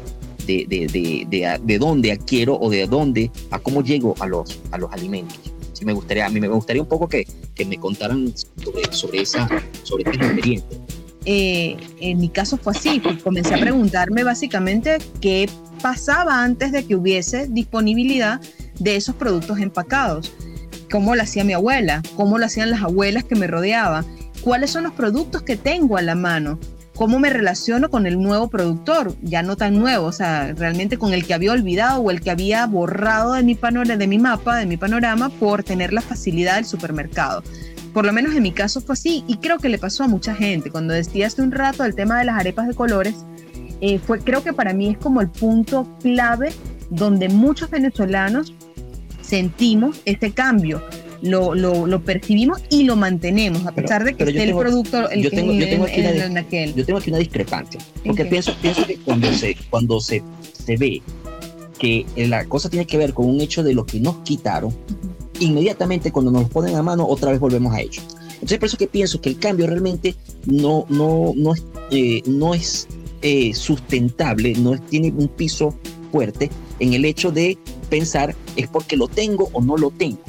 de, 0.47 0.65
de, 0.67 0.87
de, 0.87 1.27
de, 1.29 1.59
de 1.61 1.79
dónde 1.79 2.11
adquiero 2.11 2.57
o 2.59 2.69
de 2.69 2.87
dónde, 2.87 3.31
a 3.51 3.59
cómo 3.59 3.83
llego 3.83 4.15
a 4.19 4.27
los, 4.27 4.59
a 4.71 4.77
los 4.77 4.91
alimentos. 4.91 5.39
Sí, 5.73 5.83
me 5.83 5.93
gustaría, 5.93 6.25
a 6.25 6.29
mí 6.29 6.39
me 6.39 6.47
gustaría 6.47 6.81
un 6.81 6.87
poco 6.87 7.09
que, 7.09 7.27
que 7.53 7.65
me 7.65 7.77
contaran 7.77 8.33
sobre, 8.55 8.93
sobre, 8.93 9.21
esa, 9.21 9.49
sobre 9.83 10.09
esta 10.09 10.25
experiencia. 10.25 10.84
Eh, 11.25 11.77
en 11.99 12.19
mi 12.19 12.29
caso 12.29 12.57
fue 12.57 12.73
así, 12.73 13.01
comencé 13.23 13.55
a 13.55 13.59
preguntarme 13.59 14.23
básicamente 14.23 14.99
qué 15.21 15.49
pasaba 15.81 16.43
antes 16.43 16.71
de 16.71 16.85
que 16.85 16.95
hubiese 16.95 17.47
disponibilidad 17.47 18.39
de 18.79 18.95
esos 18.95 19.15
productos 19.15 19.59
empacados, 19.59 20.33
cómo 20.91 21.15
lo 21.15 21.23
hacía 21.23 21.43
mi 21.43 21.53
abuela, 21.53 22.03
cómo 22.15 22.37
lo 22.37 22.45
hacían 22.45 22.69
las 22.69 22.83
abuelas 22.83 23.23
que 23.23 23.35
me 23.35 23.47
rodeaban, 23.47 24.05
cuáles 24.41 24.71
son 24.71 24.83
los 24.83 24.93
productos 24.93 25.41
que 25.41 25.57
tengo 25.57 25.97
a 25.97 26.03
la 26.03 26.13
mano, 26.13 26.59
cómo 26.95 27.19
me 27.19 27.29
relaciono 27.29 27.89
con 27.89 28.05
el 28.05 28.21
nuevo 28.21 28.49
productor, 28.49 29.15
ya 29.21 29.43
no 29.43 29.57
tan 29.57 29.77
nuevo, 29.77 30.05
o 30.05 30.11
sea, 30.11 30.53
realmente 30.53 30.97
con 30.97 31.13
el 31.13 31.25
que 31.25 31.33
había 31.33 31.51
olvidado 31.51 32.01
o 32.01 32.11
el 32.11 32.21
que 32.21 32.31
había 32.31 32.65
borrado 32.65 33.33
de 33.33 33.43
mi, 33.43 33.55
de 33.55 34.07
mi 34.07 34.17
mapa, 34.17 34.57
de 34.57 34.65
mi 34.65 34.77
panorama, 34.77 35.29
por 35.29 35.63
tener 35.63 35.91
la 35.91 36.01
facilidad 36.01 36.55
del 36.55 36.65
supermercado. 36.65 37.43
Por 37.95 38.05
lo 38.05 38.11
menos 38.11 38.35
en 38.35 38.43
mi 38.43 38.51
caso 38.51 38.81
fue 38.81 38.91
así 38.91 39.23
y 39.25 39.37
creo 39.37 39.57
que 39.57 39.69
le 39.69 39.77
pasó 39.77 40.03
a 40.03 40.09
mucha 40.09 40.35
gente. 40.35 40.69
Cuando 40.69 40.93
decía 40.93 41.27
hace 41.27 41.41
un 41.41 41.53
rato 41.53 41.85
el 41.85 41.95
tema 41.95 42.19
de 42.19 42.25
las 42.25 42.37
arepas 42.37 42.67
de 42.67 42.73
colores, 42.73 43.15
eh, 43.79 43.99
fue, 43.99 44.19
creo 44.19 44.43
que 44.43 44.51
para 44.51 44.73
mí 44.73 44.89
es 44.89 44.97
como 44.97 45.21
el 45.21 45.29
punto 45.29 45.87
clave 46.01 46.51
donde 46.89 47.29
muchos 47.29 47.69
venezolanos 47.69 48.53
sentimos 49.21 50.01
este 50.03 50.31
cambio. 50.31 50.83
Lo, 51.21 51.55
lo, 51.55 51.87
lo, 51.87 52.03
percibimos 52.03 52.61
y 52.69 52.83
lo 52.83 52.97
mantenemos, 52.97 53.65
a 53.65 53.71
pesar 53.71 54.03
de 54.03 54.13
que 54.13 54.25
esté 54.25 54.43
el 54.43 54.53
producto 54.53 55.09
el 55.09 55.23
yo 55.23 55.31
tengo, 55.31 55.53
yo 55.53 55.65
tengo 55.65 55.85
aquí 55.85 56.01
una, 56.01 56.41
yo 56.75 56.85
tengo 56.85 56.99
aquí 56.99 57.09
una 57.09 57.19
discrepancia, 57.19 57.79
porque 58.05 58.25
pienso, 58.25 58.53
pienso 58.61 58.85
que 58.85 58.97
cuando, 58.97 59.31
se, 59.31 59.55
cuando 59.69 60.01
se, 60.01 60.21
se 60.51 60.75
ve 60.75 61.01
que 61.79 62.05
la 62.17 62.45
cosa 62.45 62.69
tiene 62.69 62.85
que 62.85 62.97
ver 62.97 63.13
con 63.13 63.27
un 63.27 63.39
hecho 63.39 63.63
de 63.63 63.73
lo 63.73 63.85
que 63.85 64.01
nos 64.01 64.17
quitaron, 64.17 64.75
inmediatamente 65.39 66.11
cuando 66.11 66.31
nos 66.31 66.49
ponen 66.49 66.75
a 66.75 66.83
mano, 66.83 67.07
otra 67.07 67.31
vez 67.31 67.39
volvemos 67.39 67.73
a 67.73 67.81
ello. 67.81 68.01
Entonces, 68.33 68.59
por 68.59 68.67
eso 68.67 68.77
que 68.77 68.87
pienso 68.87 69.21
que 69.21 69.29
el 69.29 69.39
cambio 69.39 69.67
realmente 69.67 70.15
no, 70.45 70.85
no, 70.89 71.33
no 71.35 71.53
es, 71.53 71.63
eh, 71.91 72.21
no 72.25 72.53
es 72.53 72.87
eh, 73.21 73.53
sustentable, 73.53 74.53
no 74.55 74.79
tiene 74.79 75.13
un 75.15 75.27
piso 75.27 75.73
fuerte 76.11 76.49
en 76.79 76.93
el 76.93 77.05
hecho 77.05 77.31
de 77.31 77.57
pensar 77.89 78.35
es 78.55 78.67
porque 78.67 78.97
lo 78.97 79.07
tengo 79.07 79.49
o 79.53 79.61
no 79.61 79.77
lo 79.77 79.91
tengo 79.91 80.19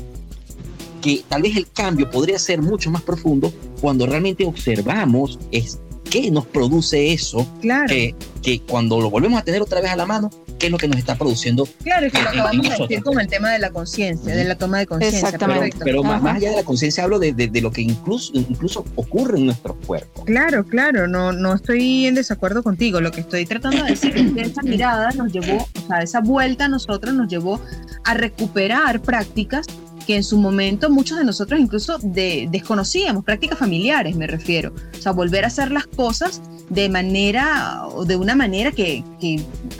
que 1.00 1.22
tal 1.28 1.42
vez 1.42 1.56
el 1.56 1.70
cambio 1.70 2.10
podría 2.10 2.38
ser 2.38 2.60
mucho 2.62 2.90
más 2.90 3.02
profundo 3.02 3.52
cuando 3.80 4.06
realmente 4.06 4.44
observamos 4.44 5.38
es 5.52 5.78
qué 6.10 6.30
nos 6.30 6.46
produce 6.46 7.12
eso, 7.12 7.46
claro. 7.60 7.94
que 8.42 8.60
cuando 8.68 9.00
lo 9.00 9.10
volvemos 9.10 9.40
a 9.40 9.44
tener 9.44 9.62
otra 9.62 9.80
vez 9.80 9.90
a 9.90 9.96
la 9.96 10.06
mano, 10.06 10.30
qué 10.58 10.66
es 10.66 10.72
lo 10.72 10.78
que 10.78 10.88
nos 10.88 10.98
está 10.98 11.16
produciendo. 11.16 11.68
Claro, 11.82 12.06
es 12.06 12.12
que 12.12 12.22
lo 12.22 12.28
acabamos 12.30 12.68
de 12.68 12.76
decir 12.76 13.02
con 13.02 13.20
el 13.20 13.26
tema 13.26 13.50
de 13.50 13.58
la 13.58 13.70
conciencia, 13.70 14.34
de 14.34 14.44
la 14.44 14.56
toma 14.56 14.78
de 14.78 14.86
conciencia. 14.86 15.20
Exactamente. 15.20 15.76
Pero, 15.82 16.02
más, 16.02 16.22
allá 16.24 16.50
de 16.50 16.56
la 16.56 16.64
conciencia 16.64 17.04
hablo 17.04 17.18
de, 17.18 17.32
de, 17.32 17.60
lo 17.60 17.70
que 17.70 17.82
incluso, 17.82 18.32
incluso 18.34 18.84
ocurre 18.94 19.38
en 19.38 19.46
nuestros 19.46 19.76
cuerpos. 19.86 20.24
Claro, 20.24 20.64
claro, 20.64 21.06
no, 21.06 21.32
no 21.32 21.54
estoy 21.54 22.06
en 22.06 22.14
desacuerdo 22.14 22.62
contigo. 22.62 23.00
Lo 23.00 23.10
que 23.10 23.20
estoy 23.20 23.46
tratando 23.46 23.82
de 23.84 23.90
decir 23.90 24.16
es 24.16 24.32
que 24.32 24.40
esa 24.42 24.62
mirada 24.62 25.10
nos 25.12 25.32
llevó, 25.32 25.56
o 25.56 25.86
sea, 25.86 26.02
esa 26.02 26.20
vuelta 26.20 26.66
a 26.66 26.68
nosotros 26.68 27.14
nos 27.14 27.28
llevó 27.28 27.60
a 28.04 28.14
recuperar 28.14 29.00
prácticas 29.00 29.66
que 30.06 30.16
en 30.16 30.24
su 30.24 30.38
momento 30.38 30.88
muchos 30.90 31.18
de 31.18 31.24
nosotros 31.24 31.58
incluso 31.60 31.98
desconocíamos, 32.02 33.24
prácticas 33.24 33.58
familiares 33.58 34.16
me 34.16 34.26
refiero. 34.26 34.72
O 34.96 35.02
sea, 35.02 35.12
volver 35.12 35.44
a 35.44 35.48
hacer 35.48 35.70
las 35.72 35.86
cosas 35.86 36.40
de 36.70 36.88
manera 36.88 37.86
o 37.88 38.04
de 38.04 38.16
una 38.16 38.34
manera 38.34 38.72
que, 38.72 39.04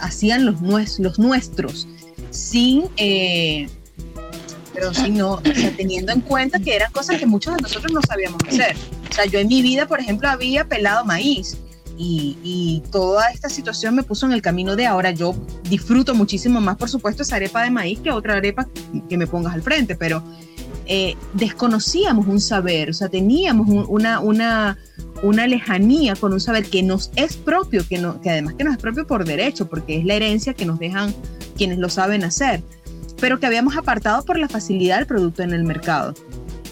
hacían 0.01 0.45
los, 0.45 0.61
nuestros, 0.61 1.89
sin, 2.31 2.85
eh, 2.97 3.69
pero 4.75 4.93
sin 4.93 5.17
no, 5.17 5.41
teniendo 5.77 6.13
en 6.13 6.21
cuenta 6.21 6.59
que 6.59 6.75
eran 6.75 6.93
cosas 6.93 7.19
que 7.19 7.27
muchos 7.27 7.57
de 7.57 7.63
nosotros 7.63 7.93
no 7.93 8.01
sabíamos 8.03 8.41
hacer. 8.49 8.77
O 9.11 9.15
sea, 9.15 9.27
yo 9.27 9.39
en 9.39 9.49
mi 9.49 9.63
vida, 9.63 9.87
por 9.87 10.01
ejemplo, 10.01 10.29
había 10.29 10.67
pelado 10.67 11.05
maíz 11.05 11.57
y, 11.99 12.83
toda 12.93 13.31
esta 13.31 13.49
situación 13.49 13.95
me 13.95 14.03
puso 14.03 14.27
en 14.27 14.33
el 14.33 14.43
camino 14.43 14.77
de 14.77 14.87
ahora. 14.87 15.11
Yo 15.11 15.35
disfruto 15.69 16.15
muchísimo 16.15 16.61
más, 16.61 16.77
por 16.77 16.89
supuesto, 16.89 17.23
esa 17.23 17.37
arepa 17.37 17.63
de 17.63 17.71
maíz 17.71 18.01
que 18.01 18.11
otra 18.11 18.35
arepa 18.35 18.69
que 19.09 19.17
me 19.17 19.27
pongas 19.27 19.55
al 19.55 19.63
frente, 19.63 19.97
pero 19.97 20.23
eh, 20.87 21.17
desconocíamos 21.33 22.27
un 22.27 22.41
saber, 22.41 22.91
o 22.91 22.93
sea, 22.93 23.09
teníamos 23.09 23.69
una, 23.89 24.21
una, 24.21 24.79
una 25.23 25.47
lejanía 25.47 26.15
con 26.15 26.33
un 26.33 26.41
saber 26.41 26.67
que 26.67 26.83
nos 26.83 27.11
es 27.17 27.37
propio, 27.37 27.87
que, 27.89 27.99
no, 27.99 28.21
que 28.21 28.31
además 28.31 28.55
que 28.55 28.65
nos 28.65 28.75
es 28.75 28.81
propio 28.81 29.07
por 29.07 29.25
derecho, 29.25 29.69
porque 29.69 29.99
es 29.99 30.05
la 30.05 30.15
herencia 30.15 30.55
que 30.55 30.65
nos 30.65 30.79
dejan 30.79 31.13
quienes 31.57 31.79
lo 31.79 31.89
saben 31.89 32.23
hacer, 32.23 32.63
pero 33.21 33.41
que 33.41 33.47
habíamos 33.47 33.77
apartado 33.77 34.25
por 34.25 34.39
la 34.39 34.49
facilidad 34.49 34.99
del 34.99 35.07
producto 35.07 35.43
en 35.43 35.53
el 35.53 35.65
mercado. 35.65 36.15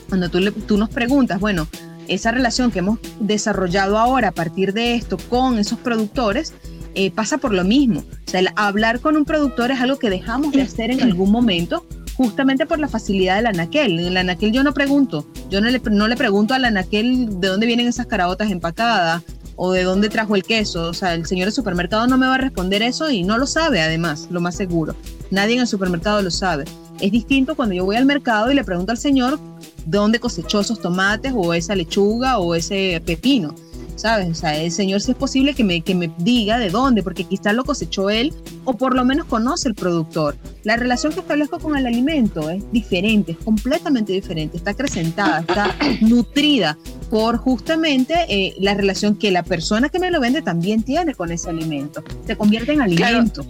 Cuando 0.08 0.28
tú, 0.28 0.38
le, 0.38 0.52
tú 0.52 0.76
nos 0.76 0.90
preguntas, 0.90 1.40
bueno, 1.40 1.66
esa 2.08 2.30
relación 2.30 2.70
que 2.70 2.80
hemos 2.80 2.98
desarrollado 3.20 3.98
ahora 3.98 4.28
a 4.28 4.32
partir 4.32 4.72
de 4.72 4.94
esto 4.94 5.16
con 5.28 5.58
esos 5.58 5.78
productores 5.78 6.52
eh, 6.94 7.10
pasa 7.10 7.38
por 7.38 7.52
lo 7.52 7.64
mismo. 7.64 8.00
O 8.26 8.30
sea, 8.30 8.40
el 8.40 8.48
hablar 8.56 9.00
con 9.00 9.16
un 9.16 9.24
productor 9.24 9.70
es 9.70 9.80
algo 9.80 9.98
que 9.98 10.10
dejamos 10.10 10.52
de 10.52 10.62
hacer 10.62 10.90
en 10.90 11.02
algún 11.02 11.30
momento 11.30 11.84
justamente 12.16 12.66
por 12.66 12.78
la 12.78 12.88
facilidad 12.88 13.36
del 13.36 13.46
anaquel. 13.46 13.98
En 13.98 14.06
el 14.06 14.16
anaquel 14.16 14.52
yo 14.52 14.62
no 14.62 14.72
pregunto, 14.72 15.26
yo 15.50 15.60
no 15.60 15.68
le, 15.68 15.80
no 15.90 16.06
le 16.08 16.16
pregunto 16.16 16.54
al 16.54 16.64
anaquel 16.64 17.40
de 17.40 17.48
dónde 17.48 17.66
vienen 17.66 17.88
esas 17.88 18.06
carabotas 18.06 18.50
empacadas 18.50 19.22
o 19.56 19.72
de 19.72 19.82
dónde 19.82 20.08
trajo 20.08 20.36
el 20.36 20.44
queso. 20.44 20.88
O 20.88 20.94
sea, 20.94 21.14
el 21.14 21.26
señor 21.26 21.46
del 21.46 21.54
supermercado 21.54 22.06
no 22.06 22.16
me 22.18 22.26
va 22.26 22.36
a 22.36 22.38
responder 22.38 22.82
eso 22.82 23.10
y 23.10 23.22
no 23.24 23.38
lo 23.38 23.46
sabe 23.46 23.82
además, 23.82 24.28
lo 24.30 24.40
más 24.40 24.56
seguro. 24.56 24.94
Nadie 25.30 25.54
en 25.54 25.60
el 25.62 25.66
supermercado 25.66 26.22
lo 26.22 26.30
sabe. 26.30 26.64
Es 27.00 27.10
distinto 27.10 27.56
cuando 27.56 27.74
yo 27.74 27.84
voy 27.84 27.96
al 27.96 28.06
mercado 28.06 28.50
y 28.50 28.54
le 28.54 28.64
pregunto 28.64 28.92
al 28.92 28.98
señor 28.98 29.38
dónde 29.86 30.20
cosechó 30.20 30.60
esos 30.60 30.80
tomates 30.80 31.32
o 31.34 31.54
esa 31.54 31.74
lechuga 31.74 32.38
o 32.38 32.54
ese 32.54 33.02
pepino. 33.04 33.54
¿Sabes? 33.96 34.28
O 34.28 34.34
sea, 34.34 34.60
el 34.60 34.72
Señor 34.72 35.00
si 35.00 35.12
es 35.12 35.16
posible 35.16 35.54
que 35.54 35.62
me, 35.62 35.80
que 35.80 35.94
me 35.94 36.12
diga 36.18 36.58
de 36.58 36.68
dónde, 36.68 37.04
porque 37.04 37.22
quizás 37.24 37.54
lo 37.54 37.64
cosechó 37.64 38.10
él 38.10 38.34
o 38.64 38.76
por 38.76 38.96
lo 38.96 39.04
menos 39.04 39.26
conoce 39.26 39.68
el 39.68 39.76
productor. 39.76 40.36
La 40.64 40.76
relación 40.76 41.12
que 41.12 41.20
establezco 41.20 41.60
con 41.60 41.76
el 41.76 41.86
alimento 41.86 42.50
es 42.50 42.64
diferente, 42.72 43.32
es 43.32 43.38
completamente 43.38 44.12
diferente, 44.12 44.56
está 44.56 44.72
acrecentada, 44.72 45.40
está 45.40 45.76
nutrida 46.00 46.76
por 47.08 47.36
justamente 47.36 48.14
eh, 48.28 48.56
la 48.58 48.74
relación 48.74 49.14
que 49.14 49.30
la 49.30 49.44
persona 49.44 49.88
que 49.88 50.00
me 50.00 50.10
lo 50.10 50.20
vende 50.20 50.42
también 50.42 50.82
tiene 50.82 51.14
con 51.14 51.30
ese 51.30 51.50
alimento. 51.50 52.02
Se 52.26 52.36
convierte 52.36 52.72
en 52.72 52.82
alimento. 52.82 53.46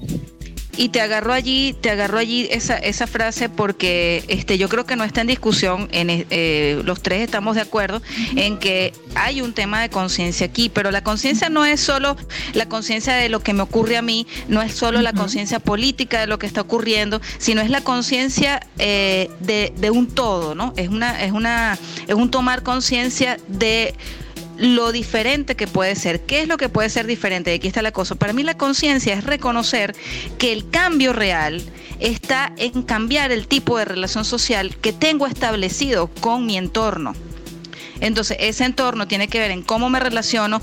Y 0.77 0.89
te 0.89 1.01
agarró 1.01 1.33
allí, 1.33 1.75
te 1.81 1.91
agarró 1.91 2.19
allí 2.19 2.49
esa, 2.51 2.77
esa 2.77 3.07
frase 3.07 3.49
porque 3.49 4.25
este, 4.29 4.59
yo 4.59 4.69
creo 4.69 4.87
que 4.87 4.97
no 4.97 5.05
está 5.05 5.21
en 5.21 5.29
discusión, 5.29 5.89
en, 5.93 6.27
eh, 6.31 6.81
los 6.85 7.01
tres 7.01 7.23
estamos 7.23 7.55
de 7.55 7.63
acuerdo 7.63 8.03
en 8.37 8.59
que 8.59 8.93
hay 9.15 9.41
un 9.41 9.53
tema 9.53 9.81
de 9.81 9.91
conciencia 9.91 10.47
aquí, 10.47 10.69
pero 10.69 10.91
la 10.91 11.03
conciencia 11.05 11.49
no 11.49 11.65
es 11.65 11.81
solo 11.81 12.17
la 12.53 12.67
conciencia 12.69 13.15
de 13.15 13.29
lo 13.29 13.41
que 13.41 13.53
me 13.53 13.63
ocurre 13.63 13.97
a 13.97 14.03
mí, 14.03 14.27
no 14.49 14.63
es 14.63 14.75
solo 14.75 15.01
la 15.03 15.13
conciencia 15.13 15.61
política 15.61 16.21
de 16.21 16.27
lo 16.27 16.39
que 16.39 16.47
está 16.47 16.61
ocurriendo, 16.61 17.21
sino 17.39 17.61
es 17.61 17.71
la 17.71 17.83
conciencia 17.83 18.67
eh, 18.79 19.31
de, 19.41 19.73
de, 19.77 19.91
un 19.91 20.09
todo, 20.09 20.55
¿no? 20.55 20.73
Es 20.77 20.89
una, 20.89 21.23
es 21.23 21.33
una, 21.33 21.79
es 22.07 22.15
un 22.15 22.31
tomar 22.31 22.63
conciencia 22.63 23.37
de 23.49 23.95
lo 24.59 24.93
diferente 24.93 25.57
que 25.57 25.67
puede 25.67 25.97
ser. 25.97 26.21
¿Qué 26.21 26.43
es 26.43 26.49
lo 26.49 26.57
que 26.57 26.69
puede 26.69 26.89
ser 26.89 27.07
diferente? 27.07 27.53
aquí 27.53 27.69
está 27.69 27.83
la 27.83 27.93
cosa. 27.93 28.15
Para 28.15 28.33
mí 28.33 28.43
la 28.43 28.57
conciencia 28.57 29.15
es 29.15 29.25
reconocer 29.25 29.95
que 30.39 30.53
el 30.53 30.69
cambio 30.71 31.13
real 31.13 31.63
está 32.01 32.53
en 32.57 32.83
cambiar 32.83 33.33
el 33.33 33.47
tipo 33.47 33.79
de 33.79 33.85
relación 33.85 34.25
social 34.25 34.77
que 34.77 34.93
tengo 34.93 35.27
establecido 35.27 36.09
con 36.21 36.47
mi 36.47 36.57
entorno. 36.57 37.15
Entonces, 38.01 38.37
ese 38.41 38.65
entorno 38.65 39.07
tiene 39.09 39.29
que 39.29 39.39
ver 39.39 39.51
en 39.51 39.63
cómo 39.63 39.91
me 39.91 40.01
relaciono, 40.01 40.61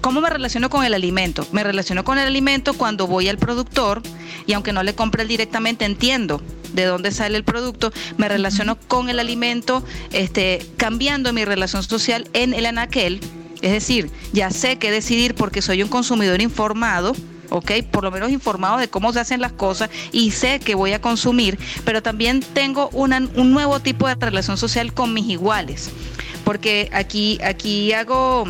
¿Cómo 0.00 0.20
me 0.20 0.30
relaciono 0.30 0.68
con 0.68 0.84
el 0.84 0.94
alimento? 0.94 1.46
Me 1.52 1.62
relaciono 1.62 2.02
con 2.02 2.18
el 2.18 2.26
alimento 2.26 2.74
cuando 2.74 3.06
voy 3.06 3.28
al 3.28 3.38
productor 3.38 4.02
y 4.48 4.52
aunque 4.54 4.72
no 4.72 4.82
le 4.82 4.96
compre 4.96 5.24
directamente 5.24 5.84
entiendo 5.84 6.42
de 6.72 6.84
dónde 6.84 7.10
sale 7.10 7.36
el 7.36 7.44
producto, 7.44 7.92
me 8.16 8.28
relaciono 8.28 8.76
con 8.88 9.08
el 9.08 9.18
alimento, 9.18 9.84
este, 10.12 10.64
cambiando 10.76 11.32
mi 11.32 11.44
relación 11.44 11.82
social 11.82 12.28
en 12.32 12.54
el 12.54 12.66
anaquel. 12.66 13.20
Es 13.60 13.72
decir, 13.72 14.10
ya 14.32 14.50
sé 14.50 14.76
qué 14.76 14.90
decidir 14.90 15.34
porque 15.34 15.62
soy 15.62 15.82
un 15.82 15.88
consumidor 15.88 16.42
informado, 16.42 17.14
¿ok? 17.50 17.72
Por 17.90 18.02
lo 18.02 18.10
menos 18.10 18.30
informado 18.30 18.78
de 18.78 18.88
cómo 18.88 19.12
se 19.12 19.20
hacen 19.20 19.40
las 19.40 19.52
cosas 19.52 19.88
y 20.10 20.32
sé 20.32 20.58
que 20.58 20.74
voy 20.74 20.92
a 20.92 21.00
consumir, 21.00 21.58
pero 21.84 22.02
también 22.02 22.40
tengo 22.40 22.88
un 22.88 23.52
nuevo 23.52 23.78
tipo 23.80 24.08
de 24.08 24.14
relación 24.16 24.56
social 24.56 24.92
con 24.92 25.14
mis 25.14 25.28
iguales. 25.28 25.90
Porque 26.44 26.90
aquí, 26.92 27.38
aquí 27.44 27.92
hago 27.92 28.44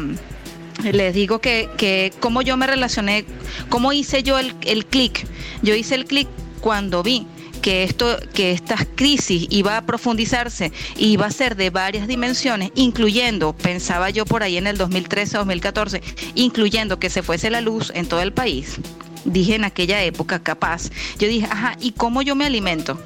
les 0.82 1.14
digo 1.14 1.40
que, 1.40 1.68
que 1.76 2.12
cómo 2.18 2.42
yo 2.42 2.56
me 2.56 2.66
relacioné, 2.66 3.24
cómo 3.68 3.92
hice 3.92 4.22
yo 4.22 4.38
el, 4.38 4.54
el 4.62 4.86
clic. 4.86 5.26
Yo 5.62 5.74
hice 5.74 5.94
el 5.94 6.06
clic 6.06 6.28
cuando 6.60 7.02
vi 7.02 7.26
que 7.62 7.84
esto, 7.84 8.18
que 8.34 8.52
esta 8.52 8.76
crisis 8.96 9.46
iba 9.48 9.76
a 9.76 9.86
profundizarse 9.86 10.72
y 10.96 11.12
iba 11.12 11.26
a 11.26 11.30
ser 11.30 11.56
de 11.56 11.70
varias 11.70 12.08
dimensiones, 12.08 12.72
incluyendo, 12.74 13.54
pensaba 13.54 14.10
yo 14.10 14.26
por 14.26 14.42
ahí 14.42 14.58
en 14.58 14.66
el 14.66 14.76
2013-2014, 14.78 16.02
incluyendo 16.34 16.98
que 16.98 17.08
se 17.08 17.22
fuese 17.22 17.48
la 17.48 17.60
luz 17.60 17.92
en 17.94 18.06
todo 18.06 18.20
el 18.20 18.32
país. 18.32 18.76
Dije 19.24 19.54
en 19.54 19.64
aquella 19.64 20.02
época, 20.02 20.42
capaz, 20.42 20.90
yo 21.18 21.28
dije, 21.28 21.46
ajá, 21.48 21.76
¿y 21.80 21.92
cómo 21.92 22.22
yo 22.22 22.34
me 22.34 22.44
alimento? 22.44 23.00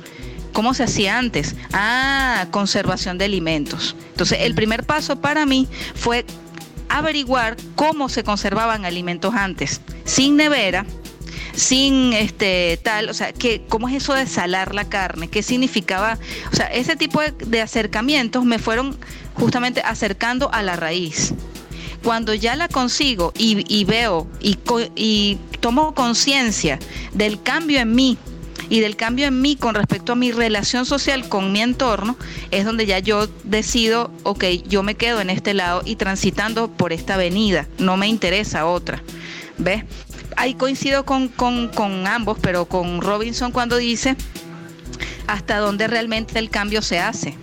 ¿Cómo 0.55 0.73
se 0.73 0.85
hacía 0.85 1.19
antes? 1.19 1.55
Ah, 1.75 2.47
conservación 2.51 3.19
de 3.19 3.27
alimentos. 3.27 3.95
Entonces, 4.09 4.39
el 4.41 4.55
primer 4.55 4.85
paso 4.85 5.21
para 5.21 5.45
mí 5.45 5.69
fue 5.95 6.25
averiguar 6.89 7.59
cómo 7.75 8.09
se 8.09 8.25
conservaban 8.25 8.87
alimentos 8.87 9.35
antes, 9.35 9.83
sin 10.05 10.37
nevera, 10.37 10.87
sin 11.57 12.13
este 12.13 12.79
tal, 12.83 13.09
o 13.09 13.15
sea, 13.15 13.33
que, 13.33 13.63
¿cómo 13.69 13.89
es 13.89 13.95
eso 13.95 14.15
de 14.15 14.27
salar 14.27 14.75
la 14.75 14.85
carne? 14.85 15.29
¿Qué 15.29 15.43
significaba? 15.43 16.19
O 16.53 16.57
sea, 16.57 16.67
ese 16.67 16.97
tipo 16.97 17.21
de, 17.21 17.61
acercamientos 17.61 18.45
me 18.45 18.59
fueron 18.59 18.97
justamente 19.35 19.81
acercando 19.81 20.53
a 20.53 20.63
la 20.63 20.77
raíz. 20.77 21.35
Cuando 22.05 22.35
ya 22.35 22.55
la 22.55 22.69
consigo 22.69 23.33
y, 23.37 23.85
veo 23.85 24.29
y, 24.41 24.59
y 24.95 25.39
tomo 25.61 25.95
conciencia 25.95 26.79
del 27.13 27.43
cambio 27.43 27.81
en 27.81 27.95
mí, 27.95 28.19
y 28.69 28.81
del 28.81 28.97
cambio 28.97 29.27
en 29.27 29.41
mí 29.41 29.57
con 29.57 29.75
respecto 29.75 30.13
a 30.13 30.17
mi 30.17 30.33
relación 30.33 30.87
social 30.87 31.29
con 31.29 31.53
mi 31.53 31.61
entorno, 31.61 32.17
es 32.51 32.65
donde 32.65 32.87
ya 32.87 32.99
yo 32.99 33.29
decido, 33.45 34.11
ok, 34.25 34.45
yo 34.69 34.83
me 34.83 34.95
quedo 34.95 35.21
en 35.21 35.31
este 35.31 35.55
lado 35.55 35.83
y 35.85 35.97
transitando 35.97 36.69
por 36.69 36.93
esta 36.93 37.15
avenida, 37.15 37.67
no 37.79 37.97
me 37.97 38.09
interesa 38.09 38.67
otra. 38.67 39.03
¿Ves? 39.59 39.85
Ahí 40.37 40.55
coincido 40.55 41.05
con, 41.05 41.29
con 41.29 42.07
ambos, 42.07 42.39
pero 42.41 42.67
con 42.67 43.01
Robinson 43.01 43.53
cuando 43.53 43.77
dice 43.77 44.17
hasta 45.27 45.59
dónde 45.59 45.89
realmente 45.89 46.39
el 46.39 46.51
cambio 46.51 46.83
se 46.83 47.01
hace 47.01 47.37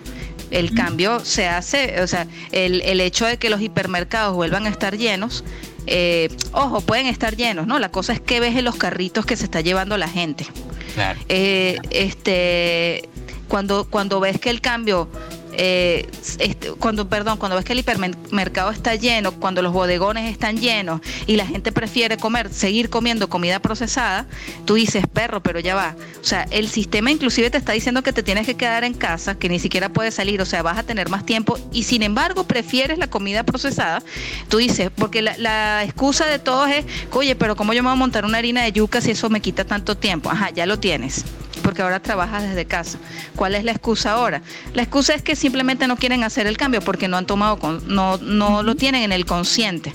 el 0.50 0.72
cambio 0.74 1.20
se 1.20 1.48
hace, 1.48 2.00
o 2.00 2.06
sea, 2.06 2.28
el, 2.52 2.80
el, 2.82 3.00
hecho 3.00 3.26
de 3.26 3.38
que 3.38 3.50
los 3.50 3.60
hipermercados 3.60 4.34
vuelvan 4.34 4.66
a 4.66 4.68
estar 4.68 4.96
llenos 4.96 5.42
eh, 5.86 6.28
ojo, 6.52 6.80
pueden 6.80 7.06
estar 7.06 7.36
llenos, 7.36 7.66
¿no? 7.66 7.78
La 7.78 7.90
cosa 7.90 8.12
es 8.12 8.20
que 8.20 8.40
ves 8.40 8.56
en 8.56 8.64
los 8.64 8.76
carritos 8.76 9.26
que 9.26 9.36
se 9.36 9.44
está 9.44 9.60
llevando 9.60 9.96
la 9.98 10.08
gente. 10.08 10.46
Claro. 10.94 11.20
Eh, 11.28 11.78
este, 11.90 13.08
cuando, 13.48 13.86
cuando 13.88 14.20
ves 14.20 14.38
que 14.38 14.50
el 14.50 14.60
cambio 14.60 15.08
eh, 15.56 16.08
este, 16.38 16.72
cuando, 16.72 17.08
perdón, 17.08 17.38
cuando 17.38 17.56
ves 17.56 17.64
que 17.64 17.72
el 17.72 17.78
hipermercado 17.80 18.70
está 18.70 18.94
lleno, 18.94 19.32
cuando 19.32 19.62
los 19.62 19.72
bodegones 19.72 20.30
están 20.30 20.58
llenos 20.58 21.00
y 21.26 21.36
la 21.36 21.46
gente 21.46 21.72
prefiere 21.72 22.16
comer, 22.16 22.52
seguir 22.52 22.90
comiendo 22.90 23.28
comida 23.28 23.60
procesada, 23.60 24.26
tú 24.64 24.74
dices, 24.74 25.06
perro, 25.06 25.42
pero 25.42 25.60
ya 25.60 25.74
va. 25.74 25.96
O 26.20 26.24
sea, 26.24 26.46
el 26.50 26.68
sistema 26.68 27.10
inclusive 27.10 27.50
te 27.50 27.58
está 27.58 27.72
diciendo 27.72 28.02
que 28.02 28.12
te 28.12 28.22
tienes 28.22 28.46
que 28.46 28.56
quedar 28.56 28.84
en 28.84 28.94
casa, 28.94 29.36
que 29.36 29.48
ni 29.48 29.58
siquiera 29.58 29.88
puedes 29.88 30.14
salir, 30.14 30.40
o 30.40 30.46
sea, 30.46 30.62
vas 30.62 30.78
a 30.78 30.82
tener 30.82 31.08
más 31.08 31.24
tiempo 31.24 31.58
y 31.72 31.84
sin 31.84 32.02
embargo 32.02 32.44
prefieres 32.44 32.98
la 32.98 33.06
comida 33.06 33.42
procesada. 33.44 34.02
Tú 34.48 34.58
dices, 34.58 34.90
porque 34.94 35.22
la, 35.22 35.36
la 35.38 35.84
excusa 35.84 36.26
de 36.26 36.38
todos 36.38 36.68
es, 36.70 36.84
oye, 37.12 37.36
pero 37.36 37.56
¿cómo 37.56 37.72
yo 37.72 37.82
me 37.82 37.88
voy 37.88 37.96
a 37.96 37.98
montar 37.98 38.24
una 38.24 38.38
harina 38.38 38.62
de 38.62 38.72
yuca 38.72 39.00
si 39.00 39.12
eso 39.12 39.30
me 39.30 39.40
quita 39.40 39.64
tanto 39.64 39.96
tiempo? 39.96 40.30
Ajá, 40.30 40.50
ya 40.50 40.66
lo 40.66 40.78
tienes 40.78 41.24
porque 41.64 41.82
ahora 41.82 41.98
trabajas 41.98 42.42
desde 42.44 42.66
casa. 42.66 42.98
¿Cuál 43.34 43.54
es 43.54 43.64
la 43.64 43.72
excusa 43.72 44.12
ahora? 44.12 44.42
La 44.74 44.82
excusa 44.82 45.14
es 45.14 45.22
que 45.22 45.34
simplemente 45.34 45.88
no 45.88 45.96
quieren 45.96 46.22
hacer 46.22 46.46
el 46.46 46.56
cambio 46.56 46.80
porque 46.82 47.08
no 47.08 47.16
han 47.16 47.26
tomado, 47.26 47.80
no, 47.88 48.18
no 48.18 48.62
lo 48.62 48.74
tienen 48.76 49.02
en 49.02 49.12
el 49.12 49.24
consciente. 49.24 49.92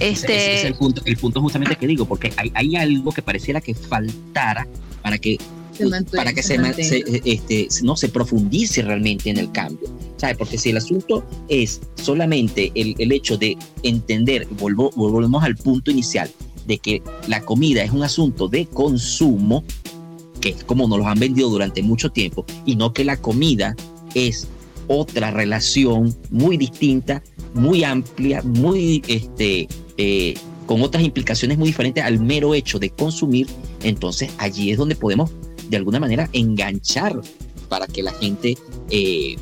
Este... 0.00 0.34
Ese 0.34 0.54
es 0.58 0.64
el 0.64 0.74
punto, 0.74 1.00
el 1.04 1.16
punto 1.16 1.40
justamente 1.40 1.76
que 1.76 1.86
digo, 1.86 2.04
porque 2.04 2.32
hay, 2.36 2.50
hay 2.54 2.76
algo 2.76 3.12
que 3.12 3.22
pareciera 3.22 3.60
que 3.60 3.74
faltara 3.74 4.66
para 5.00 5.16
que 5.16 5.38
para 6.14 6.32
que 6.32 6.42
se, 6.42 6.56
este, 7.24 7.68
no 7.82 7.96
se 7.96 8.08
profundice 8.08 8.82
realmente 8.82 9.30
en 9.30 9.38
el 9.38 9.52
cambio. 9.52 9.88
¿Sabe? 10.16 10.34
Porque 10.34 10.58
si 10.58 10.70
el 10.70 10.78
asunto 10.78 11.24
es 11.48 11.82
solamente 11.96 12.72
el, 12.74 12.94
el 12.98 13.12
hecho 13.12 13.36
de 13.36 13.56
entender, 13.82 14.46
volvo, 14.58 14.90
volvemos 14.96 15.44
al 15.44 15.54
punto 15.54 15.90
inicial, 15.90 16.30
de 16.66 16.78
que 16.78 17.02
la 17.28 17.42
comida 17.42 17.82
es 17.82 17.92
un 17.92 18.02
asunto 18.02 18.48
de 18.48 18.66
consumo, 18.66 19.62
que 20.40 20.50
es 20.50 20.64
como 20.64 20.88
nos 20.88 20.98
los 20.98 21.06
han 21.06 21.18
vendido 21.18 21.48
durante 21.48 21.82
mucho 21.82 22.10
tiempo, 22.10 22.44
y 22.64 22.76
no 22.76 22.92
que 22.92 23.04
la 23.04 23.16
comida 23.16 23.74
es 24.14 24.48
otra 24.88 25.30
relación 25.30 26.14
muy 26.30 26.56
distinta, 26.56 27.22
muy 27.54 27.84
amplia, 27.84 28.42
muy 28.42 29.02
este, 29.08 29.68
eh, 29.96 30.34
con 30.66 30.82
otras 30.82 31.02
implicaciones 31.02 31.58
muy 31.58 31.68
diferentes 31.68 32.04
al 32.04 32.20
mero 32.20 32.54
hecho 32.54 32.78
de 32.78 32.90
consumir, 32.90 33.46
entonces 33.82 34.30
allí 34.38 34.70
es 34.70 34.78
donde 34.78 34.96
podemos 34.96 35.30
de 35.68 35.76
alguna 35.76 36.00
manera 36.00 36.28
enganchar 36.32 37.20
para 37.68 37.86
que 37.86 38.02
la 38.02 38.12
gente 38.12 38.56
eh, 38.90 39.36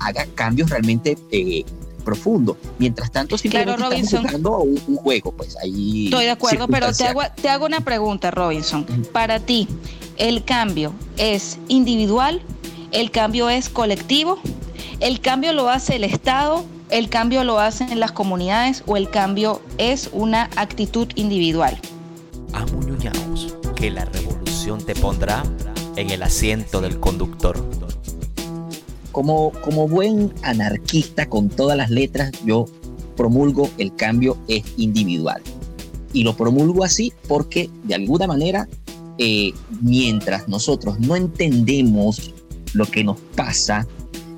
haga 0.00 0.26
cambios 0.34 0.70
realmente 0.70 1.16
eh, 1.30 1.64
profundos. 2.04 2.56
Mientras 2.78 3.10
tanto, 3.10 3.36
simplemente 3.38 3.76
claro, 3.76 3.94
estamos 3.94 4.26
jugando 4.26 4.58
un, 4.58 4.80
un, 4.86 4.96
juego, 4.96 5.32
pues 5.32 5.56
ahí. 5.62 6.06
Estoy 6.06 6.24
de 6.24 6.30
acuerdo, 6.30 6.68
pero 6.68 6.92
te 6.92 7.04
hago, 7.06 7.22
te 7.40 7.48
hago 7.48 7.66
una 7.66 7.80
pregunta, 7.80 8.30
Robinson. 8.30 8.84
Para 9.12 9.40
ti, 9.40 9.66
el 10.16 10.44
cambio 10.44 10.92
es 11.16 11.58
individual, 11.68 12.42
el 12.92 13.10
cambio 13.10 13.48
es 13.48 13.68
colectivo, 13.68 14.38
el 15.00 15.20
cambio 15.20 15.52
lo 15.52 15.68
hace 15.68 15.96
el 15.96 16.04
Estado, 16.04 16.64
el 16.90 17.08
cambio 17.08 17.42
lo 17.44 17.58
hacen 17.58 17.98
las 17.98 18.12
comunidades 18.12 18.82
o 18.86 18.96
el 18.96 19.10
cambio 19.10 19.60
es 19.78 20.10
una 20.12 20.50
actitud 20.56 21.08
individual. 21.16 21.80
Amuñuñaos, 22.52 23.56
que 23.74 23.90
la 23.90 24.04
revolución 24.04 24.84
te 24.84 24.94
pondrá 24.94 25.42
en 25.96 26.10
el 26.10 26.22
asiento 26.22 26.80
del 26.80 27.00
conductor. 27.00 27.56
Como, 29.14 29.52
buen 29.88 30.34
anarquista 30.42 31.26
con 31.26 31.48
todas 31.48 31.76
las 31.76 31.88
letras, 31.88 32.32
yo 32.44 32.66
promulgo 33.16 33.70
el 33.78 33.94
cambio 33.94 34.36
es 34.48 34.64
individual. 34.76 35.40
Y 36.12 36.24
lo 36.24 36.36
promulgo 36.36 36.82
así 36.82 37.12
porque 37.28 37.70
de 37.84 37.94
alguna 37.94 38.26
manera 38.26 38.68
eh, 39.18 39.52
mientras 39.80 40.48
nosotros 40.48 40.98
no 40.98 41.14
entendemos 41.14 42.34
lo 42.72 42.86
que 42.86 43.04
nos 43.04 43.20
pasa, 43.36 43.86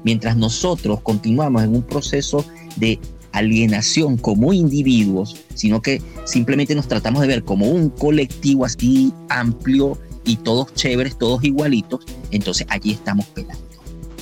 mientras 0.04 0.36
nosotros 0.36 1.00
continuamos 1.00 1.64
en 1.64 1.74
un 1.74 1.82
proceso 1.82 2.44
de 2.76 3.00
alienación 3.32 4.18
como 4.18 4.52
individuos, 4.52 5.36
sino 5.54 5.80
que 5.80 6.02
simplemente 6.24 6.74
nos 6.74 6.86
tratamos 6.86 7.22
de 7.22 7.28
ver 7.28 7.44
como 7.44 7.66
un 7.70 7.88
colectivo 7.88 8.66
así 8.66 9.10
amplio 9.30 9.98
y 10.26 10.36
todos 10.36 10.74
chéveres, 10.74 11.16
todos 11.16 11.42
igualitos, 11.44 12.04
entonces 12.30 12.66
allí 12.68 12.92
estamos 12.92 13.24
pelando. 13.26 13.65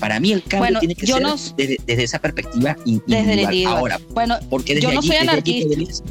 Para 0.05 0.21
mí 0.21 0.33
el 0.33 0.43
cambio 0.43 0.79
tiene 0.81 0.95
que 0.95 1.07
ser 1.07 1.23
desde, 1.57 2.03
esa 2.05 2.19
perspectiva 2.19 2.77
individual. 2.85 3.79
Ahora, 3.79 3.99
bueno, 4.11 4.37
porque 4.51 4.79
yo 4.79 4.93
no 4.93 5.01
soy 5.01 5.17
anarquista. 5.17 6.05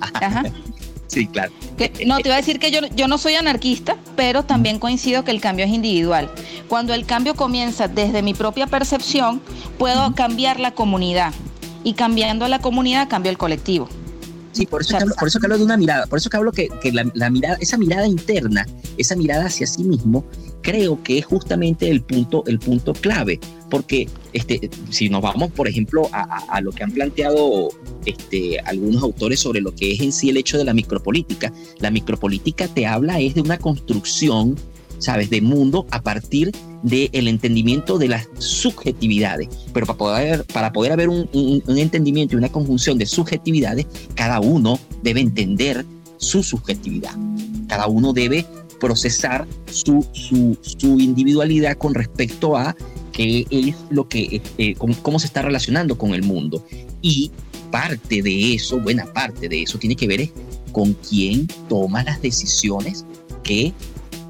Ajá. 0.00 0.42
Sí, 1.06 1.28
claro. 1.28 1.52
no, 2.06 2.18
te 2.18 2.28
iba 2.28 2.34
a 2.34 2.38
decir 2.38 2.58
que 2.58 2.72
yo, 2.72 2.80
yo 2.96 3.06
no 3.06 3.18
soy 3.18 3.34
anarquista, 3.34 3.96
pero 4.16 4.42
también 4.42 4.80
coincido 4.80 5.22
que 5.22 5.30
el 5.30 5.40
cambio 5.40 5.64
es 5.64 5.70
individual. 5.70 6.28
Cuando 6.66 6.92
el 6.92 7.06
cambio 7.06 7.36
comienza 7.36 7.86
desde 7.86 8.20
mi 8.22 8.34
propia 8.34 8.66
percepción, 8.66 9.40
puedo 9.78 10.12
cambiar 10.16 10.58
la 10.58 10.72
comunidad. 10.72 11.32
Y 11.84 11.92
cambiando 11.92 12.48
la 12.48 12.58
comunidad, 12.58 13.08
cambio 13.08 13.30
el 13.30 13.38
colectivo. 13.38 13.88
Sí, 14.52 14.66
por 14.66 14.80
eso, 14.80 14.96
que 14.96 15.02
hablo, 15.02 15.14
por 15.14 15.28
eso 15.28 15.38
que 15.38 15.46
hablo 15.46 15.58
de 15.58 15.64
una 15.64 15.76
mirada, 15.76 16.06
por 16.06 16.18
eso 16.18 16.28
que 16.28 16.36
hablo 16.36 16.50
que, 16.50 16.68
que 16.82 16.92
la, 16.92 17.30
mirada, 17.30 17.56
esa 17.60 17.78
mirada 17.78 18.06
interna, 18.06 18.66
esa 18.96 19.14
mirada 19.14 19.46
hacia 19.46 19.66
sí 19.66 19.84
mismo, 19.84 20.24
creo 20.62 21.00
que 21.02 21.18
es 21.18 21.24
justamente 21.24 21.88
el 21.88 22.02
punto, 22.02 22.42
el 22.46 22.58
punto 22.58 22.92
clave, 22.92 23.38
porque 23.70 24.08
este, 24.32 24.68
si 24.90 25.08
nos 25.08 25.22
vamos, 25.22 25.52
por 25.52 25.68
ejemplo, 25.68 26.08
a, 26.12 26.60
lo 26.60 26.72
que 26.72 26.82
han 26.82 26.90
planteado 26.90 27.68
este, 28.06 28.58
algunos 28.60 29.02
autores 29.02 29.38
sobre 29.38 29.60
lo 29.60 29.74
que 29.74 29.92
es 29.92 30.00
en 30.00 30.12
sí 30.12 30.30
el 30.30 30.36
hecho 30.36 30.58
de 30.58 30.64
la 30.64 30.74
micropolítica, 30.74 31.52
la 31.78 31.90
micropolítica 31.90 32.66
te 32.66 32.86
habla 32.86 33.20
es 33.20 33.34
de 33.34 33.42
una 33.42 33.58
construcción 33.58 34.56
¿sabes?, 35.00 35.28
de 35.30 35.40
mundo 35.40 35.86
a 35.90 36.00
partir 36.00 36.52
del 36.82 37.28
entendimiento 37.28 37.98
de 37.98 38.08
las 38.08 38.28
subjetividades. 38.38 39.48
Pero 39.72 39.86
para 39.86 39.98
poder, 39.98 40.44
para 40.46 40.72
poder 40.72 40.92
haber 40.92 41.08
un, 41.08 41.28
entendimiento 41.66 42.34
y 42.34 42.38
una 42.38 42.50
conjunción 42.50 42.98
de 42.98 43.06
subjetividades, 43.06 43.86
cada 44.14 44.40
uno 44.40 44.78
debe 45.02 45.20
entender 45.20 45.84
su 46.18 46.42
subjetividad. 46.42 47.14
Cada 47.66 47.86
uno 47.86 48.12
debe 48.12 48.46
procesar 48.78 49.46
su, 49.70 50.06
su, 50.12 51.00
individualidad 51.00 51.76
con 51.76 51.94
respecto 51.94 52.56
a 52.56 52.74
qué 53.12 53.46
es 53.50 53.74
lo 53.90 54.08
que, 54.08 54.40
eh, 54.58 54.74
cómo, 54.74 55.18
se 55.18 55.26
está 55.26 55.42
relacionando 55.42 55.98
con 55.98 56.14
el 56.14 56.22
mundo. 56.22 56.64
Y 57.02 57.30
parte 57.70 58.22
de 58.22 58.54
eso, 58.54 58.80
buena 58.80 59.04
parte 59.06 59.48
de 59.48 59.62
eso, 59.62 59.78
tiene 59.78 59.96
que 59.96 60.08
ver 60.08 60.30
con 60.72 60.94
quién 60.94 61.46
toma 61.68 62.02
las 62.02 62.22
decisiones 62.22 63.04
que 63.42 63.72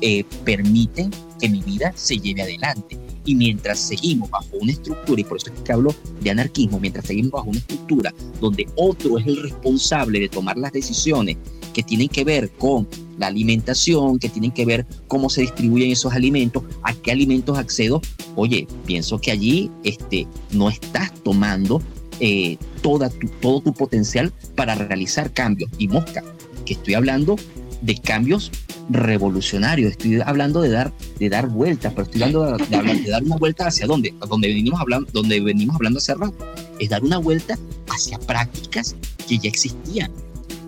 eh, 0.01 0.25
permiten 0.45 1.11
que 1.39 1.49
mi 1.49 1.63
vida 1.63 1.93
se 1.95 2.17
lleve 2.17 2.43
adelante. 2.43 2.99
Y 3.25 3.35
mientras 3.35 3.79
seguimos 3.79 4.31
bajo 4.31 4.49
una 4.61 4.73
estructura, 4.73 5.21
y 5.21 5.25
por 5.25 5.37
eso 5.37 5.53
es 5.53 5.61
que 5.61 5.73
hablo 5.73 5.95
de 6.21 6.31
anarquismo, 6.31 6.81
mientras 6.81 7.07
seguimos 7.07 7.33
bajo 7.33 7.51
una 7.51 7.59
estructura 7.59 8.15
donde 8.41 8.67
otro 8.77 9.19
es 9.19 9.27
el 9.27 9.43
responsable 9.43 10.21
de 10.21 10.29
tomar 10.29 10.57
las 10.57 10.73
decisiones 10.73 11.37
que 11.75 11.83
tienen 11.83 12.09
que 12.09 12.25
ver 12.25 12.51
con 12.51 12.89
la 13.19 13.27
alimentación, 13.27 14.19
que 14.19 14.29
tienen 14.29 14.51
que 14.51 14.65
ver 14.65 14.87
cómo 15.07 15.29
se 15.29 15.43
distribuyen 15.43 15.91
esos 15.91 16.13
alimentos, 16.13 16.65
a 16.83 16.95
qué 16.95 17.13
alimentos 17.13 17.59
accedo, 17.59 18.01
oye, 18.37 18.67
pienso 18.87 19.21
que 19.21 19.31
allí 19.31 19.71
este, 19.85 20.27
no 20.51 20.71
estás 20.71 21.13
tomando 21.23 21.83
eh, 22.21 22.57
toda 22.83 23.11
todo 23.41 23.61
tu 23.61 23.73
potencial 23.73 24.33
para 24.55 24.75
realizar 24.75 25.33
cambios. 25.33 25.71
Y 25.79 25.89
mosca, 25.89 26.25
que 26.65 26.75
estoy 26.75 26.95
hablando 26.95 27.37
de 27.83 27.97
cambios 27.97 28.51
revolucionarios, 28.91 29.93
estoy 29.93 30.20
hablando 30.20 30.61
de 30.61 30.70
dar, 30.70 30.93
de 31.18 31.28
dar 31.28 31.49
vueltas, 31.49 31.93
pero 31.93 32.05
estoy 32.05 32.22
hablando 32.22 32.57
de, 32.57 33.11
dar 33.11 33.22
una 33.22 33.36
vuelta 33.36 33.66
hacia 33.66 33.86
dónde, 33.86 34.12
donde 34.28 34.49
venimos 34.49 34.80
hablando, 34.80 35.09
donde 35.12 35.41
venimos 35.41 35.76
hablando 35.76 35.99
hace 35.99 36.14
rato, 36.14 36.36
es 36.78 36.88
dar 36.88 37.05
una 37.05 37.18
vuelta 37.18 37.59
hacia 37.88 38.18
prácticas 38.18 38.97
que 39.28 39.38
ya 39.38 39.49
existían, 39.49 40.11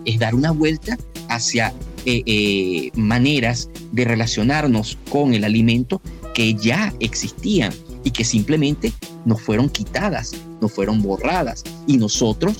es 0.05 0.19
dar 0.19 0.35
una 0.35 0.51
vuelta 0.51 0.97
hacia 1.29 1.73
eh, 2.05 2.23
eh, 2.25 2.91
maneras 2.95 3.69
de 3.91 4.05
relacionarnos 4.05 4.97
con 5.09 5.33
el 5.33 5.43
alimento 5.43 6.01
que 6.33 6.53
ya 6.53 6.93
existían 6.99 7.73
y 8.03 8.11
que 8.11 8.25
simplemente 8.25 8.91
nos 9.25 9.41
fueron 9.41 9.69
quitadas, 9.69 10.33
nos 10.61 10.71
fueron 10.71 11.01
borradas. 11.01 11.63
Y 11.87 11.97
nosotros 11.97 12.57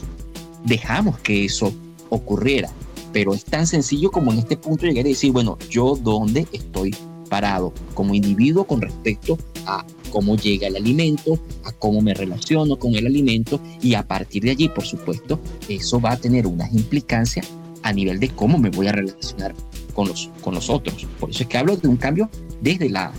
dejamos 0.64 1.20
que 1.20 1.45
eso 1.45 1.74
ocurriera. 2.09 2.70
Pero 3.14 3.34
es 3.34 3.45
tan 3.45 3.68
sencillo 3.68 4.11
como 4.11 4.34
en 4.34 4.39
este 4.39 4.57
punto 4.57 4.86
llegar 4.86 5.05
y 5.05 5.09
decir, 5.09 5.32
bueno, 5.32 5.57
yo 5.70 5.95
dónde 5.95 6.47
estoy 6.51 6.93
parado 7.30 7.74
como 7.93 8.14
individuo 8.14 8.66
con 8.66 8.82
respecto 8.82 9.38
a 9.66 9.86
cómo 10.11 10.36
llega 10.36 10.68
el 10.68 10.76
alimento, 10.76 11.39
a 11.64 11.72
cómo 11.72 12.01
me 12.01 12.14
relaciono 12.14 12.78
con 12.78 12.95
el 12.95 13.07
alimento 13.07 13.59
y 13.82 13.93
a 13.93 14.07
partir 14.07 14.43
de 14.43 14.51
allí, 14.51 14.70
por 14.70 14.86
supuesto, 14.86 15.39
eso 15.70 15.99
va 16.01 16.11
a 16.11 16.18
tener 16.18 16.45
unas 16.45 16.74
implicancias 16.74 17.47
a 17.82 17.91
nivel 17.93 18.20
de 18.20 18.30
cómo 18.30 18.57
me 18.57 18.70
voy 18.70 18.88
a 18.88 18.91
relacionar 18.91 19.55
con 19.93 20.07
los, 20.07 20.30
con 20.41 20.55
los 20.55 20.70
otros. 20.70 21.07
Por 21.20 21.30
eso 21.30 21.43
es 21.43 21.49
que 21.49 21.57
hablo 21.57 21.78
de 21.78 21.88
un 21.88 21.97
cambio 21.97 22.30
desde 22.61 22.89
la, 22.89 23.11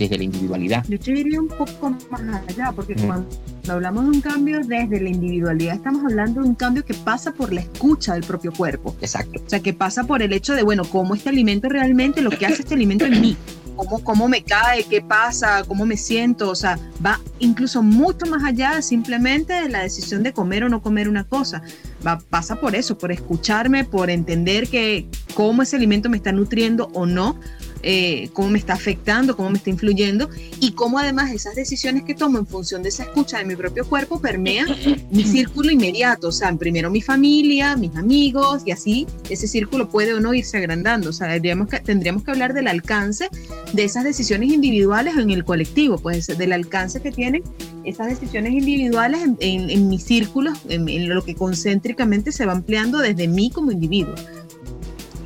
desde 0.00 0.18
la 0.18 0.24
individualidad. 0.24 0.84
Yo 0.88 0.98
te 0.98 1.12
diría 1.12 1.40
un 1.40 1.48
poco 1.48 1.90
más 2.10 2.42
allá, 2.48 2.72
porque 2.74 2.94
cuando 2.94 3.28
hablamos 3.68 4.04
de 4.04 4.10
un 4.10 4.20
cambio 4.20 4.60
desde 4.60 5.00
la 5.00 5.08
individualidad, 5.08 5.76
estamos 5.76 6.02
hablando 6.04 6.42
de 6.42 6.48
un 6.48 6.54
cambio 6.54 6.84
que 6.84 6.94
pasa 6.94 7.32
por 7.32 7.52
la 7.52 7.60
escucha 7.60 8.14
del 8.14 8.24
propio 8.24 8.52
cuerpo. 8.52 8.96
Exacto. 9.00 9.40
O 9.44 9.48
sea, 9.48 9.60
que 9.60 9.74
pasa 9.74 10.04
por 10.04 10.22
el 10.22 10.32
hecho 10.32 10.54
de, 10.54 10.62
bueno, 10.62 10.84
cómo 10.84 11.14
este 11.14 11.28
alimento 11.28 11.68
realmente, 11.68 12.22
lo 12.22 12.30
que 12.30 12.46
hace 12.46 12.62
este 12.62 12.74
alimento 12.74 13.04
en 13.04 13.20
mí 13.20 13.36
cómo, 13.76 14.04
cómo 14.04 14.28
me 14.28 14.42
cae, 14.42 14.84
qué 14.84 15.00
pasa, 15.00 15.64
cómo 15.66 15.86
me 15.86 15.96
siento, 15.96 16.50
o 16.50 16.54
sea, 16.54 16.78
va 17.04 17.20
incluso 17.38 17.82
mucho 17.82 18.26
más 18.26 18.44
allá 18.44 18.82
simplemente 18.82 19.54
de 19.54 19.68
la 19.68 19.82
decisión 19.82 20.22
de 20.22 20.32
comer 20.32 20.64
o 20.64 20.68
no 20.68 20.82
comer 20.82 21.08
una 21.08 21.24
cosa. 21.24 21.62
Va, 22.06 22.18
pasa 22.18 22.56
por 22.56 22.74
eso, 22.74 22.98
por 22.98 23.12
escucharme, 23.12 23.84
por 23.84 24.10
entender 24.10 24.68
que 24.68 25.06
cómo 25.34 25.62
ese 25.62 25.76
alimento 25.76 26.08
me 26.08 26.16
está 26.16 26.32
nutriendo 26.32 26.90
o 26.92 27.06
no, 27.06 27.38
eh, 27.82 28.30
cómo 28.32 28.50
me 28.50 28.58
está 28.58 28.74
afectando, 28.74 29.36
cómo 29.36 29.50
me 29.50 29.58
está 29.58 29.70
influyendo 29.70 30.28
y 30.60 30.72
cómo 30.72 30.98
además 30.98 31.32
esas 31.32 31.54
decisiones 31.54 32.04
que 32.04 32.14
tomo 32.14 32.38
en 32.38 32.46
función 32.46 32.82
de 32.82 32.90
esa 32.90 33.04
escucha 33.04 33.38
de 33.38 33.44
mi 33.44 33.56
propio 33.56 33.86
cuerpo 33.86 34.20
permean 34.20 34.68
mi 35.10 35.24
círculo 35.24 35.70
inmediato, 35.70 36.28
o 36.28 36.32
sea, 36.32 36.52
primero 36.54 36.90
mi 36.90 37.00
familia, 37.00 37.76
mis 37.76 37.94
amigos 37.96 38.62
y 38.66 38.72
así 38.72 39.06
ese 39.28 39.46
círculo 39.46 39.88
puede 39.88 40.14
o 40.14 40.20
no 40.20 40.34
irse 40.34 40.58
agrandando, 40.58 41.10
o 41.10 41.12
sea, 41.12 41.28
tendríamos 41.28 41.68
que, 41.68 41.80
tendríamos 41.80 42.22
que 42.22 42.30
hablar 42.30 42.52
del 42.52 42.68
alcance 42.68 43.28
de 43.72 43.84
esas 43.84 44.04
decisiones 44.04 44.52
individuales 44.52 45.16
en 45.16 45.30
el 45.30 45.44
colectivo, 45.44 45.98
pues 45.98 46.26
del 46.26 46.52
alcance 46.52 47.00
que 47.00 47.12
tienen 47.12 47.42
esas 47.84 48.08
decisiones 48.08 48.52
individuales 48.52 49.20
en, 49.40 49.88
mis 49.88 50.04
círculos, 50.04 50.58
en, 50.68 50.88
en 50.88 51.08
lo 51.08 51.24
que 51.24 51.34
concéntricamente 51.34 52.32
se 52.32 52.44
va 52.46 52.52
ampliando 52.52 52.98
desde 52.98 53.26
mí 53.26 53.50
como 53.50 53.72
individuo 53.72 54.14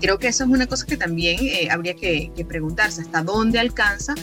creo 0.05 0.19
que 0.19 0.29
eso 0.29 0.45
es 0.45 0.51
una 0.51 0.67
cosa 0.67 0.85
que 0.85 0.99
también 0.99 1.39
eh, 1.41 1.69
habría 1.71 1.95
que, 1.95 2.31
preguntarse, 2.47 3.01
hasta 3.01 3.23
dónde 3.23 3.59
alcanza, 3.59 4.15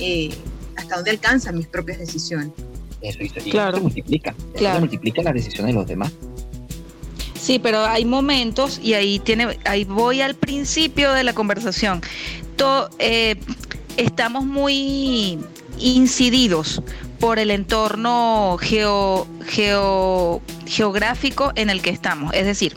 eh, 0.00 0.30
hasta 0.76 0.96
dónde 0.96 1.10
alcanzan 1.10 1.58
mis 1.58 1.66
propias 1.66 1.98
decisiones. 1.98 2.52
Eso, 3.02 3.18
claro. 3.50 3.78
multiplica, 3.82 4.34
claro. 4.56 4.80
multiplica 4.80 5.22
las 5.22 5.34
decisiones 5.34 5.74
de 5.74 5.78
los 5.78 5.86
demás. 5.86 6.10
Sí, 7.38 7.58
pero 7.58 7.84
hay 7.84 8.06
momentos, 8.06 8.80
y 8.82 8.94
ahí 8.94 9.18
tiene, 9.18 9.58
ahí 9.66 9.84
voy 9.84 10.22
al 10.22 10.36
principio 10.36 11.12
de 11.12 11.22
la 11.22 11.34
conversación. 11.34 12.00
Eh, 12.98 13.36
estamos 13.98 14.46
muy 14.46 15.38
incididos 15.78 16.82
por 17.20 17.38
el 17.38 17.50
entorno 17.50 18.56
geo, 18.58 19.26
geo, 19.44 20.40
geográfico 20.64 21.52
en 21.56 21.68
el 21.68 21.82
que 21.82 21.90
estamos. 21.90 22.32
Es 22.32 22.46
decir, 22.46 22.74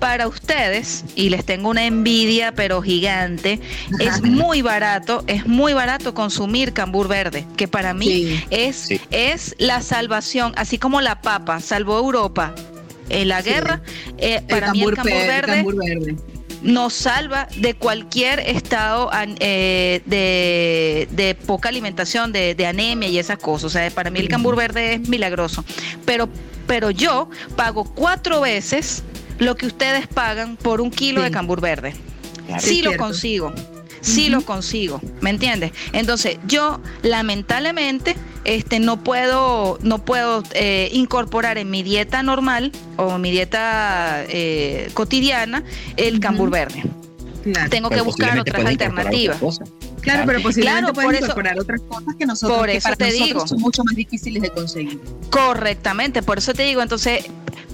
para 0.00 0.26
ustedes, 0.26 1.04
y 1.14 1.28
les 1.28 1.44
tengo 1.44 1.68
una 1.68 1.84
envidia 1.84 2.52
pero 2.52 2.82
gigante, 2.82 3.60
es 4.00 4.22
muy 4.22 4.62
barato, 4.62 5.22
es 5.26 5.46
muy 5.46 5.74
barato 5.74 6.14
consumir 6.14 6.72
cambur 6.72 7.06
verde, 7.06 7.46
que 7.56 7.68
para 7.68 7.92
mí 7.94 8.42
es, 8.50 8.88
es 9.10 9.54
la 9.58 9.82
salvación, 9.82 10.52
así 10.56 10.78
como 10.78 11.00
la 11.02 11.20
papa 11.20 11.60
salvó 11.60 11.98
Europa 11.98 12.54
en 13.10 13.28
la 13.28 13.42
guerra, 13.42 13.82
eh, 14.16 14.42
para 14.48 14.72
mí 14.72 14.82
el 14.82 14.94
cambur 14.94 15.14
verde, 15.14 16.16
nos 16.62 16.92
salva 16.92 17.48
de 17.56 17.74
cualquier 17.74 18.40
estado 18.40 19.10
eh, 19.40 20.02
de, 20.06 21.36
poca 21.46 21.68
alimentación, 21.68 22.32
de, 22.32 22.54
de, 22.54 22.66
anemia 22.66 23.08
y 23.08 23.18
esas 23.18 23.38
cosas. 23.38 23.64
O 23.64 23.70
sea, 23.70 23.90
para 23.90 24.10
mí 24.10 24.20
el 24.20 24.28
cambur 24.28 24.56
verde 24.56 24.94
es 24.94 25.08
milagroso. 25.08 25.64
Pero, 26.04 26.28
pero 26.66 26.90
yo 26.90 27.30
pago 27.56 27.84
cuatro 27.84 28.42
veces 28.42 29.02
lo 29.40 29.56
que 29.56 29.66
ustedes 29.66 30.06
pagan 30.06 30.56
por 30.56 30.80
un 30.80 30.90
kilo 30.90 31.22
de 31.22 31.30
cambur 31.32 31.60
verde. 31.60 31.94
sí 32.60 32.82
lo 32.82 32.96
consigo, 32.96 33.52
sí 34.00 34.28
lo 34.28 34.42
consigo, 34.42 35.00
¿me 35.20 35.30
entiendes? 35.30 35.72
Entonces 35.92 36.38
yo 36.46 36.80
lamentablemente 37.02 38.16
este, 38.44 38.78
no 38.78 39.02
puedo, 39.02 39.78
no 39.82 40.04
puedo 40.04 40.42
eh, 40.54 40.90
incorporar 40.92 41.58
en 41.58 41.70
mi 41.70 41.82
dieta 41.82 42.22
normal 42.22 42.70
o 42.96 43.16
en 43.16 43.20
mi 43.20 43.30
dieta 43.30 44.24
eh, 44.28 44.90
cotidiana 44.94 45.64
el 45.96 46.20
cambur 46.20 46.50
verde. 46.50 46.84
Tengo 47.70 47.88
que 47.88 48.02
buscar 48.02 48.38
otras 48.38 48.64
alternativas. 48.66 49.38
Claro, 50.02 50.24
pero 50.26 50.42
posiblemente 50.42 50.92
puedes 50.92 51.20
incorporar 51.20 51.58
otras 51.58 51.80
cosas 51.82 52.14
que 52.18 52.26
nosotros 52.26 52.58
por 52.58 52.70
eso 52.70 52.88
te 52.96 53.12
digo, 53.12 53.46
son 53.46 53.60
mucho 53.60 53.84
más 53.84 53.94
difíciles 53.94 54.42
de 54.42 54.50
conseguir. 54.50 55.00
Correctamente, 55.30 56.22
por 56.22 56.38
eso 56.38 56.54
te 56.54 56.62
digo, 56.62 56.82
entonces 56.82 57.24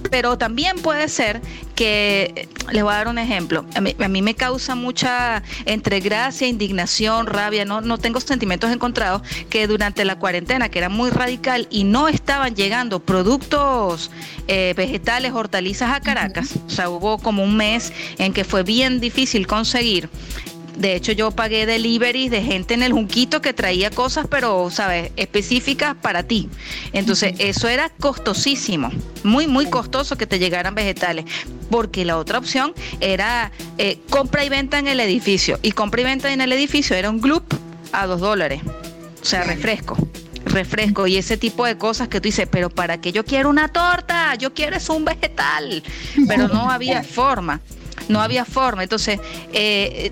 pero 0.09 0.37
también 0.37 0.77
puede 0.79 1.07
ser 1.09 1.41
que, 1.75 2.47
les 2.71 2.83
voy 2.83 2.93
a 2.93 2.97
dar 2.97 3.07
un 3.07 3.17
ejemplo, 3.17 3.65
a 3.75 3.81
mí, 3.81 4.21
me 4.21 4.33
causa 4.33 4.75
mucha 4.75 5.43
entre 5.65 5.99
gracia, 5.99 6.47
indignación, 6.47 7.27
rabia, 7.27 7.65
no, 7.65 7.81
no 7.81 7.97
tengo 7.97 8.19
sentimientos 8.19 8.71
encontrados, 8.71 9.21
que 9.49 9.67
durante 9.67 10.03
la 10.05 10.17
cuarentena, 10.17 10.69
que 10.69 10.79
era 10.79 10.89
muy 10.89 11.09
radical 11.09 11.67
y 11.69 11.83
no 11.83 12.07
estaban 12.07 12.55
llegando 12.55 12.99
productos 12.99 14.11
eh, 14.47 14.73
vegetales, 14.75 15.33
hortalizas 15.33 15.91
a 15.93 16.01
Caracas, 16.01 16.55
o 16.65 16.69
sea, 16.69 16.89
hubo 16.89 17.19
como 17.19 17.43
un 17.43 17.55
mes 17.55 17.93
en 18.17 18.33
que 18.33 18.43
fue 18.43 18.63
bien 18.63 18.99
difícil 18.99 19.45
conseguir. 19.47 20.09
De 20.77 20.95
hecho, 20.95 21.11
yo 21.11 21.31
pagué 21.31 21.65
delivery 21.65 22.29
de 22.29 22.41
gente 22.43 22.73
en 22.75 22.83
el 22.83 22.93
Junquito 22.93 23.41
que 23.41 23.53
traía 23.53 23.89
cosas, 23.89 24.27
pero, 24.29 24.69
¿sabes?, 24.69 25.11
específicas 25.15 25.95
para 25.95 26.23
ti. 26.23 26.49
Entonces, 26.93 27.33
eso 27.39 27.67
era 27.67 27.89
costosísimo, 27.89 28.91
muy, 29.23 29.47
muy 29.47 29.65
costoso 29.65 30.17
que 30.17 30.27
te 30.27 30.37
llegaran 30.37 30.75
vegetales, 30.75 31.25
porque 31.71 32.05
la 32.05 32.17
otra 32.17 32.37
opción 32.37 32.73
era 32.99 33.51
eh, 33.77 33.99
compra 34.09 34.45
y 34.45 34.49
venta 34.49 34.77
en 34.77 34.87
el 34.87 34.99
edificio. 34.99 35.59
Y 35.63 35.71
compra 35.71 36.01
y 36.01 36.03
venta 36.03 36.31
en 36.31 36.41
el 36.41 36.51
edificio 36.51 36.95
era 36.95 37.09
un 37.09 37.19
club 37.19 37.43
a 37.91 38.05
dos 38.05 38.19
dólares. 38.19 38.61
O 39.21 39.25
sea, 39.25 39.43
refresco 39.43 39.97
refresco 40.47 41.07
y 41.07 41.17
ese 41.17 41.37
tipo 41.37 41.65
de 41.65 41.77
cosas 41.77 42.07
que 42.07 42.19
tú 42.19 42.27
dices, 42.27 42.47
pero 42.49 42.69
¿para 42.69 42.99
qué 42.99 43.11
yo 43.11 43.25
quiero 43.25 43.49
una 43.49 43.67
torta? 43.67 44.35
Yo 44.35 44.53
quiero 44.53 44.75
es 44.75 44.89
un 44.89 45.05
vegetal. 45.05 45.83
Pero 46.27 46.47
no 46.47 46.69
había 46.71 47.03
forma, 47.03 47.61
no 48.07 48.21
había 48.21 48.45
forma. 48.45 48.83
Entonces, 48.83 49.19
eh, 49.53 50.11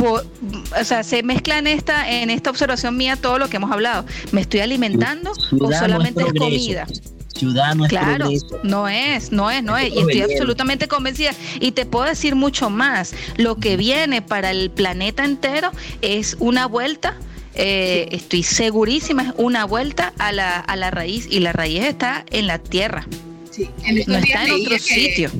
o 0.00 0.84
sea, 0.84 1.02
se 1.02 1.22
mezcla 1.22 1.58
en 1.58 1.66
esta, 1.66 2.10
en 2.10 2.30
esta 2.30 2.50
observación 2.50 2.96
mía 2.96 3.16
todo 3.16 3.38
lo 3.38 3.48
que 3.48 3.56
hemos 3.56 3.70
hablado. 3.70 4.04
¿Me 4.32 4.40
estoy 4.40 4.60
alimentando 4.60 5.32
o 5.32 5.72
solamente 5.72 6.22
es, 6.22 6.32
comida? 6.32 6.86
Ciudad 7.34 7.74
no 7.74 7.84
es 7.86 7.90
claro, 7.90 8.26
no 8.62 8.88
es, 8.88 9.32
no 9.32 9.50
es, 9.50 9.62
no 9.62 9.76
es. 9.76 9.92
Y 9.92 9.98
estoy 9.98 10.22
absolutamente 10.22 10.88
convencida. 10.88 11.32
Y 11.60 11.72
te 11.72 11.86
puedo 11.86 12.06
decir 12.06 12.34
mucho 12.34 12.70
más. 12.70 13.14
Lo 13.36 13.56
que 13.56 13.76
viene 13.76 14.22
para 14.22 14.50
el 14.50 14.70
planeta 14.70 15.24
entero 15.24 15.70
es 16.00 16.36
una 16.38 16.66
vuelta. 16.66 17.16
Eh, 17.54 18.08
estoy 18.12 18.42
segurísima, 18.42 19.22
es 19.24 19.34
una 19.36 19.66
vuelta 19.66 20.14
a 20.18 20.32
la, 20.32 20.58
a 20.58 20.74
la 20.74 20.90
raíz 20.90 21.26
y 21.30 21.40
la 21.40 21.52
raíz 21.52 21.84
está 21.84 22.24
en 22.30 22.46
la 22.46 22.58
tierra. 22.58 23.06
Sí, 23.50 23.68
no 24.06 24.16
está 24.16 24.44
en 24.44 24.52
otro 24.52 24.78
sitio. 24.78 25.30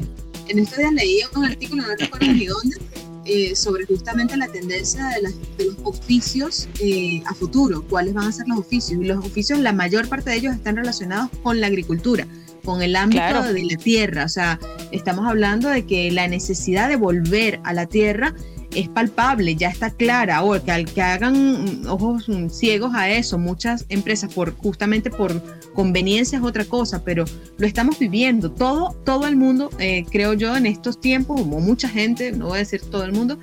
En 0.49 0.59
estos 0.59 0.77
días 0.77 0.93
leí 0.93 1.21
un 1.35 1.45
artículo, 1.47 1.83
no 1.83 1.97
recuerdo 1.97 2.27
ni 2.27 2.47
dónde, 2.47 2.77
eh, 3.25 3.55
sobre 3.55 3.87
justamente 3.87 4.37
la 4.37 4.49
tendencia 4.49 5.09
de, 5.09 5.23
los 5.65 5.77
oficios 5.85 6.69
eh, 6.81 7.23
a 7.27 7.35
futuro, 7.35 7.85
cuáles 7.89 8.15
van 8.15 8.27
a 8.27 8.33
ser 8.33 8.49
los 8.49 8.59
oficios. 8.59 9.01
Y 9.01 9.05
los 9.05 9.25
oficios, 9.25 9.59
la 9.61 9.73
mayor 9.73 10.09
parte 10.09 10.31
de 10.31 10.37
ellos 10.37 10.55
están 10.55 10.77
relacionados 10.77 11.31
con 11.43 11.61
la 11.61 11.69
agricultura, 11.69 12.27
con 12.65 12.83
el 12.83 12.97
ámbito 12.97 13.53
de 13.53 13.65
la 13.65 13.77
tierra. 13.77 14.25
O 14.25 14.29
sea, 14.29 14.59
estamos 14.91 15.27
hablando 15.27 15.69
de 15.69 15.87
que 15.87 16.11
la 16.11 16.27
necesidad 16.27 16.89
de 16.89 16.97
volver 16.97 17.61
a 17.65 17.73
la 17.73 17.87
tierra 17.87 18.35
es 18.75 18.89
palpable, 18.89 19.55
ya 19.55 19.69
está 19.69 19.91
clara, 19.91 20.43
o 20.43 20.53
que, 20.63 20.85
que 20.85 21.03
hagan 21.03 21.87
ojos 21.87 22.27
ciegos 22.51 22.95
a 22.95 23.11
eso, 23.11 23.39
muchas 23.39 23.87
empresas 23.89 24.33
por 24.33 24.57
justamente 24.57 25.11
por 25.11 25.43
conveniencia 25.75 26.39
es 26.39 26.45
otra 26.45 26.65
cosa, 26.65 27.05
pero 27.05 27.25
lo 27.59 27.67
estamos 27.67 27.99
viviendo, 27.99 28.51
todo, 28.53 28.95
todo 29.05 29.27
el 29.27 29.37
mundo, 29.37 29.71
eh, 29.79 30.05
creo 30.11 30.35
yo, 30.35 30.57
en 30.57 30.67
estos 30.67 31.01
tiempos, 31.01 31.41
como 31.41 31.61
mucha 31.61 31.89
gente, 31.89 32.33
no 32.33 32.49
voy 32.49 32.57
a 32.57 32.59
decir 32.59 32.81
todo 32.83 33.05
el 33.05 33.13
mundo, 33.13 33.39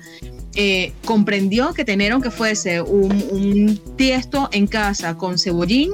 eh, 0.54 0.92
comprendió 1.04 1.72
que 1.74 1.84
tener 1.84 2.12
aunque 2.12 2.30
fuese 2.30 2.80
un, 2.80 3.12
un 3.30 3.80
tiesto 3.96 4.48
en 4.52 4.66
casa 4.66 5.16
con 5.16 5.38
cebollín, 5.38 5.92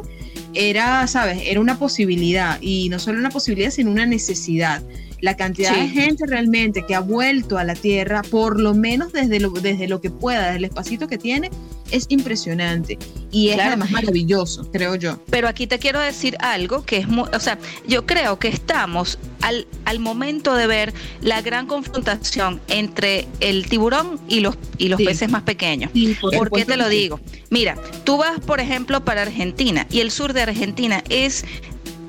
era, 0.55 1.07
sabes, 1.07 1.43
era 1.45 1.61
una 1.61 1.79
posibilidad, 1.79 2.59
y 2.61 2.89
no 2.89 2.99
solo 2.99 3.19
una 3.19 3.31
posibilidad, 3.31 3.71
sino 3.71 3.91
una 3.91 4.07
necesidad. 4.07 4.83
La 5.21 5.37
cantidad 5.37 5.75
de 5.75 5.89
gente 5.89 6.27
realmente 6.27 6.85
que 6.87 6.95
ha 6.95 7.01
vuelto 7.01 7.59
a 7.59 7.65
la 7.65 7.75
Tierra, 7.75 8.23
por 8.23 8.61
lo 8.61 8.75
menos 8.75 9.13
desde 9.13 9.41
lo, 9.41 9.51
desde 9.51 9.89
lo 9.89 10.01
que 10.01 10.11
pueda, 10.11 10.47
desde 10.47 10.59
el 10.59 10.65
espacito 10.65 11.09
que 11.09 11.19
tiene, 11.19 11.51
es 11.91 12.07
impresionante 12.09 12.99
y 13.31 13.51
es 13.51 13.61
además 13.61 13.91
maravilloso, 13.91 14.71
creo 14.71 14.95
yo. 14.95 15.19
Pero 15.31 15.49
aquí 15.49 15.67
te 15.67 15.79
quiero 15.79 16.01
decir 16.01 16.37
algo 16.41 16.85
que 16.85 16.99
es 16.99 17.09
muy, 17.09 17.29
o 17.33 17.41
sea, 17.41 17.59
yo 17.87 18.07
creo 18.07 18.39
que 18.39 18.49
estamos 18.49 19.19
al, 19.43 19.67
al 19.85 19.99
momento 19.99 20.55
de 20.55 20.67
ver 20.67 20.95
la 21.21 21.43
gran 21.43 21.67
confrontación 21.67 22.61
entre 22.69 23.27
el 23.41 23.69
tiburón 23.69 24.21
y 24.29 24.41
los, 24.41 24.57
y 24.79 24.89
los 24.89 25.01
peces 25.01 25.31
más 25.31 25.43
pequeños. 25.43 25.91
por, 26.21 26.51
qué 26.51 26.65
te 26.65 26.77
lo 26.77 26.89
digo? 26.89 27.21
Mira, 27.51 27.77
tú 28.05 28.17
vas, 28.17 28.41
por 28.41 28.61
ejemplo, 28.61 29.05
para 29.05 29.23
Argentina 29.23 29.87
y 29.91 30.01
el 30.01 30.11
sur 30.11 30.33
de 30.33 30.43
Argentina 30.43 31.03
es 31.09 31.45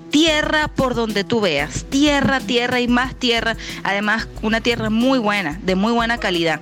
tierra 0.10 0.70
por 0.70 0.96
donde 0.96 1.24
tú 1.24 1.42
veas, 1.42 1.86
tierra, 1.90 2.40
tierra 2.40 2.80
y 2.80 2.88
más 2.88 3.16
tierra, 3.16 3.56
además 3.84 4.28
una 4.42 4.62
tierra 4.62 4.90
muy 4.90 5.20
buena, 5.20 5.60
de 5.64 5.76
muy 5.76 5.92
buena 5.92 6.18
calidad. 6.18 6.62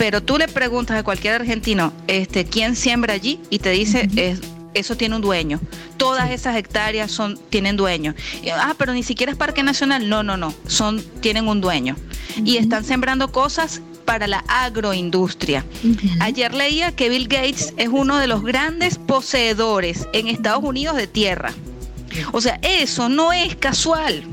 Pero 0.00 0.22
tú 0.22 0.38
le 0.38 0.48
preguntas 0.48 0.96
a 0.96 1.02
cualquier 1.02 1.34
argentino, 1.34 1.92
este, 2.06 2.46
¿quién 2.46 2.74
siembra 2.74 3.12
allí? 3.12 3.38
Y 3.50 3.58
te 3.58 3.68
dice, 3.68 4.08
eso 4.72 4.96
tiene 4.96 5.16
un 5.16 5.20
dueño. 5.20 5.60
Todas 5.98 6.30
esas 6.30 6.56
hectáreas 6.56 7.10
son, 7.10 7.38
tienen 7.50 7.76
dueño. 7.76 8.14
ah, 8.54 8.74
pero 8.78 8.94
ni 8.94 9.02
siquiera 9.02 9.30
es 9.30 9.36
parque 9.36 9.62
nacional. 9.62 10.08
No, 10.08 10.22
no, 10.22 10.38
no. 10.38 10.54
Son, 10.66 11.04
tienen 11.20 11.48
un 11.48 11.60
dueño. 11.60 11.96
Y 12.46 12.56
están 12.56 12.82
sembrando 12.82 13.30
cosas 13.30 13.82
para 14.06 14.26
la 14.26 14.42
agroindustria. 14.48 15.66
Ayer 16.20 16.54
leía 16.54 16.92
que 16.92 17.10
Bill 17.10 17.28
Gates 17.28 17.74
es 17.76 17.90
uno 17.92 18.16
de 18.16 18.26
los 18.26 18.42
grandes 18.42 18.96
poseedores 18.96 20.08
en 20.14 20.28
Estados 20.28 20.64
Unidos 20.64 20.96
de 20.96 21.08
tierra. 21.08 21.52
O 22.32 22.40
sea, 22.40 22.58
eso 22.62 23.10
no 23.10 23.34
es 23.34 23.54
casual. 23.54 24.24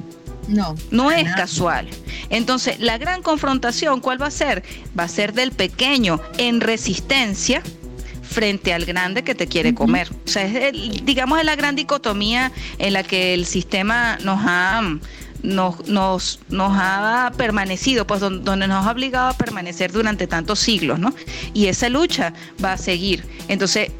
No. 0.47 0.75
No 0.91 1.11
es 1.11 1.29
casual. 1.35 1.87
Entonces, 2.29 2.79
la 2.79 2.97
gran 2.97 3.21
confrontación, 3.21 3.99
¿cuál 3.99 4.21
va 4.21 4.27
a 4.27 4.31
ser? 4.31 4.63
Va 4.97 5.03
a 5.03 5.07
ser 5.07 5.33
del 5.33 5.51
pequeño 5.51 6.19
en 6.37 6.61
resistencia 6.61 7.61
frente 8.27 8.73
al 8.73 8.85
grande 8.85 9.23
que 9.23 9.35
te 9.35 9.47
quiere 9.47 9.73
comer. 9.73 10.09
O 10.25 10.27
sea, 10.27 10.43
es 10.45 11.05
digamos, 11.05 11.39
es 11.39 11.45
la 11.45 11.55
gran 11.55 11.75
dicotomía 11.75 12.51
en 12.77 12.93
la 12.93 13.03
que 13.03 13.33
el 13.33 13.45
sistema 13.45 14.17
nos 14.23 14.39
ha 14.43 14.81
nos, 15.43 15.87
nos, 15.87 16.39
nos 16.49 16.71
ha 16.75 17.31
permanecido, 17.37 18.07
pues 18.07 18.19
donde, 18.19 18.67
nos 18.67 18.85
ha 18.85 18.91
obligado 18.91 19.29
a 19.29 19.33
permanecer 19.33 19.91
durante 19.91 20.27
tantos 20.27 20.59
siglos, 20.59 20.99
¿no? 20.99 21.13
Y 21.53 21.67
esa 21.67 21.89
lucha 21.89 22.33
va 22.63 22.73
a 22.73 22.77
seguir. 22.77 23.23
Entonces, 23.47 23.91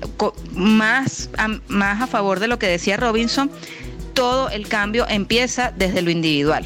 más 0.53 1.29
más 1.67 2.01
a 2.01 2.07
favor 2.07 2.39
de 2.39 2.47
lo 2.47 2.59
que 2.59 2.67
decía 2.67 2.97
Robinson, 2.97 3.51
todo 4.17 4.49
el 4.49 4.67
cambio 4.67 5.05
empieza 5.07 5.71
desde 5.77 6.01
lo 6.01 6.09
individual, 6.09 6.65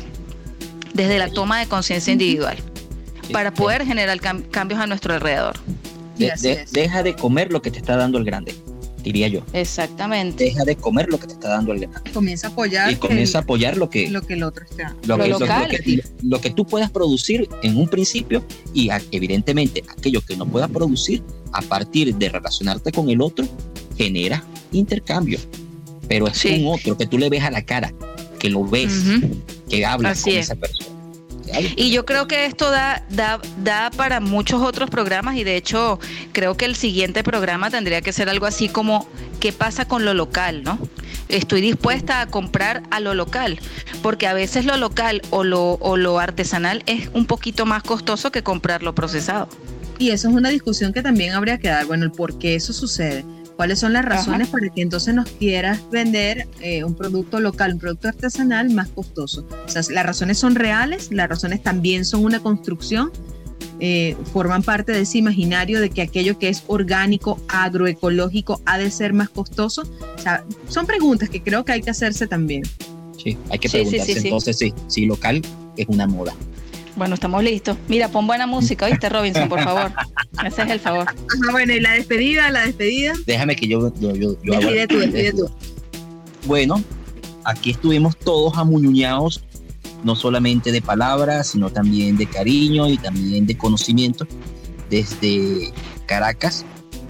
desde 0.94 1.20
la 1.20 1.30
toma 1.30 1.60
de 1.60 1.68
conciencia 1.68 2.14
individual, 2.14 2.56
para 3.34 3.54
poder 3.54 3.86
generar 3.86 4.22
cambios 4.22 4.80
a 4.80 4.88
nuestro 4.88 5.14
alrededor. 5.14 5.60
deja 6.72 7.04
de 7.04 7.14
comer 7.14 7.52
lo 7.52 7.62
que 7.62 7.70
te 7.70 7.80
está 7.80 7.98
dando 7.98 8.18
el 8.18 8.24
grande 8.24 8.56
diría 9.04 9.28
yo. 9.28 9.42
Exactamente. 9.52 10.44
Deja 10.44 10.64
de 10.64 10.76
comer 10.76 11.10
lo 11.10 11.20
que 11.20 11.26
te 11.26 11.34
está 11.34 11.50
dando 11.50 11.74
el 11.74 11.80
grande. 11.80 12.12
Comienza 12.12 12.48
a 12.48 12.52
apoyar. 12.52 12.92
Y 12.92 12.98
comienza 12.98 13.40
a 13.40 13.42
apoyar 13.42 13.76
lo 13.76 13.90
que, 13.90 14.10
lo 14.12 14.22
que 14.22 14.36
el 14.36 14.44
otro 14.44 14.64
está. 14.64 14.96
Lo, 15.08 15.18
que, 15.18 16.04
lo, 16.22 16.40
que, 16.40 16.52
tú 16.52 16.68
puedas 16.68 16.92
producir 16.92 17.50
en 17.64 17.78
un 17.78 17.88
principio 17.90 18.46
y 18.76 18.90
evidentemente 19.12 19.84
aquello 19.90 20.22
que 20.22 20.38
no 20.38 20.46
puedas 20.46 20.70
producir 20.70 21.24
a 21.52 21.64
partir 21.64 22.14
de 22.14 22.30
relacionarte 22.30 22.92
con 22.92 23.10
el 23.10 23.22
otro 23.22 23.44
genera 23.98 24.44
intercambio. 24.72 25.40
Pero 26.12 26.28
es 26.28 26.44
un 26.44 26.68
otro 26.68 26.98
que 26.98 27.06
tú 27.06 27.18
le 27.18 27.30
ves 27.30 27.42
a 27.42 27.50
la 27.50 27.62
cara, 27.62 27.94
que 28.38 28.50
lo 28.50 28.66
ves, 28.66 28.92
que 29.70 29.86
hablas 29.86 30.22
con 30.22 30.34
esa 30.34 30.56
persona. 30.56 30.90
Y 31.78 31.92
yo 31.92 32.06
creo 32.06 32.28
que 32.28 32.44
esto 32.44 32.70
da, 32.70 33.06
da, 33.10 33.40
da 33.64 33.92
para 33.92 34.20
muchos 34.20 34.62
otros 34.62 34.90
programas 34.90 35.38
y 35.38 35.46
de 35.46 35.56
hecho 35.56 36.02
creo 36.34 36.58
que 36.58 36.66
el 36.66 36.76
siguiente 36.76 37.24
programa 37.24 37.70
tendría 37.70 38.02
que 38.02 38.12
ser 38.12 38.28
algo 38.28 38.46
así 38.46 38.68
como 38.68 39.08
qué 39.40 39.54
pasa 39.54 39.86
con 39.86 40.04
lo 40.04 40.14
local, 40.14 40.64
¿no? 40.64 40.80
Estoy 41.30 41.62
dispuesta 41.62 42.20
a 42.20 42.28
comprar 42.28 42.84
a 42.92 43.00
lo 43.00 43.14
local, 43.14 43.62
porque 44.02 44.28
a 44.28 44.34
veces 44.34 44.66
lo 44.66 44.76
local 44.76 45.22
o 45.30 45.46
lo, 45.46 45.76
o 45.76 45.96
lo 45.96 46.20
artesanal 46.20 46.84
es 46.88 47.10
un 47.14 47.26
poquito 47.26 47.66
más 47.66 47.84
costoso 47.84 48.34
que 48.34 48.44
comprar 48.44 48.84
lo 48.84 48.94
procesado. 48.94 49.48
Y 49.98 50.10
eso 50.10 50.28
es 50.28 50.36
una 50.36 50.50
discusión 50.50 50.92
que 50.92 51.02
también 51.02 51.32
habría 51.36 51.58
que 51.58 51.70
dar, 51.70 51.86
bueno, 51.86 52.04
el 52.04 52.12
por 52.12 52.38
qué 52.38 52.56
eso 52.56 52.74
sucede 52.74 53.24
cuáles 53.56 53.80
son 53.80 53.94
las 53.94 54.06
razones 54.06 54.48
para 54.48 54.70
que 54.70 54.82
entonces 54.82 55.14
nos 55.14 55.30
quieras 55.30 55.80
vender 55.92 56.48
eh, 56.62 56.84
un 56.84 56.96
producto 56.96 57.40
local, 57.40 57.74
un 57.74 57.80
producto 57.80 58.08
artesanal 58.08 58.70
más 58.70 58.90
costoso. 58.90 59.48
O 59.66 59.70
sea, 59.70 59.82
las 59.92 60.06
razones 60.06 60.38
son 60.38 60.56
reales, 60.56 61.12
las 61.12 61.30
razones 61.30 61.62
también 61.62 62.06
son 62.06 62.26
una 62.26 62.40
construcción, 62.40 63.12
eh, 63.80 64.16
forman 64.32 64.64
parte 64.64 64.92
de 64.92 65.02
ese 65.02 65.18
imaginario 65.18 65.80
de 65.80 65.90
que 65.90 66.02
aquello 66.02 66.38
que 66.38 66.50
es 66.50 66.64
orgánico, 66.68 67.40
agroecológico, 67.48 68.62
ha 68.66 68.78
de 68.78 68.92
ser 68.92 69.14
más 69.14 69.30
costoso. 69.30 69.84
O 70.16 70.20
sea, 70.20 70.44
son 70.68 70.86
preguntas 70.86 71.30
que 71.30 71.42
creo 71.42 71.66
que 71.66 71.72
hay 71.72 71.82
que 71.82 71.90
hacerse 71.90 72.28
también. 72.28 72.64
Sí, 73.18 73.38
hay 73.50 73.60
que 73.60 73.70
preguntarse 73.70 74.20
entonces 74.20 74.58
sí, 74.58 74.74
si 74.88 75.06
local 75.06 75.42
es 75.78 75.88
una 75.88 76.08
moda. 76.08 76.34
Bueno, 76.96 77.16
estamos 77.16 77.44
listos. 77.44 77.78
Mira, 77.88 78.10
pon 78.10 78.28
buena 78.28 78.48
música, 78.48 78.88
¿viste, 78.88 79.10
Robinson, 79.10 79.48
por 79.50 79.64
favor? 79.64 79.92
Ese 80.46 80.62
es 80.64 80.70
el 80.70 80.80
favor. 80.80 81.08
Ajá, 81.08 81.52
bueno, 81.52 81.74
y 81.74 81.80
la 81.80 81.94
despedida, 81.94 82.52
la 82.52 82.66
despedida. 82.66 83.14
Déjame 83.26 83.56
que 83.56 83.68
yo, 83.68 83.94
yo, 83.96 84.16
yo, 84.16 84.38
yo 84.44 84.54
despide 84.54 84.88
tú, 84.88 85.00
despide 85.00 85.34
tú. 85.34 85.50
Bueno, 86.46 86.84
aquí 87.46 87.72
estuvimos 87.72 88.18
todos 88.18 88.58
amuñuñados, 88.58 89.44
no 90.04 90.16
solamente 90.16 90.72
de 90.72 90.82
palabras, 90.82 91.48
sino 91.48 91.70
también 91.70 92.18
de 92.18 92.26
cariño 92.26 92.88
y 92.88 92.98
también 92.98 93.46
de 93.46 93.58
conocimiento. 93.58 94.28
Desde 94.90 95.72
Caracas, 96.06 96.66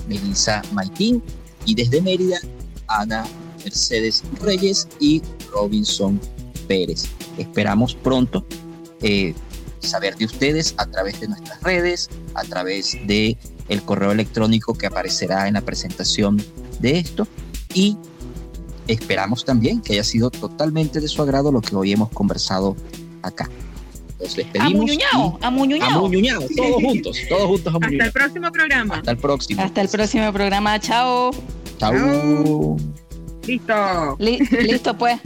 Melissa 0.08 0.62
Maitín, 0.74 1.24
y 1.66 1.76
desde 1.76 2.02
Mérida, 2.02 2.40
Ana 2.88 3.26
Mercedes 3.64 4.24
Reyes 4.42 4.88
y 5.00 5.22
Robinson 5.52 6.20
Pérez. 6.68 7.06
Esperamos 7.38 7.96
pronto 7.96 8.46
eh, 9.02 9.34
saber 9.88 10.16
de 10.16 10.26
ustedes 10.26 10.74
a 10.78 10.86
través 10.86 11.20
de 11.20 11.28
nuestras 11.28 11.62
redes, 11.62 12.10
a 12.34 12.44
través 12.44 12.98
de 13.06 13.38
el 13.70 13.82
correo 13.84 14.12
electrónico 14.12 14.74
que 14.74 14.88
aparecerá 14.88 15.48
en 15.48 15.54
la 15.56 15.62
presentación 15.62 16.42
de 16.80 17.00
esto 17.00 17.28
y 17.74 17.98
esperamos 18.88 19.46
también 19.46 19.82
que 19.82 19.94
haya 19.94 20.04
sido 20.04 20.30
totalmente 20.30 21.00
de 21.00 21.08
su 21.08 21.22
agrado 21.22 21.52
lo 21.52 21.62
que 21.62 21.76
hoy 21.76 21.92
hemos 21.94 22.10
conversado 22.10 22.76
acá. 23.22 23.50
Nos 24.20 24.36
despedimos. 24.36 24.98
Amuñuñao, 25.42 26.42
todos 26.56 26.82
juntos, 26.82 27.18
todos 27.28 27.48
juntos. 27.48 27.74
Hasta 27.82 28.06
el 28.06 28.12
próximo 28.12 28.52
programa. 28.52 28.96
Hasta 28.96 29.12
el 29.12 29.18
próximo. 29.18 29.62
Hasta 29.62 29.82
el 29.82 29.90
próximo 29.90 30.34
programa. 30.34 30.80
Chao. 30.80 31.32
Chao. 31.80 32.78
Listo. 33.48 34.18
listo, 34.20 34.98
pues. 34.98 35.20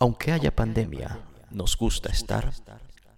Aunque 0.00 0.32
haya 0.32 0.54
pandemia, 0.54 1.20
nos 1.50 1.76
gusta 1.76 2.10
estar 2.10 2.52